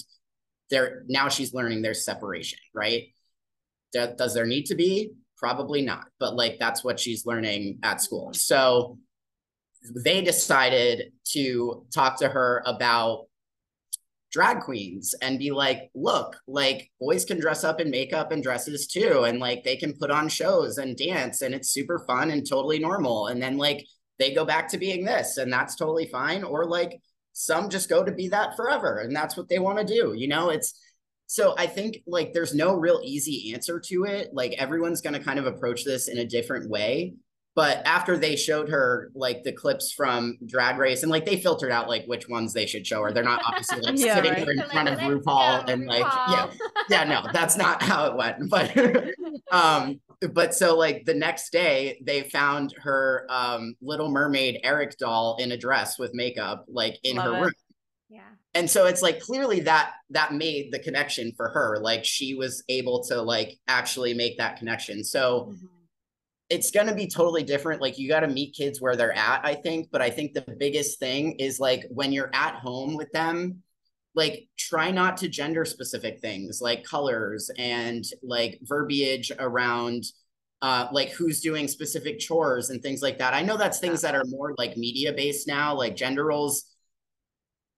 there 0.69 1.03
now 1.07 1.29
she's 1.29 1.53
learning 1.53 1.81
there's 1.81 2.03
separation 2.05 2.57
right 2.73 3.12
Does 3.93 4.33
there 4.33 4.45
need 4.45 4.65
to 4.65 4.75
be 4.75 5.11
probably 5.37 5.81
not 5.81 6.07
but 6.19 6.35
like 6.35 6.57
that's 6.59 6.83
what 6.83 6.99
she's 6.99 7.25
learning 7.25 7.77
at 7.83 8.01
school 8.01 8.33
so 8.33 8.97
they 10.03 10.21
decided 10.21 11.11
to 11.25 11.85
talk 11.93 12.17
to 12.19 12.29
her 12.29 12.63
about 12.65 13.25
drag 14.33 14.61
queens 14.61 15.13
and 15.21 15.37
be 15.37 15.51
like, 15.51 15.91
look, 15.93 16.35
like 16.47 16.89
boys 16.99 17.23
can 17.23 17.39
dress 17.39 17.63
up 17.63 17.79
in 17.79 17.91
makeup 17.91 18.31
and 18.31 18.41
dresses 18.41 18.87
too. 18.87 19.23
And 19.23 19.39
like 19.39 19.63
they 19.63 19.75
can 19.77 19.93
put 19.93 20.09
on 20.09 20.27
shows 20.27 20.79
and 20.79 20.97
dance 20.97 21.43
and 21.43 21.53
it's 21.53 21.69
super 21.69 21.99
fun 21.99 22.31
and 22.31 22.47
totally 22.47 22.79
normal. 22.79 23.27
And 23.27 23.41
then 23.41 23.57
like 23.57 23.85
they 24.17 24.33
go 24.33 24.43
back 24.43 24.67
to 24.69 24.77
being 24.79 25.05
this 25.05 25.37
and 25.37 25.53
that's 25.53 25.75
totally 25.75 26.07
fine. 26.07 26.43
Or 26.43 26.65
like 26.65 26.99
some 27.33 27.69
just 27.69 27.89
go 27.89 28.03
to 28.03 28.11
be 28.11 28.29
that 28.29 28.55
forever 28.55 28.99
and 28.99 29.15
that's 29.15 29.37
what 29.37 29.49
they 29.49 29.59
want 29.59 29.77
to 29.77 29.85
do. 29.85 30.13
You 30.17 30.27
know, 30.27 30.49
it's 30.49 30.73
so 31.33 31.55
I 31.57 31.65
think 31.65 32.03
like 32.05 32.31
there's 32.31 32.53
no 32.53 32.75
real 32.75 33.01
easy 33.03 33.55
answer 33.55 33.79
to 33.79 34.03
it. 34.03 34.29
Like 34.33 34.53
everyone's 34.59 35.01
going 35.01 35.15
to 35.15 35.19
kind 35.19 35.39
of 35.39 35.47
approach 35.47 35.83
this 35.83 36.07
in 36.07 36.19
a 36.19 36.25
different 36.25 36.69
way. 36.69 37.15
But 37.55 37.81
after 37.87 38.17
they 38.17 38.35
showed 38.35 38.69
her 38.69 39.09
like 39.15 39.41
the 39.41 39.51
clips 39.51 39.91
from 39.91 40.37
Drag 40.45 40.77
Race 40.77 41.01
and 41.01 41.11
like 41.11 41.25
they 41.25 41.37
filtered 41.37 41.71
out 41.71 41.89
like 41.89 42.05
which 42.05 42.29
ones 42.29 42.53
they 42.53 42.67
should 42.67 42.85
show 42.85 43.01
her, 43.01 43.11
they're 43.11 43.23
not 43.23 43.41
obviously 43.47 43.81
like 43.81 43.97
Yeah, 43.97 44.13
sitting 44.13 44.31
right. 44.31 44.41
there 44.41 44.51
in 44.51 44.57
They're 44.57 44.67
front 44.69 44.89
like, 44.89 45.01
of 45.01 45.23
RuPaul 45.23 45.65
go, 45.65 45.73
and 45.73 45.87
like 45.87 46.05
yeah, 46.29 46.51
yeah, 46.91 47.03
no, 47.05 47.25
that's 47.33 47.57
not 47.57 47.81
how 47.81 48.05
it 48.05 48.15
went. 48.15 48.37
But 48.51 49.11
um, 49.51 49.99
but 50.33 50.53
so 50.53 50.77
like 50.77 51.03
the 51.05 51.15
next 51.15 51.51
day 51.51 51.99
they 52.05 52.29
found 52.29 52.75
her 52.83 53.25
um 53.31 53.75
Little 53.81 54.11
Mermaid 54.11 54.59
Eric 54.63 54.99
doll 54.99 55.37
in 55.39 55.51
a 55.51 55.57
dress 55.57 55.97
with 55.97 56.13
makeup 56.13 56.65
like 56.67 56.99
in 57.01 57.15
Love 57.15 57.25
her 57.25 57.37
it. 57.37 57.41
room 57.41 57.51
yeah. 58.09 58.21
And 58.55 58.69
so 58.69 58.85
it's 58.85 59.01
like 59.01 59.19
clearly 59.19 59.61
that 59.61 59.93
that 60.11 60.33
made 60.33 60.71
the 60.71 60.79
connection 60.79 61.31
for 61.35 61.49
her 61.49 61.77
like 61.81 62.05
she 62.05 62.35
was 62.35 62.63
able 62.69 63.03
to 63.03 63.21
like 63.21 63.57
actually 63.67 64.13
make 64.13 64.37
that 64.37 64.57
connection. 64.57 65.03
So 65.03 65.49
Mhm. 65.51 65.69
it's 66.49 66.71
going 66.71 66.87
to 66.87 66.95
be 66.95 67.07
totally 67.07 67.43
different 67.43 67.81
like 67.81 67.97
you 67.97 68.07
got 68.07 68.21
to 68.21 68.27
meet 68.27 68.55
kids 68.55 68.81
where 68.81 68.95
they're 68.95 69.17
at 69.17 69.41
i 69.45 69.55
think 69.55 69.89
but 69.91 70.01
i 70.01 70.09
think 70.09 70.33
the 70.33 70.45
biggest 70.59 70.99
thing 70.99 71.33
is 71.39 71.59
like 71.59 71.85
when 71.89 72.11
you're 72.11 72.29
at 72.33 72.55
home 72.55 72.95
with 72.95 73.11
them 73.11 73.61
like 74.15 74.47
try 74.57 74.91
not 74.91 75.17
to 75.17 75.27
gender 75.27 75.65
specific 75.65 76.19
things 76.19 76.61
like 76.61 76.83
colors 76.83 77.49
and 77.57 78.05
like 78.21 78.59
verbiage 78.63 79.31
around 79.39 80.03
uh 80.61 80.87
like 80.91 81.09
who's 81.11 81.41
doing 81.41 81.67
specific 81.67 82.19
chores 82.19 82.69
and 82.69 82.81
things 82.81 83.01
like 83.01 83.17
that. 83.17 83.33
I 83.33 83.41
know 83.41 83.57
that's 83.57 83.79
things 83.79 84.01
that 84.01 84.15
are 84.15 84.25
more 84.25 84.53
like 84.57 84.77
media 84.77 85.11
based 85.13 85.47
now 85.47 85.75
like 85.75 85.95
gender 85.95 86.25
roles 86.25 86.65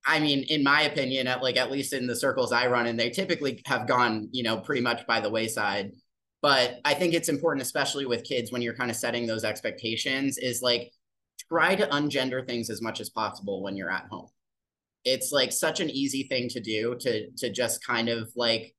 I 0.06 0.20
mean, 0.20 0.44
in 0.44 0.64
my 0.64 0.84
opinion, 0.84 1.28
at 1.28 1.42
like 1.42 1.58
at 1.58 1.72
least 1.72 1.94
in 1.94 2.06
the 2.08 2.16
circles 2.16 2.52
I 2.52 2.68
run 2.68 2.86
in, 2.88 2.96
they 2.96 3.10
typically 3.10 3.62
have 3.66 3.88
gone, 3.88 4.30
you 4.32 4.44
know, 4.44 4.58
pretty 4.58 4.82
much 4.82 5.06
by 5.08 5.20
the 5.20 5.30
wayside. 5.30 5.92
But 6.42 6.80
I 6.86 6.94
think 6.94 7.14
it's 7.14 7.30
important, 7.30 7.64
especially 7.64 8.06
with 8.06 8.24
kids, 8.24 8.52
when 8.52 8.62
you're 8.62 8.76
kind 8.76 8.92
of 8.92 8.98
setting 8.98 9.26
those 9.26 9.44
expectations, 9.44 10.38
is 10.38 10.62
like 10.62 10.92
try 11.50 11.76
to 11.76 11.88
ungender 11.88 12.46
things 12.46 12.70
as 12.70 12.82
much 12.82 13.00
as 13.00 13.10
possible 13.10 13.64
when 13.64 13.76
you're 13.76 13.92
at 13.92 14.06
home. 14.12 14.28
It's 15.06 15.32
like 15.32 15.52
such 15.52 15.80
an 15.80 15.90
easy 15.90 16.24
thing 16.24 16.50
to 16.50 16.60
do 16.60 16.96
to 17.00 17.32
to 17.38 17.52
just 17.52 17.84
kind 17.86 18.10
of 18.10 18.30
like 18.36 18.76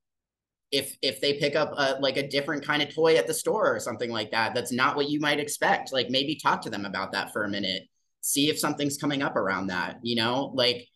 if 0.71 0.97
if 1.01 1.21
they 1.21 1.33
pick 1.33 1.55
up 1.55 1.73
a 1.77 1.97
like 1.99 2.17
a 2.17 2.27
different 2.27 2.65
kind 2.65 2.81
of 2.81 2.93
toy 2.93 3.15
at 3.15 3.27
the 3.27 3.33
store 3.33 3.73
or 3.75 3.79
something 3.79 4.11
like 4.11 4.31
that, 4.31 4.53
that's 4.53 4.71
not 4.71 4.95
what 4.95 5.09
you 5.09 5.19
might 5.19 5.39
expect. 5.39 5.91
Like 5.93 6.09
maybe 6.09 6.35
talk 6.35 6.61
to 6.61 6.69
them 6.69 6.85
about 6.85 7.11
that 7.13 7.33
for 7.33 7.43
a 7.43 7.49
minute. 7.49 7.83
See 8.21 8.49
if 8.49 8.59
something's 8.59 8.97
coming 8.97 9.21
up 9.21 9.35
around 9.35 9.67
that, 9.67 9.99
you 10.03 10.15
know, 10.15 10.51
like 10.53 10.87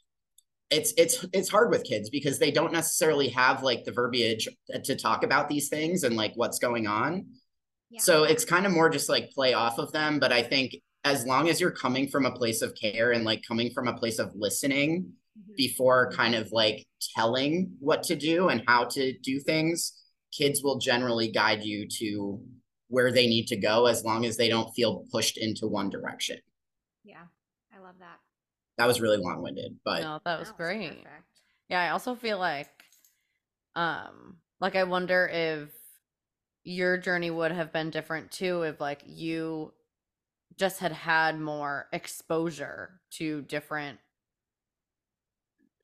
it's 0.72 0.94
it's 0.98 1.26
it's 1.34 1.50
hard 1.50 1.70
with 1.70 1.84
kids 1.84 2.10
because 2.10 2.40
they 2.40 2.50
don't 2.50 2.72
necessarily 2.74 3.28
have 3.30 3.62
like 3.62 3.84
the 3.84 3.92
verbiage 3.92 4.48
to 4.86 4.96
talk 4.96 5.24
about 5.24 5.50
these 5.50 5.70
things 5.70 6.04
and 6.04 6.16
like 6.16 6.32
what's 6.36 6.60
going 6.60 6.88
on. 6.88 7.28
Yeah. 7.90 8.00
So 8.02 8.24
it's 8.24 8.46
kind 8.46 8.66
of 8.66 8.72
more 8.72 8.90
just 8.90 9.10
like 9.10 9.32
play 9.32 9.54
off 9.54 9.78
of 9.78 9.92
them. 9.92 10.18
But 10.20 10.32
I 10.32 10.42
think 10.42 10.78
as 11.04 11.26
long 11.26 11.50
as 11.50 11.60
you're 11.60 11.72
coming 11.72 12.08
from 12.08 12.26
a 12.26 12.32
place 12.32 12.62
of 12.62 12.74
care 12.74 13.12
and 13.12 13.26
like 13.26 13.44
coming 13.46 13.72
from 13.72 13.88
a 13.88 13.98
place 13.98 14.18
of 14.18 14.34
listening 14.36 15.14
Mhm. 15.38 15.56
before 15.56 16.12
kind 16.12 16.36
of 16.36 16.52
like 16.52 16.86
telling 17.16 17.76
what 17.80 18.04
to 18.04 18.16
do 18.16 18.50
and 18.50 18.64
how 18.68 18.84
to 18.86 19.18
do 19.20 19.40
things, 19.40 19.94
kids 20.32 20.62
will 20.62 20.78
generally 20.78 21.32
guide 21.32 21.64
you 21.64 21.88
to 22.00 22.42
where 22.90 23.12
they 23.12 23.28
need 23.28 23.48
to 23.48 23.56
go 23.56 23.86
as 23.88 24.04
long 24.04 24.26
as 24.26 24.36
they 24.36 24.50
don't 24.50 24.74
feel 24.74 25.06
pushed 25.12 25.38
into 25.38 25.68
one 25.68 25.90
direction. 25.90 26.38
Yeah. 27.06 27.24
I 27.74 27.80
love 27.80 27.96
that. 28.00 28.20
That 28.78 28.88
was 28.88 29.02
really 29.02 29.18
long 29.18 29.42
winded, 29.42 29.80
but 29.84 30.02
no, 30.02 30.20
that 30.26 30.40
was 30.40 30.50
That 30.50 30.58
great. 30.58 31.04
perfect. 31.04 31.08
Yeah, 31.70 31.82
I 31.82 31.90
also 31.90 32.16
feel 32.16 32.38
like 32.38 32.70
um 33.76 34.38
like 34.60 34.76
I 34.76 34.84
wonder 34.84 35.28
if 35.32 35.70
your 36.64 36.98
journey 36.98 37.32
would 37.32 37.52
have 37.52 37.72
been 37.74 37.90
different 37.90 38.32
too 38.32 38.64
if 38.64 38.80
like 38.80 39.02
you 39.06 39.74
just 40.58 40.80
had 40.80 40.92
had 40.92 41.40
more 41.40 41.88
exposure 41.92 43.02
to 43.12 43.42
different 43.44 44.00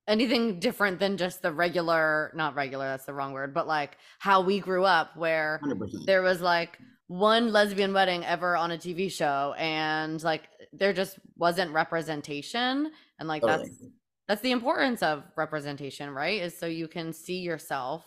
anything 0.07 0.59
different 0.59 0.99
than 0.99 1.17
just 1.17 1.41
the 1.41 1.51
regular 1.51 2.31
not 2.35 2.55
regular 2.55 2.85
that's 2.85 3.05
the 3.05 3.13
wrong 3.13 3.33
word 3.33 3.53
but 3.53 3.67
like 3.67 3.97
how 4.19 4.41
we 4.41 4.59
grew 4.59 4.85
up 4.85 5.15
where 5.17 5.61
100%. 5.63 6.05
there 6.05 6.21
was 6.21 6.41
like 6.41 6.79
one 7.07 7.51
lesbian 7.51 7.93
wedding 7.93 8.23
ever 8.25 8.55
on 8.55 8.71
a 8.71 8.77
TV 8.77 9.09
show 9.09 9.53
and 9.57 10.21
like 10.23 10.43
there 10.77 10.93
just 10.93 11.19
wasn't 11.37 11.71
representation 11.71 12.91
and 13.19 13.27
like 13.27 13.41
Totally. 13.41 13.69
that's 13.69 13.83
that's 14.27 14.41
the 14.41 14.51
importance 14.51 15.01
of 15.03 15.23
representation 15.35 16.09
right 16.09 16.41
is 16.41 16.57
so 16.57 16.65
you 16.65 16.87
can 16.87 17.13
see 17.13 17.39
yourself 17.39 18.03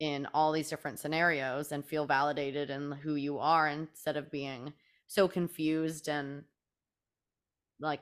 in 0.00 0.26
all 0.34 0.52
these 0.52 0.68
different 0.68 0.98
scenarios 0.98 1.72
and 1.72 1.84
feel 1.84 2.06
validated 2.06 2.70
in 2.70 2.92
who 2.92 3.14
you 3.14 3.38
are 3.38 3.68
instead 3.68 4.16
of 4.16 4.30
being 4.30 4.72
so 5.06 5.28
confused 5.28 6.08
and 6.08 6.42
like 7.80 8.00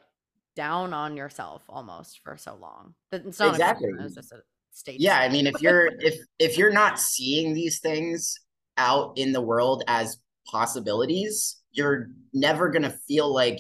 down 0.56 0.92
on 0.94 1.16
yourself 1.16 1.62
almost 1.68 2.20
for 2.22 2.36
so 2.36 2.54
long 2.60 2.94
But 3.10 3.24
it's 3.26 3.38
not 3.38 3.50
Exactly. 3.50 3.90
it's 4.00 4.14
just 4.14 4.32
a 4.32 4.40
state 4.70 5.00
yeah 5.00 5.18
i 5.18 5.28
mean 5.28 5.46
if 5.46 5.60
you're 5.60 5.90
if 6.00 6.18
if 6.38 6.56
you're 6.56 6.72
not 6.72 6.98
seeing 6.98 7.52
these 7.52 7.80
things 7.80 8.34
out 8.78 9.12
in 9.16 9.32
the 9.32 9.40
world 9.40 9.84
as 9.86 10.16
possibilities 10.46 11.61
you're 11.72 12.08
never 12.32 12.70
going 12.70 12.82
to 12.82 12.98
feel 13.08 13.32
like 13.32 13.58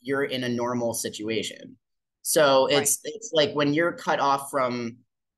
you're 0.00 0.24
in 0.24 0.44
a 0.44 0.48
normal 0.48 0.94
situation. 0.94 1.76
So 2.22 2.66
Right. 2.68 2.82
it's 2.82 3.00
it's 3.04 3.30
like 3.32 3.52
when 3.52 3.74
you're 3.74 3.92
cut 3.92 4.20
off 4.20 4.50
from 4.50 4.96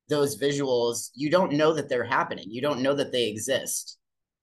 those 0.09 0.39
visuals 0.41 1.11
you 1.15 1.31
don't 1.31 1.53
know 1.53 1.73
that 1.75 1.89
they're 1.89 2.05
happening. 2.05 2.47
You 2.49 2.63
don't 2.63 2.81
know 2.83 2.95
that 2.95 3.13
they 3.13 3.29
exist. 3.29 3.99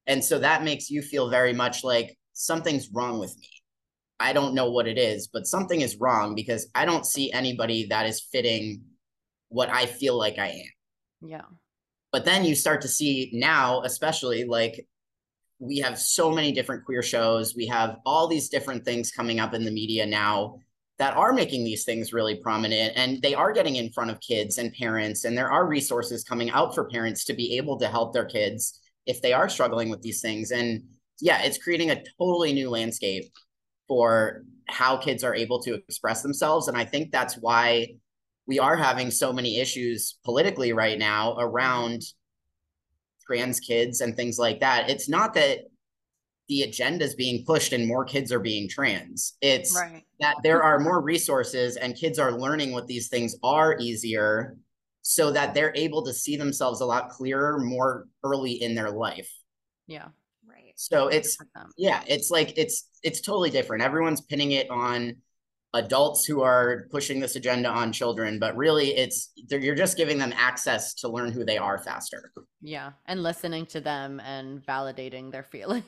And 0.07 0.23
so 0.23 0.39
that 0.39 0.63
makes 0.63 0.89
you 0.89 1.01
feel 1.01 1.29
very 1.29 1.53
much 1.53 1.83
like 1.83 2.17
something's 2.33 2.89
wrong 2.91 3.19
with 3.19 3.35
me. 3.37 3.49
I 4.19 4.33
don't 4.33 4.53
know 4.55 4.69
what 4.71 4.87
it 4.87 4.97
is 4.97 5.27
but 5.27 5.47
something 5.47 5.81
is 5.81 5.97
wrong 5.97 6.35
because 6.35 6.67
i 6.75 6.85
don't 6.85 7.05
see 7.05 7.31
anybody 7.33 7.87
that 7.87 8.05
is 8.05 8.21
fitting 8.31 8.81
what 9.49 9.69
i 9.69 9.85
feel 9.85 10.17
like 10.17 10.37
i 10.39 10.47
am. 10.47 11.29
Yeah. 11.29 11.41
But 12.11 12.23
then 12.25 12.45
you 12.45 12.55
start 12.55 12.81
to 12.81 12.87
see 12.87 13.31
now 13.33 13.81
especially 13.81 14.45
like 14.45 14.85
we 15.63 15.77
have 15.77 15.97
so 15.97 16.31
many 16.31 16.51
different 16.51 16.85
queer 16.85 17.01
shows. 17.01 17.55
We 17.55 17.67
have 17.67 17.97
all 18.05 18.27
these 18.27 18.49
different 18.49 18.83
things 18.83 19.11
coming 19.11 19.39
up 19.39 19.53
in 19.53 19.63
the 19.63 19.71
media 19.71 20.05
now 20.05 20.55
that 20.99 21.15
are 21.15 21.33
making 21.33 21.63
these 21.63 21.85
things 21.85 22.13
really 22.13 22.35
prominent 22.35 22.93
and 22.95 23.21
they 23.21 23.33
are 23.33 23.51
getting 23.51 23.77
in 23.77 23.91
front 23.91 24.11
of 24.11 24.19
kids 24.19 24.57
and 24.57 24.73
parents 24.73 25.25
and 25.25 25.35
there 25.35 25.49
are 25.49 25.67
resources 25.67 26.23
coming 26.23 26.51
out 26.51 26.75
for 26.75 26.87
parents 26.89 27.25
to 27.25 27.33
be 27.33 27.57
able 27.57 27.79
to 27.79 27.87
help 27.87 28.13
their 28.13 28.25
kids 28.25 28.79
if 29.07 29.21
they 29.21 29.33
are 29.33 29.49
struggling 29.49 29.89
with 29.89 30.01
these 30.01 30.21
things. 30.21 30.51
And 30.51 30.83
yeah 31.21 31.41
it's 31.43 31.57
creating 31.57 31.91
a 31.91 32.03
totally 32.19 32.53
new 32.53 32.69
landscape 32.69 33.31
for 33.87 34.43
how 34.67 34.97
kids 34.97 35.23
are 35.23 35.35
able 35.35 35.61
to 35.61 35.75
express 35.75 36.21
themselves. 36.21 36.67
And 36.67 36.77
i 36.77 36.85
think 36.85 37.11
that's 37.11 37.35
why 37.35 37.87
we 38.45 38.59
are 38.59 38.75
having 38.75 39.09
so 39.09 39.31
many 39.31 39.59
issues 39.59 40.17
politically 40.25 40.73
right 40.73 40.99
now 40.99 41.35
around 41.39 42.01
trans 43.25 43.59
kids 43.59 44.01
and 44.01 44.15
things 44.15 44.37
like 44.37 44.59
that. 44.59 44.89
It's 44.89 45.09
not 45.09 45.33
that 45.35 45.59
the 46.49 46.63
agenda 46.63 47.05
is 47.05 47.15
being 47.15 47.45
pushed 47.45 47.73
and 47.73 47.87
more 47.87 48.03
kids 48.03 48.31
are 48.31 48.39
being 48.39 48.67
trans. 48.69 49.37
It's 49.41 49.75
right 49.75 50.03
that 50.19 50.37
there 50.43 50.63
are 50.63 50.79
more 50.79 51.01
resources 51.01 51.75
and 51.75 51.95
kids 51.95 52.17
are 52.17 52.31
learning 52.31 52.71
what 52.71 52.87
these 52.87 53.09
things 53.09 53.35
are 53.43 53.77
easier 53.79 54.57
so 55.01 55.31
that 55.31 55.53
they're 55.53 55.73
able 55.75 56.03
to 56.03 56.13
see 56.13 56.37
themselves 56.37 56.79
a 56.79 56.85
lot 56.85 57.09
clearer 57.09 57.59
more 57.59 58.07
early 58.23 58.53
in 58.61 58.73
their 58.73 58.89
life. 58.91 59.29
yeah 59.87 60.07
Right. 60.47 60.73
So 60.75 61.07
it's 61.07 61.37
100%. 61.37 61.65
yeah, 61.77 62.03
it's 62.07 62.29
like 62.29 62.57
it's 62.57 62.89
it's 63.01 63.21
totally 63.21 63.49
different. 63.49 63.83
Everyone's 63.83 64.21
pinning 64.21 64.51
it 64.51 64.69
on 64.69 65.15
adults 65.73 66.25
who 66.25 66.41
are 66.41 66.87
pushing 66.91 67.19
this 67.19 67.35
agenda 67.35 67.67
on 67.69 67.91
children, 67.91 68.37
but 68.39 68.55
really 68.55 68.95
it's 68.95 69.31
they're- 69.47 69.59
you're 69.59 69.75
just 69.75 69.97
giving 69.97 70.17
them 70.19 70.31
access 70.35 70.93
to 70.93 71.07
learn 71.09 71.31
who 71.31 71.43
they 71.43 71.57
are 71.57 71.77
faster. 71.79 72.31
Yeah, 72.61 72.91
and 73.07 73.23
listening 73.23 73.65
to 73.67 73.81
them 73.81 74.19
and 74.21 74.65
validating 74.65 75.31
their 75.31 75.43
feelings. 75.51 75.83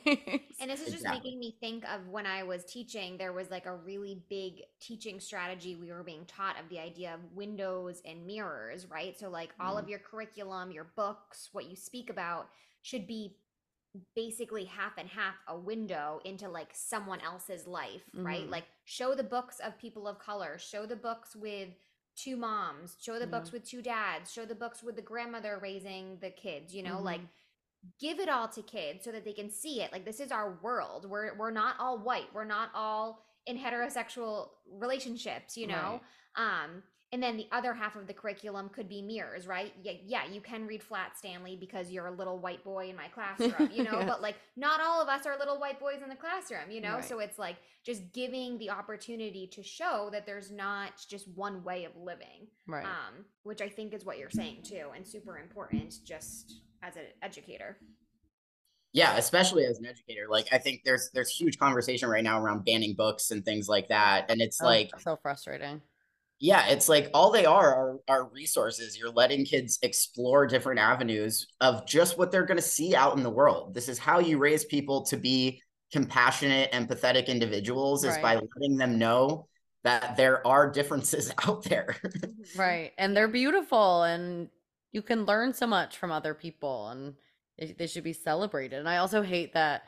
And 0.60 0.70
this 0.70 0.80
is 0.80 0.86
just 0.86 1.04
Exactly. 1.04 1.18
making 1.18 1.38
me 1.38 1.56
think 1.60 1.84
of 1.84 2.08
when 2.08 2.26
I 2.26 2.42
was 2.42 2.64
teaching, 2.64 3.16
there 3.16 3.32
was 3.32 3.50
like 3.50 3.66
a 3.66 3.74
really 3.74 4.22
big 4.28 4.62
teaching 4.80 5.20
strategy 5.20 5.74
we 5.76 5.92
were 5.92 6.02
being 6.02 6.26
taught 6.26 6.58
of 6.60 6.68
the 6.68 6.78
idea 6.78 7.14
of 7.14 7.20
windows 7.34 8.02
and 8.04 8.26
mirrors, 8.26 8.86
right? 8.90 9.18
So, 9.18 9.30
like, 9.30 9.50
all 9.60 9.76
mm-hmm. 9.76 9.84
of 9.84 9.88
your 9.88 10.00
curriculum, 10.00 10.70
your 10.70 10.90
books, 10.96 11.48
what 11.52 11.70
you 11.70 11.76
speak 11.76 12.10
about 12.10 12.48
should 12.82 13.06
be 13.06 13.36
basically 14.14 14.64
half 14.64 14.92
and 14.98 15.08
half 15.08 15.34
a 15.48 15.58
window 15.58 16.20
into 16.24 16.48
like 16.48 16.70
someone 16.72 17.20
else's 17.20 17.66
life, 17.66 18.02
right? 18.14 18.46
Mhm. 18.46 18.50
Like, 18.50 18.64
show 18.84 19.14
the 19.14 19.22
books 19.24 19.60
of 19.60 19.78
people 19.78 20.06
of 20.08 20.18
color, 20.18 20.58
show 20.58 20.86
the 20.86 20.96
books 20.96 21.34
with 21.36 21.68
two 22.16 22.36
moms, 22.36 22.96
show 23.00 23.14
the 23.18 23.20
Yeah. 23.26 23.30
books 23.30 23.52
with 23.52 23.64
two 23.64 23.82
dads, 23.82 24.32
show 24.32 24.44
the 24.46 24.54
books 24.54 24.82
with 24.82 24.96
the 24.96 25.02
grandmother 25.02 25.58
raising 25.58 26.18
the 26.20 26.30
kids, 26.30 26.74
you 26.74 26.82
know, 26.82 26.96
Mhm. 26.96 27.04
like 27.04 27.20
give 28.00 28.18
it 28.18 28.28
all 28.28 28.48
to 28.48 28.62
kids 28.62 29.04
so 29.04 29.12
that 29.12 29.24
they 29.24 29.32
can 29.32 29.48
see 29.48 29.80
it 29.80 29.92
like 29.92 30.04
this 30.04 30.18
is 30.18 30.32
our 30.32 30.54
world 30.60 31.08
we're 31.08 31.34
we're 31.36 31.52
not 31.52 31.78
all 31.78 31.96
white 31.98 32.26
we're 32.34 32.42
not 32.44 32.68
all 32.74 33.22
in 33.46 33.56
heterosexual 33.56 34.50
relationships 34.66 35.56
you 35.56 35.68
know 35.68 36.00
um 36.34 36.82
and 37.16 37.22
then 37.22 37.38
the 37.38 37.46
other 37.50 37.72
half 37.72 37.96
of 37.96 38.06
the 38.06 38.12
curriculum 38.12 38.68
could 38.68 38.90
be 38.90 39.00
mirrors 39.00 39.46
right 39.46 39.72
yeah 39.82 39.92
yeah 40.04 40.26
you 40.30 40.42
can 40.42 40.66
read 40.66 40.82
flat 40.82 41.16
stanley 41.16 41.56
because 41.58 41.90
you're 41.90 42.08
a 42.08 42.10
little 42.10 42.38
white 42.38 42.62
boy 42.62 42.90
in 42.90 42.96
my 42.96 43.08
classroom 43.08 43.70
you 43.72 43.82
know 43.88 44.00
Yeah. 44.00 44.04
but 44.06 44.20
like 44.20 44.36
not 44.54 44.80
all 44.82 45.00
of 45.00 45.08
us 45.08 45.24
are 45.24 45.38
little 45.38 45.58
white 45.58 45.80
boys 45.80 46.02
in 46.02 46.10
the 46.10 46.14
classroom 46.14 46.70
you 46.70 46.82
know 46.82 46.96
Right. 46.96 47.04
so 47.04 47.20
it's 47.20 47.38
like 47.38 47.56
just 47.86 48.12
giving 48.12 48.58
the 48.58 48.68
opportunity 48.68 49.46
to 49.54 49.62
show 49.62 50.10
that 50.12 50.26
there's 50.26 50.50
not 50.50 50.92
just 51.08 51.26
one 51.34 51.64
way 51.64 51.84
of 51.84 51.92
living 51.96 52.48
right. 52.66 52.84
um 52.84 53.24
which 53.44 53.62
i 53.62 53.68
think 53.70 53.94
is 53.94 54.04
what 54.04 54.18
you're 54.18 54.28
saying 54.28 54.58
too 54.62 54.88
and 54.94 55.06
super 55.06 55.38
important 55.38 55.94
just 56.04 56.60
as 56.82 56.96
an 56.96 57.04
educator 57.22 57.78
Yeah, 58.92 59.16
especially 59.16 59.64
as 59.66 59.78
an 59.78 59.86
educator. 59.86 60.26
Like 60.28 60.48
I 60.52 60.58
think 60.58 60.82
there's 60.84 61.10
there's 61.12 61.30
huge 61.30 61.58
conversation 61.58 62.08
right 62.08 62.24
now 62.24 62.40
around 62.40 62.64
banning 62.64 62.94
books 62.94 63.30
and 63.30 63.44
things 63.44 63.68
like 63.68 63.88
that. 63.88 64.30
And 64.30 64.40
it's 64.40 64.60
Oh, 64.62 64.64
like 64.66 64.90
so 65.00 65.16
frustrating. 65.20 65.82
Yeah, 66.38 66.66
it's 66.68 66.88
like 66.88 67.10
all 67.14 67.30
they 67.30 67.46
are 67.46 67.74
are 67.74 67.98
are 68.08 68.28
resources. 68.28 68.98
You're 68.98 69.10
letting 69.10 69.44
kids 69.44 69.78
explore 69.82 70.46
different 70.46 70.80
avenues 70.80 71.46
of 71.60 71.86
just 71.86 72.18
what 72.18 72.30
they're 72.30 72.44
going 72.44 72.58
to 72.58 72.62
see 72.62 72.94
out 72.94 73.16
in 73.16 73.22
the 73.22 73.30
world. 73.30 73.74
This 73.74 73.88
is 73.88 73.98
how 73.98 74.18
you 74.18 74.38
raise 74.38 74.64
people 74.64 75.02
to 75.06 75.16
be 75.16 75.62
compassionate, 75.92 76.72
empathetic 76.72 77.28
individuals 77.28 78.04
is 78.04 78.18
by 78.18 78.34
letting 78.34 78.76
them 78.76 78.98
know 78.98 79.46
that 79.84 80.16
there 80.16 80.46
are 80.46 80.70
differences 80.70 81.32
out 81.46 81.62
there. 81.64 81.96
Right. 82.56 82.92
And 82.98 83.16
they're 83.16 83.28
beautiful 83.28 84.02
and 84.02 84.48
you 84.92 85.00
can 85.00 85.24
learn 85.24 85.54
so 85.54 85.66
much 85.66 85.96
from 85.96 86.10
other 86.10 86.34
people 86.34 86.88
and 86.88 87.14
they 87.78 87.86
should 87.86 88.04
be 88.04 88.12
celebrated. 88.12 88.78
And 88.78 88.88
I 88.88 88.98
also 88.98 89.22
hate 89.22 89.54
that 89.54 89.84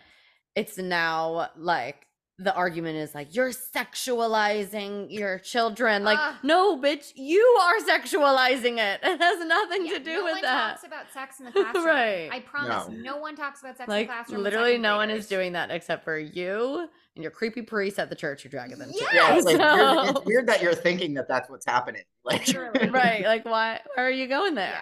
it's 0.55 0.79
now 0.79 1.51
like 1.57 2.07
the 2.41 2.55
argument 2.55 2.97
is 2.97 3.15
like 3.17 3.35
you're 3.35 3.51
sexualizing 3.51 5.07
your 5.11 5.39
children. 5.41 6.05
Like, 6.05 6.19
Ah. 6.21 6.39
no, 6.43 6.77
bitch, 6.79 7.13
you 7.17 7.43
are 7.61 7.79
sexualizing 7.81 8.79
it. 8.79 9.01
It 9.09 9.21
has 9.21 9.45
nothing 9.45 9.87
Yeah, 9.87 9.95
to 9.95 9.99
do 10.05 10.13
no 10.19 10.25
with 10.25 10.33
one 10.35 10.43
that. 10.43 10.71
talks 10.71 10.85
about 10.85 11.07
sex 11.13 11.41
in 11.41 11.47
the 11.47 11.51
classroom. 11.53 11.85
Right. 11.85 12.29
I 12.33 12.41
promise. 12.41 12.89
No. 12.89 13.15
No, 13.15 13.17
one 13.19 13.35
talks 13.37 13.61
about 13.61 13.77
sex 13.77 13.89
in 13.93 13.99
the 13.99 14.05
classroom. 14.07 14.37
with 14.39 14.45
literally 14.45 14.71
second 14.73 14.83
no 14.83 14.97
one 14.97 15.11
is 15.11 15.27
doing 15.27 15.53
that 15.55 15.71
except 15.71 16.05
for 16.05 16.17
you 16.19 16.89
and 17.17 17.23
your 17.25 17.33
creepy 17.33 17.63
priest 17.63 17.99
at 17.99 18.09
the 18.11 18.15
church 18.15 18.45
you're 18.45 18.51
dragging 18.51 18.79
them 18.79 18.93
to. 18.93 19.07
yeah, 19.13 19.35
it's 19.35 19.45
like 19.45 19.59
weird, 19.59 19.79
So- 19.79 20.03
it's 20.19 20.25
weird 20.27 20.47
that 20.47 20.63
you're 20.63 20.75
thinking 20.75 21.15
that 21.15 21.27
that's 21.27 21.51
what's 21.51 21.67
happening. 21.67 22.03
Like 22.25 22.47
right. 22.91 23.25
Like 23.25 23.45
why 23.47 23.81
why 23.95 24.03
are 24.05 24.11
you 24.11 24.29
going 24.29 24.55
there? 24.55 24.75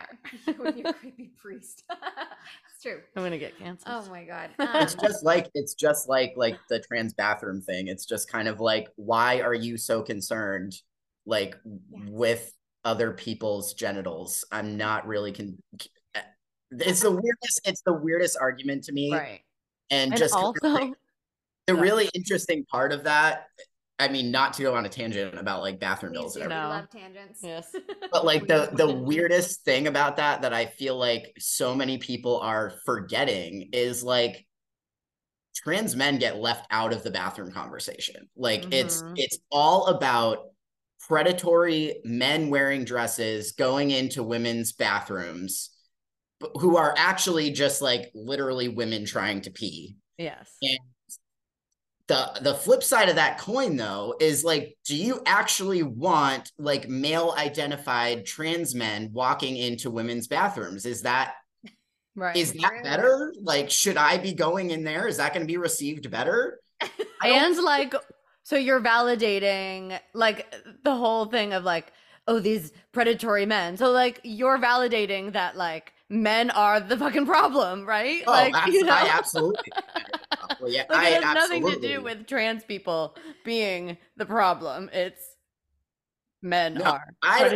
Yeah. 0.46 0.54
You 0.59 0.64
and 0.64 0.78
your 0.78 0.92
creepy 0.92 1.30
priest. 1.40 1.84
It's 2.77 2.83
true. 2.83 3.01
I'm 3.16 3.22
gonna 3.22 3.39
get 3.39 3.59
canceled. 3.59 4.05
Oh 4.07 4.11
my 4.11 4.24
god. 4.24 4.51
it's 4.59 4.95
Um, 4.95 5.01
just 5.03 5.24
like 5.24 5.49
it's 5.55 5.74
just 5.74 6.09
like 6.09 6.35
like 6.37 6.59
the 6.68 6.81
trans 6.81 7.14
bathroom 7.14 7.61
thing 7.62 7.89
it's 7.89 8.05
just 8.07 8.31
kind 8.31 8.49
of 8.49 8.61
like 8.61 8.89
why 8.97 9.41
are 9.41 9.55
you 9.55 9.77
so 9.79 10.03
concerned 10.03 10.74
like 11.24 11.57
Yes. 11.64 12.09
with 12.11 12.53
other 12.85 13.12
people's 13.12 13.74
genitals 13.74 14.45
i'm 14.53 14.77
not 14.77 15.07
really 15.09 15.33
con- 15.33 15.59
it's 16.70 17.01
the 17.01 17.11
weirdest 17.11 17.61
it's 17.64 17.83
the 17.83 17.93
weirdest 17.93 18.37
argument 18.41 18.85
to 18.85 18.93
me 18.93 19.12
right. 19.12 19.41
and, 19.91 20.12
And 20.12 20.16
just 20.16 20.35
kind 20.35 20.45
of 20.47 20.55
also 20.62 20.68
like, 20.85 20.93
the 21.66 21.74
yeah. 21.74 21.81
really 21.81 22.09
interesting 22.14 22.64
part 22.70 22.93
of 22.93 23.05
that 23.05 23.47
i 23.99 24.09
mean 24.09 24.30
not 24.30 24.53
to 24.55 24.62
go 24.62 24.74
on 24.74 24.84
a 24.84 24.88
tangent 24.88 25.38
about 25.38 25.62
like 25.62 25.80
bathroom 25.80 26.12
please 26.12 26.18
bills 26.20 26.34
do. 26.34 26.40
and 26.42 26.51
We 26.51 26.55
No. 26.57 26.68
love 26.68 26.90
tangents. 26.90 27.40
Yes. 27.42 27.74
but 28.12 28.24
like 28.24 28.47
the 28.47 28.70
the 28.72 28.92
weirdest 29.11 29.64
thing 29.64 29.86
about 29.86 30.16
that 30.16 30.42
that 30.42 30.53
I 30.53 30.66
feel 30.66 30.97
like 30.99 31.32
so 31.38 31.74
many 31.74 31.99
people 31.99 32.38
are 32.40 32.72
forgetting 32.84 33.70
is 33.72 34.03
like 34.05 34.47
trans 35.55 35.97
men 35.97 36.18
get 36.18 36.36
left 36.36 36.66
out 36.70 36.92
of 36.92 37.03
the 37.03 37.11
bathroom 37.11 37.51
conversation. 37.51 38.28
Like 38.36 38.66
it's 38.72 39.03
Mhm. 39.03 39.14
it's 39.16 39.38
all 39.51 39.86
about 39.86 40.51
predatory 41.09 42.01
men 42.05 42.51
wearing 42.51 42.84
dresses 42.84 43.53
going 43.53 43.90
into 43.92 44.22
women's 44.22 44.72
bathrooms 44.72 45.70
who 46.61 46.76
are 46.76 46.94
actually 46.99 47.51
just 47.51 47.80
like 47.80 48.11
literally 48.14 48.68
women 48.68 49.05
trying 49.07 49.40
to 49.42 49.51
pee 49.51 49.97
yes. 50.18 50.51
The 52.09 52.30
the 52.42 52.54
flip 52.54 52.82
side 52.82 53.09
of 53.09 53.16
that 53.16 53.38
coin 53.38 53.76
though 53.76 54.14
is 54.20 54.44
like 54.44 54.76
do 54.84 54.96
you 54.96 55.20
actually 55.26 55.82
want 55.82 56.52
like 56.59 56.88
male 56.88 57.34
identified 57.36 58.24
trans 58.24 58.74
men 58.74 59.11
walking 59.12 59.57
into 59.57 59.90
women's 59.90 60.28
bathrooms 60.28 60.86
is 60.86 61.02
that 61.02 61.34
Right. 62.18 62.34
is 62.36 62.52
that 62.54 62.72
better 62.82 63.34
like 63.42 63.70
should 63.70 63.98
i 63.98 64.16
be 64.16 64.32
going 64.32 64.70
in 64.70 64.84
there 64.84 65.07
is 65.07 65.18
that 65.18 65.34
going 65.34 65.46
to 65.46 65.52
be 65.52 65.59
received 65.59 66.11
better 66.11 66.61
and 67.22 67.57
like 67.62 67.94
So 68.44 68.57
you're 68.57 68.80
validating 68.80 69.98
like 70.14 70.54
the 70.84 70.94
whole 70.94 71.26
thing 71.26 71.52
of 71.52 71.64
like, 71.64 71.92
oh, 72.28 72.38
these 72.38 72.72
predatory 72.92 73.44
men. 73.46 73.76
So 73.76 73.90
like 73.90 74.20
you're 74.22 74.59
validating 74.59 75.32
that 75.32 75.57
like 75.57 75.92
men 76.09 76.50
are 76.50 76.78
the 76.80 76.96
fucking 76.96 77.26
problem, 77.26 77.84
right? 77.86 78.22
Oh, 78.26 78.30
like 78.32 78.54
abs- 78.54 78.72
you 78.72 78.84
know, 78.84 78.94
I 78.94 79.09
absolutely. 79.12 79.72
Well, 80.61 80.70
yeah, 80.70 80.84
like 80.88 80.98
I 80.98 81.09
it 81.16 81.24
has 81.24 81.34
nothing 81.34 81.66
to 81.66 81.78
do 81.80 82.02
with 82.02 82.26
trans 82.26 82.64
people 82.64 83.16
being 83.44 83.96
the 84.16 84.26
problem. 84.26 84.90
It's 84.92 85.20
men 86.42 86.74
No, 86.74 86.84
are 86.84 87.04
I 87.22 87.48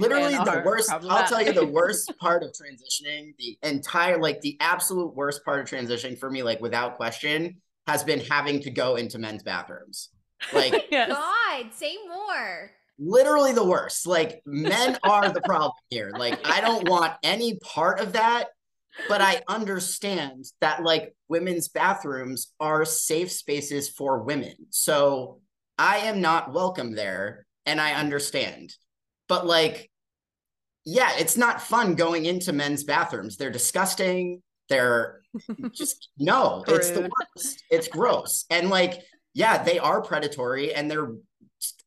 literally 0.00 0.34
and 0.34 0.46
the 0.46 0.60
are 0.60 0.64
worst. 0.64 0.90
I'll 0.90 1.26
tell 1.26 1.42
you 1.42 1.52
the 1.52 1.66
worst 1.66 2.12
part 2.20 2.42
of 2.42 2.50
transitioning. 2.50 3.34
The 3.38 3.58
entire, 3.62 4.18
like 4.20 4.40
the 4.40 4.56
absolute 4.60 5.14
worst 5.14 5.44
part 5.44 5.60
of 5.60 5.66
transitioning 5.66 6.18
for 6.18 6.30
me, 6.30 6.42
like 6.42 6.60
without 6.60 6.96
question, 6.96 7.60
has 7.86 8.04
been 8.04 8.20
having 8.20 8.60
to 8.60 8.70
go 8.70 8.96
into 8.96 9.18
men's 9.18 9.42
bathrooms. 9.42 10.10
Like 10.52 10.86
yes. 10.90 11.10
God, 11.10 11.72
say 11.74 11.96
more. 12.08 12.70
literally 12.98 13.52
the 13.52 13.64
worst. 13.64 14.06
Like 14.06 14.42
men 14.46 14.98
are 15.04 15.30
the 15.30 15.40
problem 15.42 15.72
here. 15.90 16.12
Like 16.16 16.38
I 16.44 16.60
don't 16.60 16.88
want 16.88 17.14
any 17.22 17.58
part 17.58 18.00
of 18.00 18.12
that. 18.14 18.48
But 19.08 19.20
I 19.20 19.42
understand 19.48 20.46
that 20.60 20.82
like 20.82 21.14
women's 21.28 21.68
bathrooms 21.68 22.52
are 22.58 22.84
safe 22.84 23.30
spaces 23.30 23.88
for 23.88 24.22
women. 24.22 24.54
So 24.70 25.40
I 25.78 25.98
am 25.98 26.20
not 26.20 26.52
welcome 26.52 26.94
there 26.94 27.46
and 27.64 27.80
I 27.80 27.92
understand. 27.92 28.74
But 29.28 29.46
like 29.46 29.90
yeah, 30.84 31.10
it's 31.18 31.36
not 31.36 31.60
fun 31.60 31.96
going 31.96 32.24
into 32.24 32.52
men's 32.52 32.82
bathrooms. 32.82 33.36
They're 33.36 33.50
disgusting. 33.50 34.42
They're 34.70 35.20
just 35.72 36.08
no, 36.18 36.64
it's 36.66 36.90
the 36.90 37.02
worst. 37.02 37.62
It's 37.70 37.88
gross. 37.88 38.46
And 38.50 38.70
like 38.70 39.02
yeah, 39.34 39.62
they 39.62 39.78
are 39.78 40.00
predatory 40.02 40.74
and 40.74 40.90
they're 40.90 41.12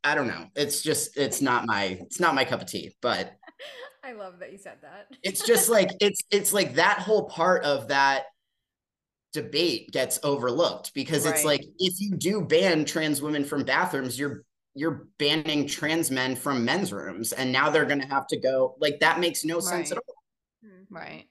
I 0.04 0.16
don't 0.16 0.28
know. 0.28 0.48
It's 0.56 0.82
just 0.82 1.18
it's 1.18 1.42
not 1.42 1.66
my 1.66 2.00
it's 2.02 2.20
not 2.20 2.36
my 2.36 2.46
cup 2.46 2.62
of 2.62 2.68
tea, 2.68 2.96
but 3.02 3.34
I 4.04 4.14
love 4.14 4.40
that 4.40 4.52
you 4.52 4.58
said 4.58 4.78
that. 4.82 5.08
it's 5.24 5.46
just 5.46 5.70
like 5.70 5.90
it's 6.02 6.22
it's 6.32 6.54
like 6.54 6.76
that 6.76 7.00
whole 7.00 7.26
part 7.30 7.64
of 7.64 7.88
that 7.90 8.24
debate 9.34 9.90
gets 9.92 10.20
overlooked 10.24 10.94
because 10.94 11.26
it's 11.26 11.46
like 11.46 11.64
if 11.80 11.94
you 12.02 12.12
do 12.18 12.42
ban 12.42 12.84
trans 12.84 13.22
women 13.22 13.46
from 13.46 13.64
bathrooms, 13.64 14.20
you're 14.20 14.44
you're 14.74 15.08
banning 15.20 15.68
trans 15.68 16.10
men 16.12 16.36
from 16.36 16.64
men's 16.66 16.92
rooms 16.94 17.32
and 17.34 17.52
now 17.52 17.70
they're 17.70 17.86
going 17.86 18.02
to 18.02 18.08
have 18.08 18.26
to 18.28 18.40
go 18.40 18.76
like 18.80 19.00
that 19.02 19.20
makes 19.20 19.44
no 19.46 19.60
sense 19.60 19.92
at 19.92 19.98
Right. 19.98 20.04
all. 20.08 20.16
Hmm. 20.64 20.96
Right. 20.96 21.26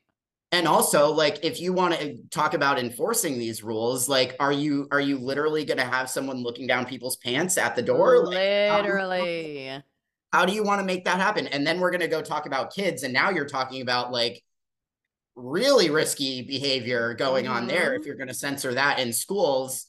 And 0.53 0.67
also 0.67 1.11
like 1.13 1.45
if 1.45 1.61
you 1.61 1.73
want 1.73 1.95
to 1.95 2.03
eh, 2.03 2.15
talk 2.31 2.55
about 2.55 2.79
enforcing 2.79 3.39
these 3.39 3.63
rules, 3.63 4.09
like 4.09 4.35
are 4.41 4.53
you 4.53 4.89
are 4.91 5.01
you 5.01 5.19
literally 5.19 5.65
going 5.65 5.79
to 5.79 5.85
have 5.85 6.09
someone 6.11 6.43
looking 6.43 6.67
down 6.67 6.87
people's 6.87 7.17
pants 7.17 7.57
at 7.59 7.77
the 7.77 7.83
door? 7.83 8.25
Like, 8.27 8.35
how 8.69 8.83
do 8.83 8.89
you- 8.89 8.95
Literally. 8.95 9.69
Um, 9.71 9.83
how 10.33 10.47
do 10.47 10.53
you 10.53 10.63
want 10.63 10.81
to 10.81 10.87
make 10.87 11.05
that 11.05 11.19
happen? 11.21 11.47
And 11.47 11.67
then 11.67 11.81
we're 11.81 11.91
going 11.91 12.01
to 12.01 12.09
go 12.09 12.23
talk 12.23 12.47
about 12.47 12.73
kids 12.73 13.03
and 13.03 13.13
now 13.13 13.31
you're 13.31 13.49
talking 13.49 13.83
about 13.83 14.13
like 14.13 14.43
really 15.37 15.91
risky 15.91 16.43
behavior 16.43 17.15
going 17.15 17.49
on 17.49 17.67
there 17.67 17.91
mm-hmm. 17.91 18.01
if 18.01 18.07
you're 18.07 18.17
going 18.17 18.29
to 18.29 18.35
censor 18.35 18.75
that 18.75 18.99
in 18.99 19.13
schools. 19.13 19.87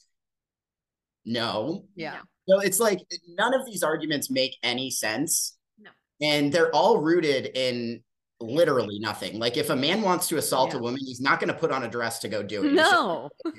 No. 1.24 1.84
Yeah. 1.94 2.18
so 2.48 2.60
it's 2.60 2.80
like 2.80 2.98
none 3.28 3.54
of 3.54 3.64
these 3.66 3.82
arguments 3.82 4.30
make 4.30 4.56
any 4.62 4.90
sense. 4.90 5.56
No. 5.78 5.90
and 6.20 6.52
they're 6.52 6.74
all 6.74 6.98
rooted 6.98 7.50
in 7.56 8.02
literally 8.40 8.98
nothing. 8.98 9.38
Like 9.38 9.56
if 9.56 9.70
a 9.70 9.76
man 9.76 10.02
wants 10.02 10.26
to 10.28 10.36
assault 10.36 10.72
Yeah. 10.72 10.78
a 10.78 10.82
woman 10.82 11.00
he's 11.04 11.20
not 11.20 11.38
going 11.38 11.52
to 11.52 11.58
put 11.58 11.70
on 11.70 11.84
a 11.84 11.88
dress 11.88 12.18
to 12.20 12.28
go 12.28 12.42
do 12.42 12.64
it. 12.64 12.72
No. 12.72 13.30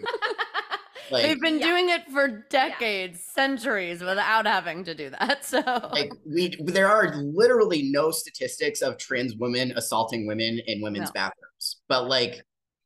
like, 1.14 1.24
They've 1.24 1.40
been 1.40 1.60
Yeah. 1.60 1.68
doing 1.68 1.90
it 1.90 2.12
for 2.12 2.46
decades, 2.50 3.22
centuries 3.34 4.02
without 4.02 4.46
having 4.46 4.84
to 4.86 4.94
do 4.96 5.10
that. 5.12 5.46
So 5.54 5.62
like 5.92 6.12
we 6.26 6.56
there 6.66 6.88
are 6.88 7.16
literally 7.16 7.90
no 7.92 8.12
statistics 8.12 8.82
of 8.82 8.98
trans 8.98 9.36
women 9.36 9.72
assaulting 9.76 10.26
women 10.26 10.60
in 10.66 10.82
women's 10.82 11.10
No. 11.10 11.14
bathrooms 11.14 11.82
but 11.88 12.08
like 12.08 12.44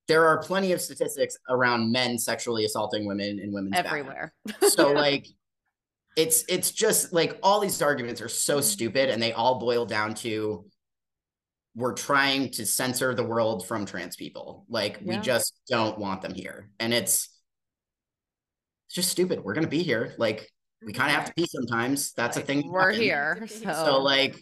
there 0.08 0.26
are 0.26 0.40
plenty 0.42 0.72
of 0.72 0.82
statistics 0.82 1.38
around 1.50 1.92
men 1.92 2.18
sexually 2.18 2.66
assaulting 2.66 3.06
women 3.06 3.40
in 3.40 3.52
women's 3.52 3.76
everywhere. 3.76 4.34
bathrooms. 4.46 4.74
so 4.76 4.92
like 4.92 5.28
it's 6.16 6.44
it's 6.50 6.72
just 6.72 7.14
like 7.14 7.38
all 7.44 7.60
these 7.60 7.82
arguments 7.82 8.22
are 8.22 8.30
so 8.30 8.56
mm-hmm. 8.58 8.64
stupid 8.64 9.10
and 9.10 9.22
they 9.22 9.34
all 9.34 9.60
boil 9.60 9.86
down 9.86 10.14
to 10.16 10.66
we're 11.76 11.94
trying 11.94 12.50
to 12.50 12.66
censor 12.66 13.14
the 13.14 13.24
world 13.24 13.68
from 13.68 13.86
trans 13.86 14.16
people 14.16 14.66
like 14.68 15.00
we 15.04 15.18
just 15.18 15.54
don't 15.70 16.00
want 16.00 16.22
them 16.22 16.34
here 16.34 16.70
and 16.80 16.94
it's 16.94 17.30
it's 18.88 18.96
just 18.96 19.10
stupid 19.10 19.44
we're 19.44 19.54
going 19.54 19.64
to 19.66 19.70
be 19.70 19.84
here 19.84 20.14
like 20.18 20.50
we 20.86 20.94
kind 20.94 21.10
of 21.12 21.18
have 21.18 21.26
to 21.26 21.34
pee 21.34 21.46
sometimes 21.48 22.14
that's 22.14 22.36
Like, 22.38 22.44
a 22.44 22.48
thing 22.48 22.72
We're 22.72 22.92
happens. 22.92 23.00
here. 23.04 23.48
So, 23.48 23.56
So, 23.64 23.74
so 23.86 23.98
like 24.02 24.36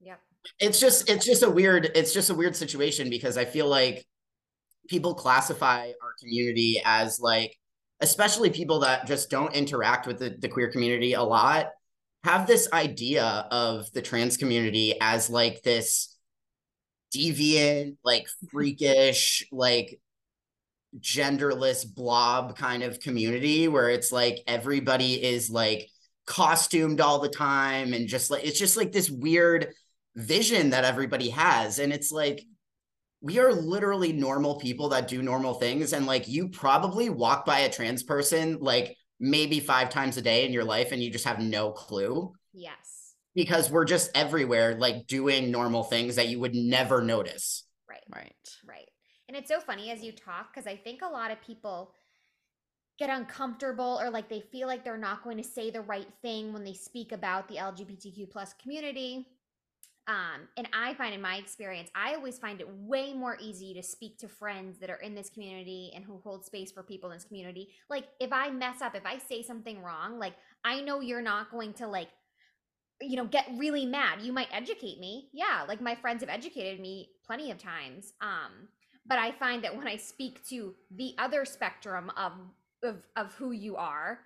Yep. 0.00 0.20
it's 0.60 0.78
just 0.80 1.08
it's 1.10 1.24
just 1.26 1.42
a 1.42 1.50
weird 1.50 1.90
it's 1.94 2.12
just 2.12 2.30
a 2.30 2.34
weird 2.34 2.54
situation 2.56 3.10
because 3.10 3.36
i 3.36 3.44
feel 3.44 3.66
like 3.68 4.04
people 4.88 5.14
classify 5.14 5.86
our 5.88 6.12
community 6.20 6.80
as 6.84 7.18
like 7.18 7.56
especially 8.00 8.50
people 8.50 8.80
that 8.80 9.06
just 9.06 9.30
don't 9.30 9.54
interact 9.54 10.06
with 10.06 10.18
the, 10.18 10.36
the 10.38 10.48
queer 10.48 10.70
community 10.70 11.14
a 11.14 11.22
lot 11.22 11.70
have 12.24 12.46
this 12.46 12.68
idea 12.72 13.24
of 13.50 13.90
the 13.92 14.02
trans 14.02 14.36
community 14.36 14.94
as 15.00 15.28
like 15.30 15.62
this 15.62 16.16
deviant 17.14 17.96
like 18.04 18.26
freakish 18.52 19.46
like 19.50 19.98
genderless 21.00 21.86
blob 21.86 22.56
kind 22.56 22.82
of 22.82 23.00
community 23.00 23.68
where 23.68 23.90
it's 23.90 24.12
like 24.12 24.38
everybody 24.46 25.22
is 25.22 25.50
like 25.50 25.88
costumed 26.26 27.00
all 27.00 27.18
the 27.20 27.28
time 27.28 27.92
and 27.92 28.08
just 28.08 28.30
like 28.30 28.44
it's 28.44 28.58
just 28.58 28.76
like 28.76 28.92
this 28.92 29.10
weird 29.10 29.68
vision 30.14 30.70
that 30.70 30.84
everybody 30.84 31.28
has 31.28 31.78
and 31.78 31.92
it's 31.92 32.10
like 32.10 32.42
we 33.20 33.38
are 33.38 33.52
literally 33.52 34.12
normal 34.12 34.56
people 34.56 34.88
that 34.90 35.08
do 35.08 35.22
normal 35.22 35.54
things 35.54 35.92
and 35.92 36.06
like 36.06 36.26
you 36.28 36.48
probably 36.48 37.10
walk 37.10 37.44
by 37.44 37.60
a 37.60 37.70
trans 37.70 38.02
person 38.02 38.58
like 38.60 38.96
maybe 39.20 39.60
5 39.60 39.90
times 39.90 40.16
a 40.16 40.22
day 40.22 40.46
in 40.46 40.52
your 40.52 40.64
life 40.64 40.92
and 40.92 41.02
you 41.02 41.10
just 41.10 41.24
have 41.26 41.38
no 41.40 41.70
clue 41.70 42.32
Yes. 42.52 43.14
because 43.34 43.70
we're 43.70 43.84
just 43.84 44.10
everywhere 44.14 44.76
like 44.78 45.06
doing 45.06 45.50
normal 45.50 45.82
things 45.84 46.16
that 46.16 46.28
you 46.28 46.40
would 46.40 46.54
never 46.54 47.02
notice 47.02 47.64
Right. 47.88 48.02
right. 48.14 48.55
And 49.36 49.42
it's 49.42 49.52
so 49.52 49.60
funny 49.60 49.90
as 49.90 50.02
you 50.02 50.12
talk 50.12 50.54
because 50.54 50.66
I 50.66 50.76
think 50.76 51.02
a 51.02 51.06
lot 51.06 51.30
of 51.30 51.38
people 51.42 51.92
get 52.98 53.10
uncomfortable 53.10 53.98
or 54.00 54.08
like 54.08 54.30
they 54.30 54.40
feel 54.40 54.66
like 54.66 54.82
they're 54.82 54.96
not 54.96 55.22
going 55.22 55.36
to 55.36 55.44
say 55.44 55.70
the 55.70 55.82
right 55.82 56.08
thing 56.22 56.54
when 56.54 56.64
they 56.64 56.72
speak 56.72 57.12
about 57.12 57.46
the 57.46 57.56
LGBTQ 57.56 58.30
plus 58.30 58.54
community. 58.54 59.26
Um, 60.08 60.48
and 60.56 60.66
I 60.72 60.94
find 60.94 61.14
in 61.14 61.20
my 61.20 61.36
experience, 61.36 61.90
I 61.94 62.14
always 62.14 62.38
find 62.38 62.62
it 62.62 62.68
way 62.70 63.12
more 63.12 63.36
easy 63.38 63.74
to 63.74 63.82
speak 63.82 64.16
to 64.20 64.28
friends 64.28 64.78
that 64.78 64.88
are 64.88 65.00
in 65.00 65.14
this 65.14 65.28
community 65.28 65.92
and 65.94 66.02
who 66.02 66.18
hold 66.24 66.46
space 66.46 66.72
for 66.72 66.82
people 66.82 67.10
in 67.10 67.18
this 67.18 67.26
community. 67.26 67.68
Like 67.90 68.04
if 68.18 68.32
I 68.32 68.48
mess 68.48 68.80
up, 68.80 68.96
if 68.96 69.04
I 69.04 69.18
say 69.18 69.42
something 69.42 69.82
wrong, 69.82 70.18
like 70.18 70.32
I 70.64 70.80
know 70.80 71.00
you're 71.00 71.20
not 71.20 71.50
going 71.50 71.74
to 71.74 71.86
like 71.86 72.08
you 73.02 73.16
know 73.16 73.26
get 73.26 73.46
really 73.58 73.84
mad 73.84 74.22
you 74.22 74.32
might 74.32 74.48
educate 74.52 74.98
me 74.98 75.28
yeah 75.34 75.66
like 75.68 75.82
my 75.82 75.94
friends 75.94 76.22
have 76.22 76.30
educated 76.30 76.80
me 76.80 77.10
plenty 77.26 77.50
of 77.50 77.58
times 77.58 78.14
um 78.22 78.68
but 79.08 79.18
i 79.18 79.30
find 79.32 79.62
that 79.64 79.76
when 79.76 79.86
i 79.86 79.96
speak 79.96 80.46
to 80.46 80.74
the 80.90 81.14
other 81.18 81.44
spectrum 81.44 82.10
of 82.16 82.32
of, 82.82 82.96
of 83.16 83.32
who 83.34 83.52
you 83.52 83.76
are 83.76 84.20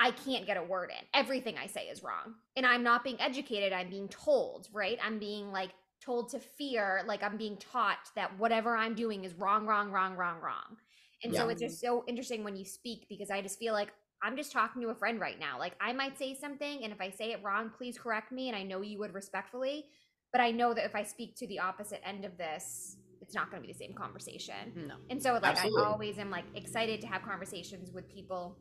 i 0.00 0.10
can't 0.10 0.46
get 0.46 0.56
a 0.56 0.62
word 0.62 0.90
in. 0.90 1.06
Everything 1.14 1.56
i 1.58 1.66
say 1.66 1.82
is 1.82 2.02
wrong. 2.02 2.34
And 2.56 2.66
i'm 2.66 2.82
not 2.82 3.04
being 3.04 3.20
educated. 3.20 3.72
I'm 3.72 3.90
being 3.90 4.08
told 4.08 4.68
right? 4.72 4.98
I'm 5.02 5.18
being 5.18 5.52
like 5.52 5.70
told 6.04 6.30
to 6.30 6.40
fear 6.40 7.02
like 7.06 7.22
i'm 7.22 7.36
being 7.36 7.56
taught 7.58 8.10
that 8.16 8.36
whatever 8.36 8.76
i'm 8.76 8.94
doing 8.94 9.24
is 9.24 9.34
wrong 9.34 9.66
wrong 9.66 9.92
wrong 9.92 10.16
wrong 10.16 10.40
wrong. 10.40 10.76
And 11.24 11.32
so 11.32 11.48
it's 11.48 11.62
just 11.62 11.80
so 11.80 12.04
interesting 12.08 12.42
when 12.42 12.56
you 12.56 12.64
speak 12.64 13.06
because 13.08 13.30
i 13.30 13.40
just 13.40 13.58
feel 13.58 13.72
like 13.72 13.92
I'm 14.22 14.36
just 14.36 14.52
talking 14.52 14.80
to 14.82 14.88
a 14.90 14.94
friend 14.94 15.20
right 15.20 15.38
now. 15.38 15.58
Like 15.58 15.74
I 15.80 15.92
might 15.92 16.16
say 16.16 16.34
something 16.34 16.84
and 16.84 16.92
if 16.92 17.00
I 17.00 17.10
say 17.10 17.32
it 17.32 17.42
wrong, 17.42 17.70
please 17.76 17.98
correct 17.98 18.30
me 18.30 18.48
and 18.48 18.56
I 18.56 18.62
know 18.62 18.80
you 18.80 18.98
would 19.00 19.14
respectfully, 19.14 19.86
but 20.32 20.40
I 20.40 20.52
know 20.52 20.72
that 20.74 20.84
if 20.84 20.94
I 20.94 21.02
speak 21.02 21.34
to 21.36 21.46
the 21.48 21.58
opposite 21.58 22.00
end 22.06 22.24
of 22.24 22.38
this, 22.38 22.96
it's 23.32 23.36
not 23.36 23.50
going 23.50 23.62
to 23.62 23.66
be 23.66 23.72
the 23.72 23.78
same 23.78 23.94
conversation. 23.94 24.72
No. 24.76 24.94
And 25.08 25.22
so 25.22 25.32
like 25.32 25.44
Absolutely. 25.44 25.82
I 25.84 25.86
always 25.86 26.18
am 26.18 26.30
like 26.30 26.44
excited 26.54 27.00
to 27.00 27.06
have 27.06 27.22
conversations 27.22 27.90
with 27.90 28.06
people 28.12 28.58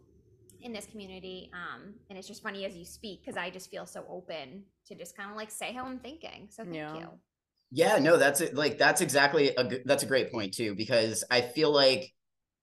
in 0.62 0.72
this 0.72 0.86
community 0.86 1.50
um 1.54 1.96
and 2.10 2.18
it's 2.18 2.28
just 2.28 2.42
funny 2.42 2.64
as 2.66 2.78
you 2.78 2.86
speak 2.86 3.26
cuz 3.26 3.36
I 3.36 3.50
just 3.50 3.70
feel 3.70 3.86
so 3.86 4.06
open 4.08 4.64
to 4.86 4.96
just 4.96 5.18
kind 5.18 5.30
of 5.30 5.36
like 5.36 5.52
say 5.52 5.74
how 5.74 5.84
I'm 5.86 6.00
thinking. 6.00 6.48
So 6.50 6.64
thank 6.64 6.76
Yeah. 6.78 7.00
you. 7.00 7.08
Yeah, 7.72 8.00
no, 8.00 8.16
that's 8.16 8.40
it. 8.40 8.56
Like 8.56 8.78
that's 8.78 9.02
exactly 9.02 9.50
a 9.58 9.64
good, 9.66 9.82
that's 9.86 10.04
a 10.04 10.06
great 10.06 10.32
point 10.32 10.54
too 10.54 10.74
because 10.76 11.26
I 11.30 11.42
feel 11.42 11.72
like 11.72 12.14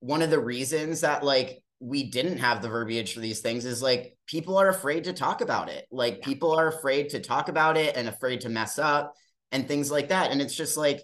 one 0.01 0.23
of 0.23 0.31
the 0.31 0.41
reasons 0.41 1.03
that 1.03 1.23
like 1.23 1.63
we 1.81 2.11
didn't 2.11 2.39
have 2.39 2.63
the 2.63 2.71
verbiage 2.71 3.13
for 3.13 3.21
these 3.21 3.41
things 3.41 3.67
is 3.67 3.83
like 3.83 4.17
people 4.27 4.57
are 4.57 4.69
afraid 4.71 5.05
to 5.05 5.13
talk 5.13 5.43
about 5.43 5.69
it. 5.69 5.85
Like 5.91 6.19
Yeah. 6.21 6.25
people 6.25 6.53
are 6.53 6.69
afraid 6.69 7.11
to 7.11 7.21
talk 7.21 7.51
about 7.51 7.77
it 7.77 7.99
and 7.99 8.09
afraid 8.09 8.41
to 8.43 8.49
mess 8.49 8.79
up 8.79 9.13
and 9.53 9.69
things 9.69 9.91
like 9.91 10.09
that. 10.09 10.31
And 10.31 10.41
it's 10.41 10.55
just 10.55 10.79
like 10.79 11.03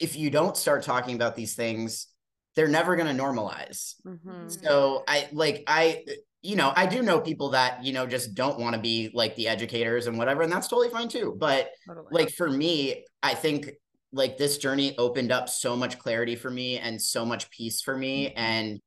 if 0.00 0.16
you 0.16 0.30
don't 0.30 0.56
start 0.56 0.82
talking 0.82 1.14
about 1.14 1.36
these 1.36 1.54
things, 1.54 2.08
they're 2.56 2.68
never 2.68 2.96
going 2.96 3.14
to 3.14 3.22
normalize. 3.22 3.94
Mhm. 4.06 4.50
So 4.64 5.04
I 5.06 5.28
like 5.32 5.64
I 5.66 6.04
you 6.42 6.56
know, 6.56 6.72
I 6.74 6.86
do 6.86 7.02
know 7.02 7.20
people 7.20 7.50
that, 7.50 7.84
you 7.84 7.92
know, 7.92 8.06
just 8.06 8.34
don't 8.34 8.58
want 8.58 8.74
to 8.74 8.80
be 8.80 9.10
like 9.12 9.36
the 9.36 9.46
educators 9.46 10.06
and 10.06 10.16
whatever 10.16 10.40
and 10.42 10.50
that's 10.50 10.68
totally 10.68 10.88
fine 10.88 11.08
too. 11.08 11.36
But 11.38 11.70
Totally. 11.86 12.06
like 12.10 12.30
for 12.30 12.48
me, 12.50 13.04
I 13.22 13.34
think 13.34 13.70
like 14.12 14.38
this 14.38 14.58
journey 14.58 14.96
opened 14.96 15.32
up 15.32 15.48
so 15.48 15.76
much 15.76 15.98
clarity 15.98 16.34
for 16.36 16.50
me 16.50 16.78
and 16.78 17.00
so 17.00 17.24
much 17.26 17.50
peace 17.50 17.82
for 17.82 17.96
me 17.96 18.32
and 18.32 18.80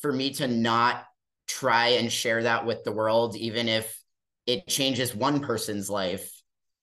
for 0.00 0.12
me 0.12 0.30
to 0.34 0.48
not 0.48 1.04
try 1.46 1.88
and 1.88 2.10
share 2.10 2.42
that 2.42 2.64
with 2.66 2.82
the 2.84 2.92
world 2.92 3.36
even 3.36 3.68
if 3.68 3.98
it 4.46 4.66
changes 4.66 5.14
one 5.14 5.40
person's 5.40 5.88
life 5.88 6.33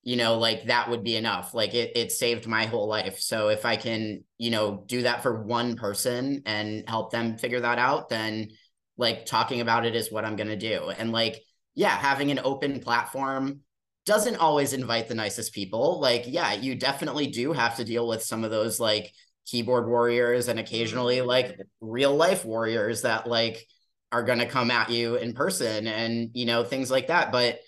you 0.04 0.16
know 0.16 0.38
like 0.38 0.66
that 0.66 0.90
would 0.90 1.04
be 1.04 1.16
enough. 1.16 1.54
Like 1.54 1.74
it 1.74 1.96
it 1.96 2.12
saved 2.12 2.48
my 2.48 2.66
whole 2.66 2.88
life. 2.88 3.20
So 3.20 3.50
if 3.50 3.66
i 3.66 3.76
can 3.76 4.24
you 4.38 4.52
know 4.52 4.84
do 4.88 5.04
that 5.04 5.22
for 5.24 5.44
one 5.44 5.76
person 5.76 6.44
and 6.46 6.88
help 6.88 7.12
them 7.12 7.38
figure 7.38 7.60
that 7.60 7.78
out 7.80 8.10
then 8.10 8.50
like 8.98 9.26
talking 9.26 9.62
about 9.62 9.86
it 9.86 9.96
is 9.96 10.12
what 10.12 10.26
i'm 10.26 10.36
going 10.36 10.50
to 10.50 10.56
do. 10.56 10.90
And 10.90 11.12
like 11.12 11.42
yeah 11.76 11.96
having 11.96 12.32
an 12.32 12.40
open 12.44 12.80
platform 12.80 13.62
doesn't 14.06 14.38
always 14.38 14.74
invite 14.74 15.08
the 15.08 15.16
nicest 15.16 15.54
people. 15.54 16.00
Like 16.00 16.24
yeah 16.28 16.54
you 16.54 16.76
definitely 16.76 17.28
do 17.28 17.54
have 17.54 17.78
to 17.78 17.86
deal 17.86 18.08
with 18.08 18.24
some 18.24 18.44
of 18.44 18.52
those 18.52 18.80
like 18.80 19.12
keyboard 19.46 19.88
warriors 19.88 20.48
and 20.48 20.60
occasionally 20.60 21.22
like 21.22 21.60
real 21.82 22.16
life 22.16 22.46
warriors 22.46 23.02
that 23.04 23.28
like 23.28 23.68
are 24.12 24.24
going 24.24 24.40
to 24.40 24.46
come 24.46 24.72
at 24.72 24.90
you 24.90 25.16
in 25.16 25.34
person 25.34 25.88
and 25.88 26.32
you 26.34 26.46
know 26.46 26.64
things 26.64 26.92
like 26.92 27.08
that. 27.08 27.32
But 27.32 27.60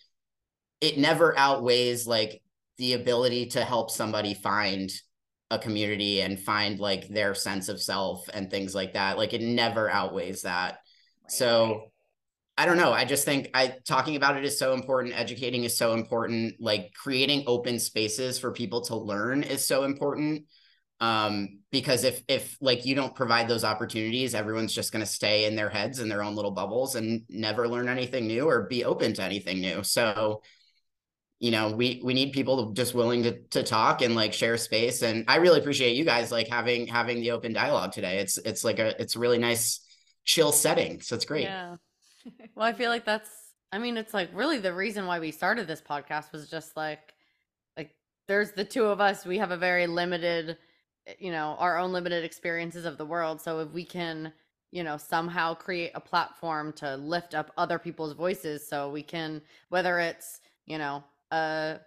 it 0.84 0.98
never 0.98 1.38
outweighs 1.38 2.06
like 2.06 2.42
the 2.78 2.94
ability 2.94 3.48
to 3.48 3.64
help 3.64 3.90
somebody 3.90 4.34
find 4.34 4.92
a 5.50 5.58
community 5.58 6.22
and 6.22 6.40
find 6.40 6.80
like 6.80 7.08
their 7.08 7.34
sense 7.34 7.70
of 7.70 7.82
self 7.82 8.28
and 8.34 8.52
things 8.52 8.76
like 8.76 8.94
that 8.94 9.18
like 9.18 9.34
it 9.34 9.42
never 9.42 9.90
outweighs 9.90 10.42
that 10.42 10.80
so 11.30 11.84
I 12.56 12.68
don't 12.68 12.78
know. 12.78 12.94
I 12.94 13.06
just 13.06 13.26
think 13.26 13.50
I 13.56 13.76
talking 13.88 14.16
about 14.16 14.38
it 14.38 14.46
is 14.46 14.60
so 14.60 14.74
important. 14.74 15.20
Educating 15.20 15.64
is 15.64 15.76
so 15.76 15.94
important. 15.94 16.56
Like 16.60 16.94
creating 16.94 17.46
open 17.48 17.80
spaces 17.80 18.38
for 18.38 18.52
people 18.52 18.82
to 18.82 18.96
learn 18.96 19.42
is 19.42 19.66
so 19.66 19.86
important. 19.86 20.46
Um, 21.00 21.62
because 21.72 22.04
if 22.04 22.22
if 22.28 22.56
like 22.62 22.86
you 22.86 22.94
don't 22.94 23.16
provide 23.16 23.48
those 23.48 23.64
opportunities, 23.64 24.36
everyone's 24.36 24.74
just 24.74 24.92
going 24.92 25.04
to 25.04 25.12
stay 25.12 25.46
in 25.46 25.56
their 25.56 25.70
heads 25.70 26.00
in 26.00 26.10
their 26.10 26.22
own 26.22 26.36
little 26.36 26.52
bubbles 26.52 26.96
and 26.96 27.24
never 27.28 27.68
learn 27.68 27.90
anything 27.90 28.28
new 28.28 28.48
or 28.48 28.68
be 28.68 28.86
open 28.86 29.14
to 29.16 29.24
anything 29.24 29.60
new. 29.60 29.82
So, 29.84 30.44
you 31.44 31.52
know, 31.52 31.72
we 31.72 32.00
we 32.02 32.14
need 32.14 32.32
people 32.32 32.72
just 32.72 32.94
willing 32.94 33.24
to 33.24 33.38
to 33.50 33.64
talk 33.64 34.02
and 34.02 34.16
like 34.16 34.32
share 34.32 34.56
space. 34.56 35.02
And 35.02 35.26
I 35.28 35.36
really 35.36 35.60
appreciate 35.60 35.98
you 35.98 36.06
guys 36.06 36.32
like 36.32 36.48
having 36.48 36.88
having 36.88 37.20
the 37.20 37.32
open 37.32 37.52
dialogue 37.52 37.92
today. 37.92 38.20
It's 38.20 38.38
it's 38.38 38.64
like 38.64 38.80
a 38.80 39.00
it's 39.02 39.18
a 39.18 39.20
really 39.20 39.40
nice 39.40 39.82
chill 40.24 40.54
setting. 40.54 41.02
So 41.02 41.18
it's 41.18 41.26
great. 41.26 41.44
Yeah. 41.44 41.76
Well, 42.56 42.66
I 42.66 42.72
feel 42.72 42.90
like 42.90 43.04
that's 43.04 43.30
I 43.74 43.78
mean, 43.80 43.98
it's 43.98 44.14
like 44.14 44.30
really 44.34 44.58
the 44.58 44.74
reason 44.74 45.06
why 45.06 45.20
we 45.20 45.32
started 45.32 45.68
this 45.68 45.82
podcast 45.82 46.32
was 46.32 46.50
just 46.50 46.78
like 46.78 47.14
like 47.76 47.94
there's 48.30 48.54
the 48.54 48.64
two 48.64 48.86
of 48.86 49.02
us, 49.02 49.26
we 49.26 49.40
have 49.40 49.52
a 49.52 49.58
very 49.58 49.86
limited 49.86 50.58
you 51.20 51.32
know, 51.34 51.58
our 51.60 51.78
own 51.78 51.92
limited 51.92 52.24
experiences 52.24 52.86
of 52.86 52.98
the 52.98 53.06
world. 53.06 53.42
So 53.42 53.60
if 53.60 53.70
we 53.72 53.84
can, 53.84 54.32
you 54.72 54.82
know, 54.86 54.96
somehow 54.96 55.56
create 55.56 55.92
a 55.94 56.00
platform 56.00 56.72
to 56.78 56.96
lift 56.96 57.36
up 57.36 57.52
other 57.58 57.78
people's 57.78 58.14
voices 58.14 58.66
so 58.66 58.90
we 58.90 59.04
can 59.04 59.42
whether 59.68 60.00
it's, 60.00 60.40
you 60.66 60.78
know, 60.78 61.04
uh 61.34 61.78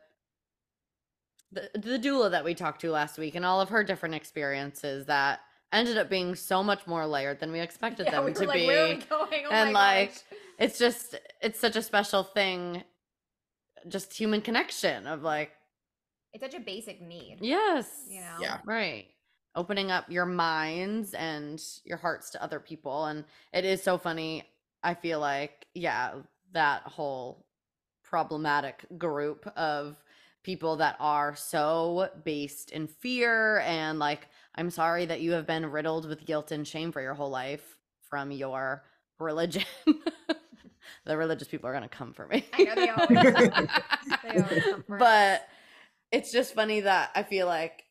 the, 1.53 1.71
the 1.75 1.99
doula 1.99 2.31
that 2.33 2.45
we 2.45 2.55
talked 2.55 2.81
to 2.81 2.91
last 2.91 3.19
week 3.19 3.35
and 3.35 3.45
all 3.45 3.61
of 3.61 3.69
her 3.69 3.85
different 3.85 4.15
experiences 4.15 5.07
that 5.07 5.41
ended 5.73 5.97
up 5.97 6.11
being 6.11 6.35
so 6.35 6.63
much 6.63 6.87
more 6.87 7.07
layered 7.07 7.39
than 7.41 7.53
we 7.53 7.61
expected 7.61 8.07
Yeah, 8.07 8.13
them 8.13 8.25
we 8.25 8.31
were 8.33 8.41
to 8.41 8.47
like, 8.47 8.59
be 8.59 8.67
where 8.67 8.85
are 8.85 8.89
we 8.89 8.95
going? 8.97 9.45
Oh 9.47 9.51
and, 9.51 9.73
my 9.73 9.97
like, 10.01 10.09
gosh. 10.15 10.23
it's 10.59 10.79
just 10.79 11.15
it's 11.41 11.59
such 11.61 11.77
a 11.77 11.83
special 11.83 12.23
thing 12.25 12.83
just 13.89 14.13
human 14.13 14.41
connection 14.41 15.07
of 15.07 15.23
like 15.23 15.53
it's 16.33 16.43
such 16.43 16.55
a 16.55 16.61
basic 16.61 17.01
need. 17.01 17.39
yes 17.41 17.87
You 18.09 18.21
know? 18.21 18.37
Yeah. 18.41 18.59
right 18.67 19.07
opening 19.55 19.91
up 19.91 20.11
your 20.11 20.27
minds 20.27 21.15
and 21.15 21.63
your 21.85 21.97
hearts 21.97 22.31
to 22.31 22.43
other 22.43 22.61
people 22.61 23.07
and 23.07 23.25
it 23.55 23.65
is 23.65 23.83
so 23.83 23.97
funny 23.97 24.43
i 24.83 24.93
feel 24.95 25.21
like 25.21 25.67
yeah 25.75 26.15
that 26.53 26.83
whole 26.83 27.46
problematic 28.09 28.85
group 28.99 29.47
of 29.57 30.03
people 30.43 30.77
that 30.77 30.97
are 31.01 31.35
so 31.35 32.09
based 32.25 32.71
in 32.71 32.87
fear 32.87 33.59
and 33.61 33.99
like 33.99 34.29
i'm 34.55 34.71
sorry 34.71 35.05
that 35.07 35.21
you 35.21 35.33
have 35.33 35.47
been 35.47 35.67
riddled 35.67 36.09
with 36.09 36.25
guilt 36.25 36.53
and 36.53 36.67
shame 36.69 36.93
for 36.93 37.01
your 37.03 37.15
whole 37.15 37.31
life 37.31 37.77
from 38.09 38.31
your 38.31 38.85
religion. 39.19 39.65
The 41.05 41.17
religious 41.17 41.49
people 41.49 41.69
are 41.69 41.73
going 41.73 41.89
to 41.89 41.89
come 41.89 42.13
for 42.13 42.27
me. 42.27 42.45
I 42.53 42.63
know 42.63 42.75
they 42.75 42.89
always 42.91 43.27
They 44.23 44.39
always 44.39 44.65
come 44.67 44.83
for 44.83 44.99
us. 45.01 45.09
but 45.09 45.49
it's 46.13 46.33
just 46.33 46.55
funny 46.55 46.81
that 46.81 47.11
I 47.15 47.23
feel 47.23 47.47
like 47.47 47.85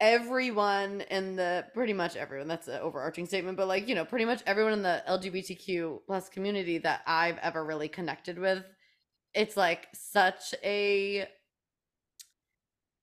everyone 0.00 1.02
in 1.10 1.36
the 1.36 1.66
pretty 1.74 1.92
much 1.92 2.16
everyone 2.16 2.48
that's 2.48 2.68
an 2.68 2.80
overarching 2.80 3.26
statement 3.26 3.54
but 3.56 3.68
like 3.68 3.86
you 3.86 3.94
know 3.94 4.04
pretty 4.04 4.24
much 4.24 4.42
everyone 4.46 4.72
in 4.72 4.82
the 4.82 5.02
lgbtq 5.06 5.98
plus 6.06 6.28
community 6.30 6.78
that 6.78 7.02
i've 7.06 7.36
ever 7.38 7.62
really 7.64 7.88
connected 7.88 8.38
with 8.38 8.64
it's 9.34 9.56
like 9.56 9.88
such 9.92 10.54
a 10.64 11.26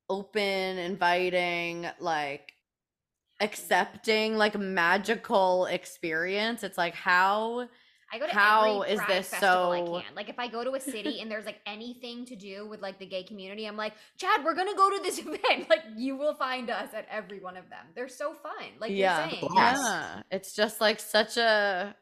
open 0.09 0.77
inviting 0.77 1.87
like 1.99 2.41
mm-hmm. 2.41 3.45
accepting 3.45 4.37
like 4.37 4.57
magical 4.57 5.65
experience 5.65 6.63
it's 6.63 6.77
like 6.77 6.93
how 6.93 7.67
I 8.11 8.19
go 8.19 8.27
to 8.27 8.33
How 8.33 8.81
every 8.81 8.93
is 8.93 8.99
this 9.07 9.29
festival 9.29 9.87
so- 9.87 9.95
I 9.95 10.01
can. 10.01 10.15
Like 10.15 10.29
if 10.29 10.39
I 10.39 10.47
go 10.47 10.63
to 10.63 10.71
a 10.75 10.79
city 10.95 11.19
and 11.19 11.29
there's 11.29 11.45
like 11.45 11.59
anything 11.65 12.25
to 12.27 12.35
do 12.35 12.67
with 12.67 12.81
like 12.81 12.99
the 12.99 13.05
gay 13.05 13.23
community, 13.23 13.65
I'm 13.65 13.75
like, 13.75 13.93
Chad, 14.17 14.43
we're 14.43 14.55
gonna 14.55 14.75
go 14.75 14.89
to 14.95 15.03
this 15.03 15.19
event. 15.25 15.69
Like 15.69 15.83
you 15.97 16.15
will 16.15 16.33
find 16.33 16.69
us 16.69 16.93
at 16.93 17.05
every 17.11 17.39
one 17.39 17.57
of 17.57 17.69
them. 17.69 17.85
They're 17.95 18.07
so 18.07 18.33
fun. 18.33 18.53
Like 18.79 18.91
yeah 18.91 19.23
you're 19.23 19.39
saying. 19.39 19.51
Yeah 19.55 20.21
it's 20.31 20.53
just 20.53 20.79
like 20.79 20.99
such 20.99 21.37
a 21.37 21.95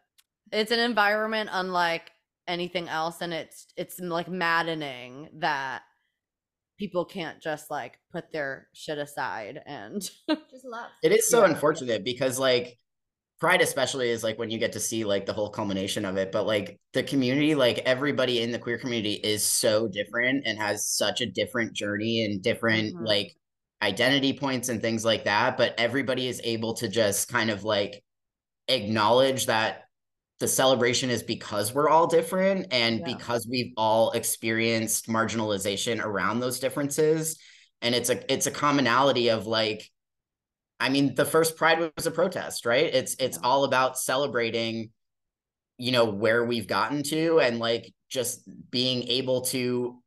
it's 0.51 0.71
an 0.71 0.79
environment 0.79 1.49
unlike 1.51 2.11
anything 2.47 2.87
else 2.87 3.21
and 3.21 3.33
it's 3.33 3.67
it's 3.75 3.99
like 3.99 4.27
maddening 4.27 5.29
that 5.39 5.81
people 6.77 7.05
can't 7.05 7.41
just 7.41 7.71
like 7.71 7.99
put 8.11 8.31
their 8.31 8.67
shit 8.73 8.97
aside 8.97 9.61
and 9.65 10.01
Just 10.51 10.65
love. 10.65 10.89
It 11.03 11.11
is 11.11 11.29
so 11.29 11.43
Yeah. 11.43 11.51
unfortunate 11.51 12.03
because 12.03 12.37
like 12.39 12.77
Pride 13.39 13.61
especially 13.61 14.09
is 14.09 14.23
like 14.23 14.37
when 14.39 14.49
you 14.49 14.57
get 14.57 14.71
to 14.73 14.79
see 14.79 15.03
like 15.03 15.25
the 15.25 15.33
whole 15.33 15.49
culmination 15.49 16.05
of 16.05 16.15
it, 16.17 16.31
but 16.31 16.45
like 16.45 16.79
the 16.93 17.03
community, 17.03 17.53
like 17.53 17.79
everybody 17.79 18.41
in 18.41 18.51
the 18.51 18.59
queer 18.59 18.77
community 18.77 19.13
is 19.15 19.45
so 19.45 19.87
different 19.89 20.45
and 20.45 20.57
has 20.57 20.87
such 20.87 21.19
a 21.21 21.25
different 21.25 21.73
journey 21.73 22.23
and 22.25 22.41
different 22.41 22.95
Mhm. 22.95 23.05
like 23.05 23.35
identity 23.81 24.33
points 24.33 24.69
and 24.69 24.81
things 24.81 25.03
like 25.03 25.25
that, 25.25 25.57
but 25.57 25.75
everybody 25.77 26.27
is 26.27 26.39
able 26.43 26.75
to 26.75 26.87
just 26.87 27.27
kind 27.27 27.49
of 27.49 27.63
like 27.65 28.03
acknowledge 28.67 29.45
that 29.47 29.84
the 30.45 30.51
celebration 30.51 31.09
is 31.09 31.23
because 31.23 31.73
we're 31.73 31.89
all 31.89 32.05
different 32.05 32.67
and 32.71 32.99
Yeah. 32.99 33.15
because 33.15 33.47
we've 33.49 33.73
all 33.77 34.11
experienced 34.11 35.07
marginalization 35.07 35.99
around 36.03 36.39
those 36.39 36.59
differences 36.59 37.39
and 37.81 37.95
it's 37.95 38.11
a 38.11 38.31
it's 38.31 38.45
a 38.45 38.51
commonality 38.51 39.29
of 39.29 39.47
like 39.47 39.89
I 40.79 40.89
mean, 40.89 41.15
the 41.15 41.25
first 41.25 41.55
Pride 41.55 41.79
was 41.95 42.05
a 42.05 42.11
protest, 42.11 42.65
right? 42.67 42.93
It's 42.93 43.15
it's 43.17 43.39
all 43.41 43.63
about 43.63 43.97
celebrating, 43.97 44.91
you 45.79 45.91
know, 45.91 46.05
where 46.05 46.45
we've 46.45 46.67
gotten 46.67 47.01
to 47.03 47.39
and 47.39 47.57
like 47.57 47.91
just 48.09 48.47
being 48.69 49.01
able 49.07 49.41
to 49.45 49.99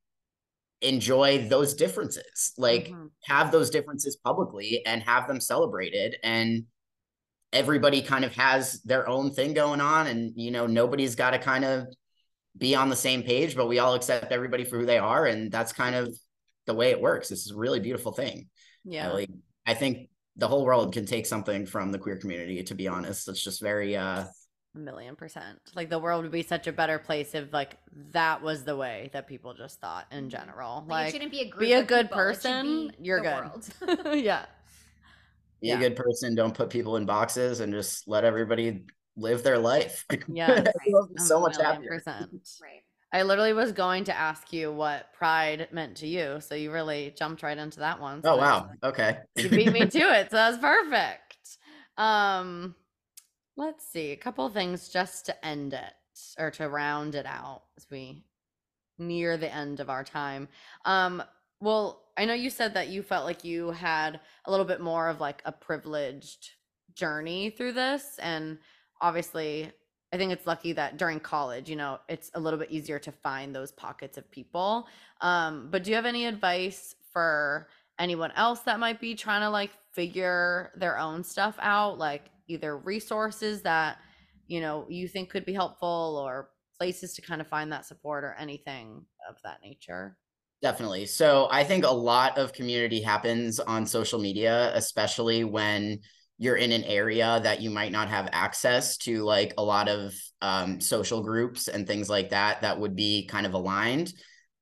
enjoy 0.82 1.48
those 1.48 1.74
differences, 1.74 2.52
like 2.58 2.90
Mhm. 2.90 3.10
have 3.24 3.50
those 3.50 3.70
differences 3.70 4.14
publicly 4.22 4.82
and 4.86 5.02
have 5.02 5.26
them 5.26 5.40
celebrated. 5.40 6.16
And 6.22 6.66
everybody 7.52 8.02
kind 8.02 8.24
of 8.24 8.34
has 8.34 8.80
their 8.82 9.08
own 9.08 9.32
thing 9.32 9.54
going 9.54 9.80
on, 9.80 10.06
and 10.06 10.32
you 10.36 10.50
know, 10.50 10.66
nobody's 10.66 11.14
got 11.14 11.30
to 11.30 11.38
kind 11.38 11.64
of 11.64 11.86
be 12.56 12.74
on 12.74 12.88
the 12.88 12.96
same 12.96 13.22
page, 13.22 13.54
but 13.56 13.68
we 13.68 13.78
all 13.78 13.94
accept 13.94 14.32
everybody 14.32 14.64
for 14.64 14.78
who 14.78 14.86
they 14.86 14.98
are, 14.98 15.26
and 15.26 15.50
that's 15.50 15.72
kind 15.72 15.94
of 15.94 16.16
the 16.66 16.74
way 16.74 16.90
it 16.90 17.00
works. 17.00 17.28
This 17.28 17.46
is 17.46 17.52
a 17.52 17.56
really 17.56 17.80
beautiful 17.80 18.12
thing. 18.12 18.48
yeah 18.84 19.08
Like 19.12 19.30
I 19.66 19.74
think 19.74 20.08
the 20.36 20.48
whole 20.48 20.64
world 20.64 20.92
can 20.92 21.06
take 21.06 21.26
something 21.26 21.66
from 21.66 21.92
the 21.92 21.98
queer 21.98 22.16
community, 22.16 22.62
to 22.62 22.74
be 22.74 22.88
honest. 22.88 23.28
It's 23.28 23.42
just 23.42 23.60
very 23.62 23.96
uh 23.96 24.24
a 24.74 24.78
million 24.78 25.16
percent 25.16 25.58
like 25.74 25.88
the 25.88 25.98
world 25.98 26.22
would 26.22 26.32
be 26.32 26.42
such 26.42 26.66
a 26.66 26.72
better 26.72 26.98
place 26.98 27.34
if 27.34 27.52
like 27.52 27.76
that 28.12 28.42
was 28.42 28.64
the 28.64 28.76
way 28.76 29.08
that 29.12 29.26
people 29.26 29.54
just 29.54 29.80
thought 29.80 30.06
in 30.12 30.28
general 30.28 30.84
Like, 30.86 30.88
like, 30.88 31.08
it 31.08 31.12
shouldn't 31.12 31.32
be 31.32 31.40
a 31.40 31.48
group. 31.48 31.60
be 31.60 31.72
a 31.72 31.82
good 31.82 32.10
people, 32.10 32.18
person, 32.18 32.92
you're 32.98 33.20
the 33.20 33.22
good. 33.22 33.34
world. 33.34 34.16
yeah 34.24 34.46
be 35.60 35.68
Yeah. 35.68 35.76
a 35.76 35.78
good 35.78 35.96
person, 35.96 36.34
don't 36.34 36.54
put 36.54 36.70
people 36.70 36.96
in 36.96 37.06
boxes 37.06 37.60
and 37.60 37.72
just 37.72 38.06
let 38.08 38.24
everybody 38.24 38.84
live 39.16 39.42
their 39.42 39.58
life. 39.58 40.04
yeah 40.28 40.62
so 41.16 41.40
much 41.40 41.56
million 41.58 41.74
happier. 41.74 41.90
percent. 41.90 42.48
right. 42.62 42.82
I 43.12 43.22
literally 43.22 43.54
was 43.54 43.72
going 43.72 44.04
to 44.04 44.14
ask 44.16 44.52
you 44.52 44.70
what 44.70 45.12
pride 45.14 45.68
meant 45.72 45.96
to 45.98 46.06
you, 46.06 46.40
so 46.40 46.54
you 46.54 46.70
really 46.70 47.14
jumped 47.16 47.42
right 47.42 47.56
into 47.56 47.80
that 47.80 48.00
one. 48.00 48.22
so 48.22 48.32
Oh 48.32 48.36
that 48.36 48.42
was 48.42 48.62
wow. 48.82 48.90
Okay. 48.90 49.18
You 49.36 49.48
beat 49.48 49.72
me 49.72 49.86
to 49.86 49.98
it, 49.98 50.30
so 50.30 50.36
that's 50.36 50.58
perfect. 50.58 51.58
Um, 51.96 52.74
let's 53.56 53.86
see, 53.88 54.12
a 54.12 54.16
couple 54.16 54.48
things 54.50 54.88
just 54.90 55.26
to 55.26 55.44
end 55.46 55.72
it 55.72 55.92
or 56.38 56.50
to 56.52 56.68
round 56.68 57.14
it 57.14 57.26
out 57.26 57.62
as 57.76 57.86
we 57.90 58.24
near 58.98 59.36
the 59.36 59.52
end 59.52 59.80
of 59.80 59.88
our 59.88 60.04
time. 60.04 60.48
Um, 60.84 61.22
well, 61.60 62.02
I 62.18 62.24
know 62.24 62.34
you 62.34 62.50
said 62.50 62.74
that 62.74 62.88
you 62.88 63.02
felt 63.02 63.24
like 63.24 63.44
you 63.44 63.70
had 63.70 64.20
a 64.44 64.50
little 64.50 64.66
bit 64.66 64.80
more 64.80 65.08
of 65.08 65.20
like 65.20 65.40
a 65.44 65.52
privileged 65.52 66.50
journey 66.94 67.50
through 67.50 67.72
this 67.72 68.18
and 68.18 68.58
obviously 69.00 69.70
I 70.12 70.16
think 70.16 70.32
it's 70.32 70.46
lucky 70.46 70.72
that 70.72 70.96
during 70.96 71.20
college, 71.20 71.68
you 71.68 71.76
know, 71.76 71.98
it's 72.08 72.30
a 72.34 72.40
little 72.40 72.58
bit 72.58 72.70
easier 72.70 72.98
to 73.00 73.12
find 73.12 73.54
those 73.54 73.72
pockets 73.72 74.16
of 74.16 74.30
people. 74.30 74.88
Um, 75.20 75.68
but 75.70 75.84
do 75.84 75.90
you 75.90 75.96
have 75.96 76.06
any 76.06 76.24
advice 76.24 76.94
for 77.12 77.68
anyone 77.98 78.32
else 78.32 78.60
that 78.60 78.80
might 78.80 79.00
be 79.00 79.14
trying 79.14 79.42
to 79.42 79.50
like 79.50 79.70
figure 79.92 80.72
their 80.76 80.98
own 80.98 81.22
stuff 81.22 81.56
out, 81.60 81.98
like 81.98 82.30
either 82.46 82.78
resources 82.78 83.60
that, 83.62 83.98
you 84.46 84.60
know, 84.60 84.86
you 84.88 85.08
think 85.08 85.28
could 85.28 85.44
be 85.44 85.52
helpful 85.52 86.18
or 86.24 86.50
places 86.78 87.12
to 87.14 87.22
kind 87.22 87.42
of 87.42 87.46
find 87.46 87.70
that 87.70 87.84
support 87.84 88.24
or 88.24 88.34
anything 88.38 89.04
of 89.28 89.36
that 89.44 89.58
nature? 89.62 90.16
Definitely. 90.60 91.06
So 91.06 91.46
I 91.50 91.62
think 91.62 91.84
a 91.84 91.90
lot 91.90 92.36
of 92.36 92.52
community 92.52 93.00
happens 93.00 93.60
on 93.60 93.86
social 93.86 94.18
media, 94.18 94.72
especially 94.74 95.44
when 95.44 96.00
you're 96.38 96.56
in 96.56 96.72
an 96.72 96.84
area 96.84 97.40
that 97.42 97.60
you 97.60 97.70
might 97.70 97.92
not 97.92 98.08
have 98.08 98.28
access 98.32 98.96
to 98.98 99.24
like 99.24 99.54
a 99.58 99.62
lot 99.62 99.88
of 99.88 100.14
um, 100.40 100.80
social 100.80 101.22
groups 101.22 101.68
and 101.68 101.86
things 101.86 102.08
like 102.08 102.30
that 102.30 102.62
that 102.62 102.78
would 102.78 102.96
be 102.96 103.26
kind 103.26 103.46
of 103.46 103.54
aligned. 103.54 104.12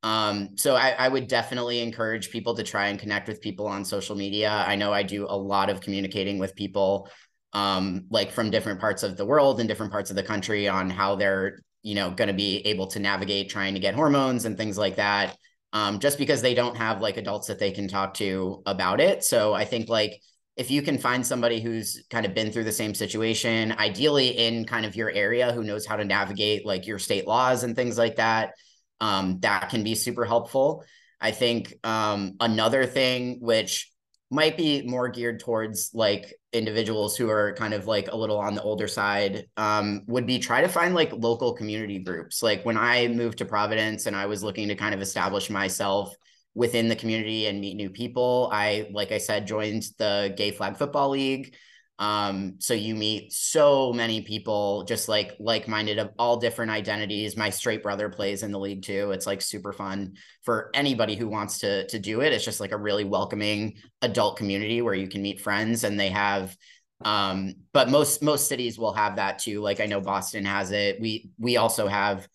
Um, 0.02 0.56
so 0.56 0.74
I, 0.74 0.90
I, 0.90 1.08
would 1.08 1.26
definitely 1.26 1.80
encourage 1.80 2.30
people 2.30 2.54
to 2.54 2.62
try 2.62 2.88
and 2.88 2.98
connect 2.98 3.26
with 3.26 3.40
people 3.40 3.66
on 3.66 3.84
social 3.84 4.14
media. 4.14 4.50
I 4.50 4.76
know 4.76 4.92
i 4.92 5.02
do 5.02 5.26
a 5.28 5.36
lot 5.36 5.68
of 5.68 5.80
communicating 5.80 6.38
with 6.38 6.54
people 6.54 7.08
um, 7.54 8.04
like 8.10 8.30
from 8.30 8.50
different 8.50 8.78
parts 8.78 9.02
of 9.02 9.16
the 9.16 9.24
world 9.24 9.58
and 9.58 9.68
different 9.68 9.90
parts 9.90 10.10
of 10.10 10.16
the 10.16 10.22
country 10.22 10.68
on 10.68 10.90
how 10.90 11.16
they're 11.16 11.58
you 11.82 11.94
know 11.94 12.10
going 12.10 12.28
to 12.28 12.34
be 12.34 12.58
able 12.66 12.86
to 12.88 13.00
navigate 13.00 13.48
trying 13.48 13.74
to 13.74 13.80
get 13.80 13.94
hormones 13.94 14.44
and 14.44 14.56
things 14.56 14.76
like 14.76 14.96
that 14.96 15.36
um, 15.76 15.98
just 15.98 16.16
because 16.18 16.40
they 16.40 16.54
don't 16.54 16.76
have 16.76 17.00
like 17.00 17.16
adults 17.16 17.48
that 17.48 17.58
they 17.58 17.70
can 17.70 17.88
talk 17.88 18.14
to 18.14 18.62
about 18.66 19.00
it 19.00 19.22
so 19.22 19.52
i 19.52 19.64
think 19.64 19.88
like 19.88 20.20
if 20.56 20.70
you 20.70 20.80
can 20.80 20.96
find 20.96 21.24
somebody 21.24 21.60
who's 21.60 22.02
kind 22.10 22.24
of 22.24 22.34
been 22.34 22.50
through 22.50 22.64
the 22.64 22.72
same 22.72 22.94
situation, 22.94 23.72
ideally 23.72 24.28
in 24.28 24.64
kind 24.64 24.86
of 24.86 24.96
your 24.96 25.10
area 25.10 25.52
who 25.52 25.62
knows 25.62 25.84
how 25.84 25.96
to 25.96 26.04
navigate 26.04 26.64
like 26.64 26.86
your 26.86 26.98
state 26.98 27.26
laws 27.26 27.62
and 27.62 27.76
things 27.76 27.98
like 27.98 28.16
that, 28.16 28.54
um, 29.00 29.38
that 29.40 29.68
can 29.68 29.84
be 29.84 29.94
super 29.94 30.24
helpful. 30.24 30.82
I 31.20 31.30
think 31.30 31.74
um, 31.84 32.36
another 32.40 32.86
thing 32.86 33.38
which 33.40 33.92
might 34.30 34.56
be 34.56 34.82
more 34.82 35.08
geared 35.08 35.40
towards 35.40 35.90
like 35.94 36.34
individuals 36.52 37.16
who 37.16 37.30
are 37.30 37.54
kind 37.54 37.72
of 37.72 37.86
like 37.86 38.08
a 38.08 38.16
little 38.16 38.38
on 38.38 38.54
the 38.54 38.62
older 38.62 38.88
side 38.88 39.46
um, 39.56 40.02
would 40.06 40.26
be 40.26 40.38
try 40.38 40.60
to 40.60 40.68
find 40.68 40.94
like 40.94 41.12
local 41.12 41.54
community 41.54 42.00
groups. 42.00 42.42
Like 42.42 42.64
when 42.64 42.76
I 42.76 43.08
moved 43.08 43.38
to 43.38 43.44
Providence 43.44 44.06
and 44.06 44.16
I 44.16 44.26
was 44.26 44.42
looking 44.42 44.68
to 44.68 44.74
kind 44.74 44.94
of 44.94 45.00
establish 45.00 45.48
myself 45.48 46.14
within 46.56 46.88
the 46.88 46.96
community 46.96 47.46
and 47.46 47.60
meet 47.60 47.76
new 47.76 47.90
people. 47.90 48.48
I, 48.50 48.88
like 48.90 49.12
I 49.12 49.18
said, 49.18 49.46
joined 49.46 49.84
the 49.98 50.34
Gay 50.36 50.50
Flag 50.50 50.78
Football 50.78 51.10
League. 51.10 51.54
Um, 51.98 52.56
so 52.58 52.74
you 52.74 52.94
meet 52.94 53.32
so 53.32 53.92
many 53.92 54.20
people, 54.20 54.84
just 54.84 55.08
like 55.08 55.34
like-minded 55.38 55.98
of 55.98 56.10
all 56.18 56.36
different 56.36 56.70
identities. 56.70 57.36
My 57.36 57.50
straight 57.50 57.82
brother 57.82 58.08
plays 58.10 58.42
in 58.42 58.52
the 58.52 58.58
league 58.58 58.82
too. 58.82 59.12
It's 59.12 59.26
like 59.26 59.40
super 59.40 59.72
fun 59.72 60.14
for 60.42 60.70
anybody 60.74 61.16
who 61.16 61.28
wants 61.28 61.60
to 61.60 61.86
to 61.88 61.98
do 61.98 62.20
it. 62.20 62.32
It's 62.32 62.44
just 62.44 62.60
like 62.60 62.72
a 62.72 62.78
really 62.78 63.04
welcoming 63.04 63.74
adult 64.02 64.36
community 64.36 64.82
where 64.82 64.94
you 64.94 65.08
can 65.08 65.22
meet 65.22 65.40
friends 65.40 65.84
and 65.84 65.98
they 65.98 66.10
have 66.10 66.56
um 67.04 67.52
but 67.74 67.90
most 67.90 68.22
most 68.22 68.48
cities 68.48 68.78
will 68.78 68.94
have 68.94 69.16
that 69.16 69.38
too 69.38 69.60
like 69.60 69.80
i 69.80 69.84
know 69.84 70.00
boston 70.00 70.46
has 70.46 70.70
it 70.70 70.98
we 70.98 71.28
we 71.38 71.58
also 71.58 71.86
have 71.86 72.26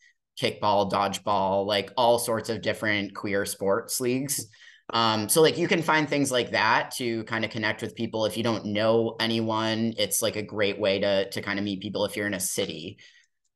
kickball, 0.42 0.90
dodgeball, 0.90 1.66
like 1.66 1.92
all 1.98 2.20
sorts 2.20 2.50
of 2.50 2.62
different 2.62 3.16
queer 3.16 3.46
sports 3.46 4.00
leagues. 4.00 4.48
Um, 4.92 5.30
so 5.30 5.42
like 5.42 5.58
you 5.58 5.68
can 5.68 5.82
find 5.82 6.08
things 6.08 6.32
like 6.32 6.52
that 6.52 6.92
to 6.98 7.24
kind 7.24 7.46
of 7.46 7.52
connect 7.52 7.82
with 7.82 7.96
people. 7.96 8.26
If 8.26 8.38
you 8.38 8.44
don't 8.44 8.66
know 8.66 9.16
anyone, 9.20 9.94
it's 9.98 10.22
like 10.22 10.36
a 10.36 10.44
great 10.44 10.80
way 10.80 11.00
to 11.00 11.30
to 11.30 11.42
kind 11.42 11.58
of 11.58 11.66
meet 11.66 11.82
people 11.82 12.06
if 12.06 12.16
you're 12.18 12.28
in 12.28 12.34
a 12.34 12.40
city. 12.40 13.00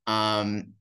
Um, 0.08 0.74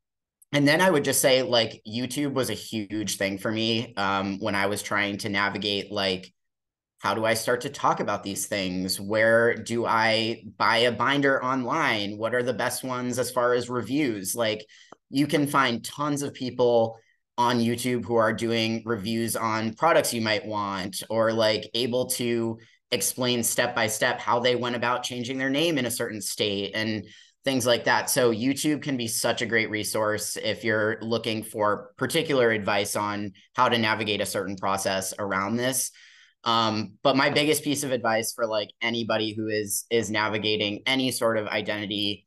and 0.52 0.68
then 0.68 0.80
I 0.80 0.88
would 0.90 1.04
just 1.04 1.20
say 1.20 1.42
like 1.42 1.82
YouTube 1.86 2.34
was 2.34 2.50
a 2.50 2.54
huge 2.54 3.16
thing 3.16 3.38
for 3.38 3.50
me 3.50 3.94
um, 3.96 4.38
when 4.38 4.54
I 4.54 4.66
was 4.66 4.82
trying 4.82 5.18
to 5.18 5.28
navigate 5.28 5.90
like 5.90 6.32
how 7.00 7.12
do 7.12 7.26
I 7.26 7.34
start 7.34 7.60
to 7.62 7.68
talk 7.68 8.00
about 8.00 8.22
these 8.22 8.46
things? 8.46 8.98
Where 8.98 9.54
do 9.54 9.84
I 9.84 10.44
buy 10.56 10.78
a 10.78 10.92
binder 10.92 11.44
online? 11.44 12.16
What 12.16 12.34
are 12.34 12.42
the 12.42 12.54
best 12.54 12.82
ones 12.82 13.18
as 13.18 13.30
far 13.30 13.52
as 13.52 13.68
reviews? 13.68 14.34
Like 14.34 14.64
you 15.10 15.26
can 15.26 15.46
find 15.46 15.84
tons 15.84 16.22
of 16.22 16.32
people 16.32 16.96
on 17.36 17.58
YouTube 17.58 18.04
who 18.04 18.16
are 18.16 18.32
doing 18.32 18.82
reviews 18.84 19.36
on 19.36 19.74
products 19.74 20.14
you 20.14 20.20
might 20.20 20.46
want 20.46 21.02
or 21.10 21.32
like 21.32 21.68
able 21.74 22.06
to 22.06 22.58
explain 22.92 23.42
step 23.42 23.74
by 23.74 23.88
step 23.88 24.20
how 24.20 24.38
they 24.38 24.54
went 24.54 24.76
about 24.76 25.02
changing 25.02 25.36
their 25.36 25.50
name 25.50 25.78
in 25.78 25.86
a 25.86 25.90
certain 25.90 26.20
state 26.20 26.72
and 26.74 27.04
things 27.44 27.66
like 27.66 27.84
that. 27.84 28.08
So 28.08 28.32
YouTube 28.32 28.82
can 28.82 28.96
be 28.96 29.08
such 29.08 29.42
a 29.42 29.46
great 29.46 29.68
resource 29.68 30.36
if 30.36 30.64
you're 30.64 30.98
looking 31.02 31.42
for 31.42 31.92
particular 31.96 32.50
advice 32.50 32.96
on 32.96 33.32
how 33.54 33.68
to 33.68 33.78
navigate 33.78 34.20
a 34.20 34.26
certain 34.26 34.56
process 34.56 35.12
around 35.18 35.56
this. 35.56 35.90
Um, 36.44 36.94
but 37.02 37.16
my 37.16 37.30
biggest 37.30 37.64
piece 37.64 37.84
of 37.84 37.92
advice 37.92 38.32
for 38.32 38.46
like 38.46 38.70
anybody 38.80 39.34
who 39.34 39.48
is 39.48 39.86
is 39.90 40.10
navigating 40.10 40.82
any 40.86 41.10
sort 41.10 41.36
of 41.36 41.48
identity 41.48 42.26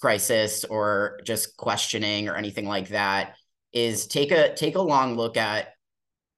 crisis 0.00 0.64
or 0.64 1.20
just 1.24 1.56
questioning 1.56 2.28
or 2.28 2.34
anything 2.34 2.66
like 2.66 2.88
that 2.88 3.36
is 3.72 4.06
take 4.06 4.30
a 4.32 4.54
take 4.54 4.76
a 4.76 4.82
long 4.82 5.16
look 5.16 5.36
at 5.36 5.68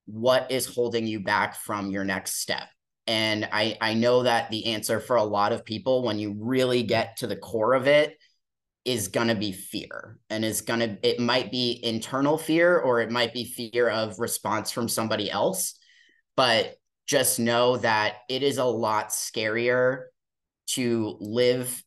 what 0.07 0.51
is 0.51 0.67
holding 0.67 1.07
you 1.07 1.21
back 1.21 1.57
from 1.57 1.91
your 1.91 2.05
next 2.05 2.41
step. 2.41 2.69
And 3.07 3.49
i 3.53 3.77
i 3.81 3.95
know 3.95 4.23
that 4.23 4.51
the 4.51 4.67
answer 4.67 5.01
for 5.01 5.17
a 5.17 5.25
lot 5.25 5.53
of 5.53 5.65
people 5.65 6.03
when 6.03 6.19
you 6.19 6.37
really 6.39 6.83
get 6.83 7.19
to 7.19 7.27
the 7.27 7.37
core 7.37 7.75
of 7.75 7.87
it 7.87 8.17
is 8.85 9.09
going 9.09 9.29
to 9.29 9.35
be 9.35 9.53
fear. 9.53 10.19
And 10.31 10.45
is 10.45 10.61
going 10.61 10.81
to 10.81 10.99
it 11.03 11.19
might 11.19 11.51
be 11.51 11.81
internal 11.83 12.37
fear 12.39 12.79
or 12.79 13.01
it 13.01 13.11
might 13.11 13.33
be 13.33 13.45
fear 13.45 13.89
of 13.89 14.19
response 14.19 14.71
from 14.71 14.89
somebody 14.89 15.31
else. 15.31 15.79
But 16.37 16.75
just 17.07 17.39
know 17.39 17.77
that 17.79 18.17
it 18.29 18.43
is 18.43 18.59
a 18.59 18.65
lot 18.65 19.11
scarier 19.11 20.05
to 20.67 21.17
live 21.21 21.83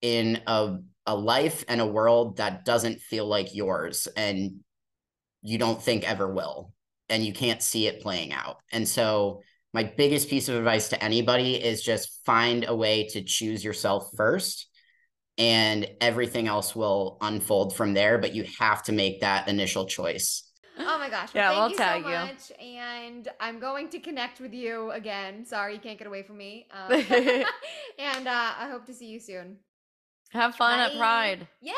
in 0.00 0.40
a 0.46 0.78
a 1.06 1.14
life 1.14 1.64
and 1.68 1.80
a 1.80 1.86
world 1.86 2.36
that 2.36 2.64
doesn't 2.64 3.00
feel 3.00 3.26
like 3.26 3.54
yours 3.54 4.08
and 4.16 4.60
you 5.42 5.58
don't 5.58 5.82
think 5.82 6.08
ever 6.08 6.32
will 6.32 6.72
and 7.08 7.24
you 7.24 7.32
can't 7.32 7.62
see 7.62 7.86
it 7.86 8.00
playing 8.00 8.32
out. 8.32 8.58
And 8.70 8.88
so 8.88 9.42
my 9.74 9.84
biggest 9.84 10.28
piece 10.28 10.48
of 10.48 10.56
advice 10.56 10.90
to 10.90 11.02
anybody 11.02 11.54
is 11.54 11.82
just 11.82 12.24
find 12.24 12.64
a 12.66 12.76
way 12.76 13.08
to 13.08 13.22
choose 13.22 13.64
yourself 13.64 14.10
first 14.16 14.68
and 15.38 15.88
everything 16.00 16.46
else 16.46 16.76
will 16.76 17.16
unfold 17.20 17.74
from 17.74 17.94
there 17.94 18.18
but 18.18 18.34
you 18.34 18.44
have 18.58 18.82
to 18.84 18.92
make 18.92 19.20
that 19.20 19.48
initial 19.48 19.86
choice. 19.86 20.44
Oh 20.78 20.98
my 20.98 21.10
gosh. 21.10 21.34
Well, 21.34 21.52
yeah, 21.52 21.58
we'll 21.58 21.76
thank 21.76 22.06
you 22.06 22.12
tag 22.12 22.28
so 22.48 22.54
much. 22.54 22.60
You. 22.60 22.78
And 22.78 23.28
I'm 23.40 23.58
going 23.58 23.88
to 23.90 23.98
connect 23.98 24.40
with 24.40 24.54
you 24.54 24.90
again. 24.92 25.44
Sorry, 25.44 25.74
you 25.74 25.80
can't 25.80 25.98
get 25.98 26.06
away 26.06 26.22
from 26.22 26.38
me. 26.38 26.66
Um, 26.72 26.92
and 27.98 28.28
uh, 28.28 28.52
I 28.58 28.68
hope 28.70 28.86
to 28.86 28.94
see 28.94 29.06
you 29.06 29.20
soon. 29.20 29.58
Have 30.32 30.54
fun 30.54 30.78
Bye. 30.78 30.84
at 30.86 30.96
Pride. 30.98 31.48
Yeah, 31.60 31.72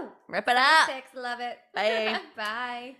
woo! 0.00 0.08
Rip 0.28 0.46
it 0.48 0.56
up. 0.56 0.88
Six, 0.88 1.14
love 1.14 1.40
it. 1.40 1.58
Bye. 1.74 2.20
Bye. 2.36 2.96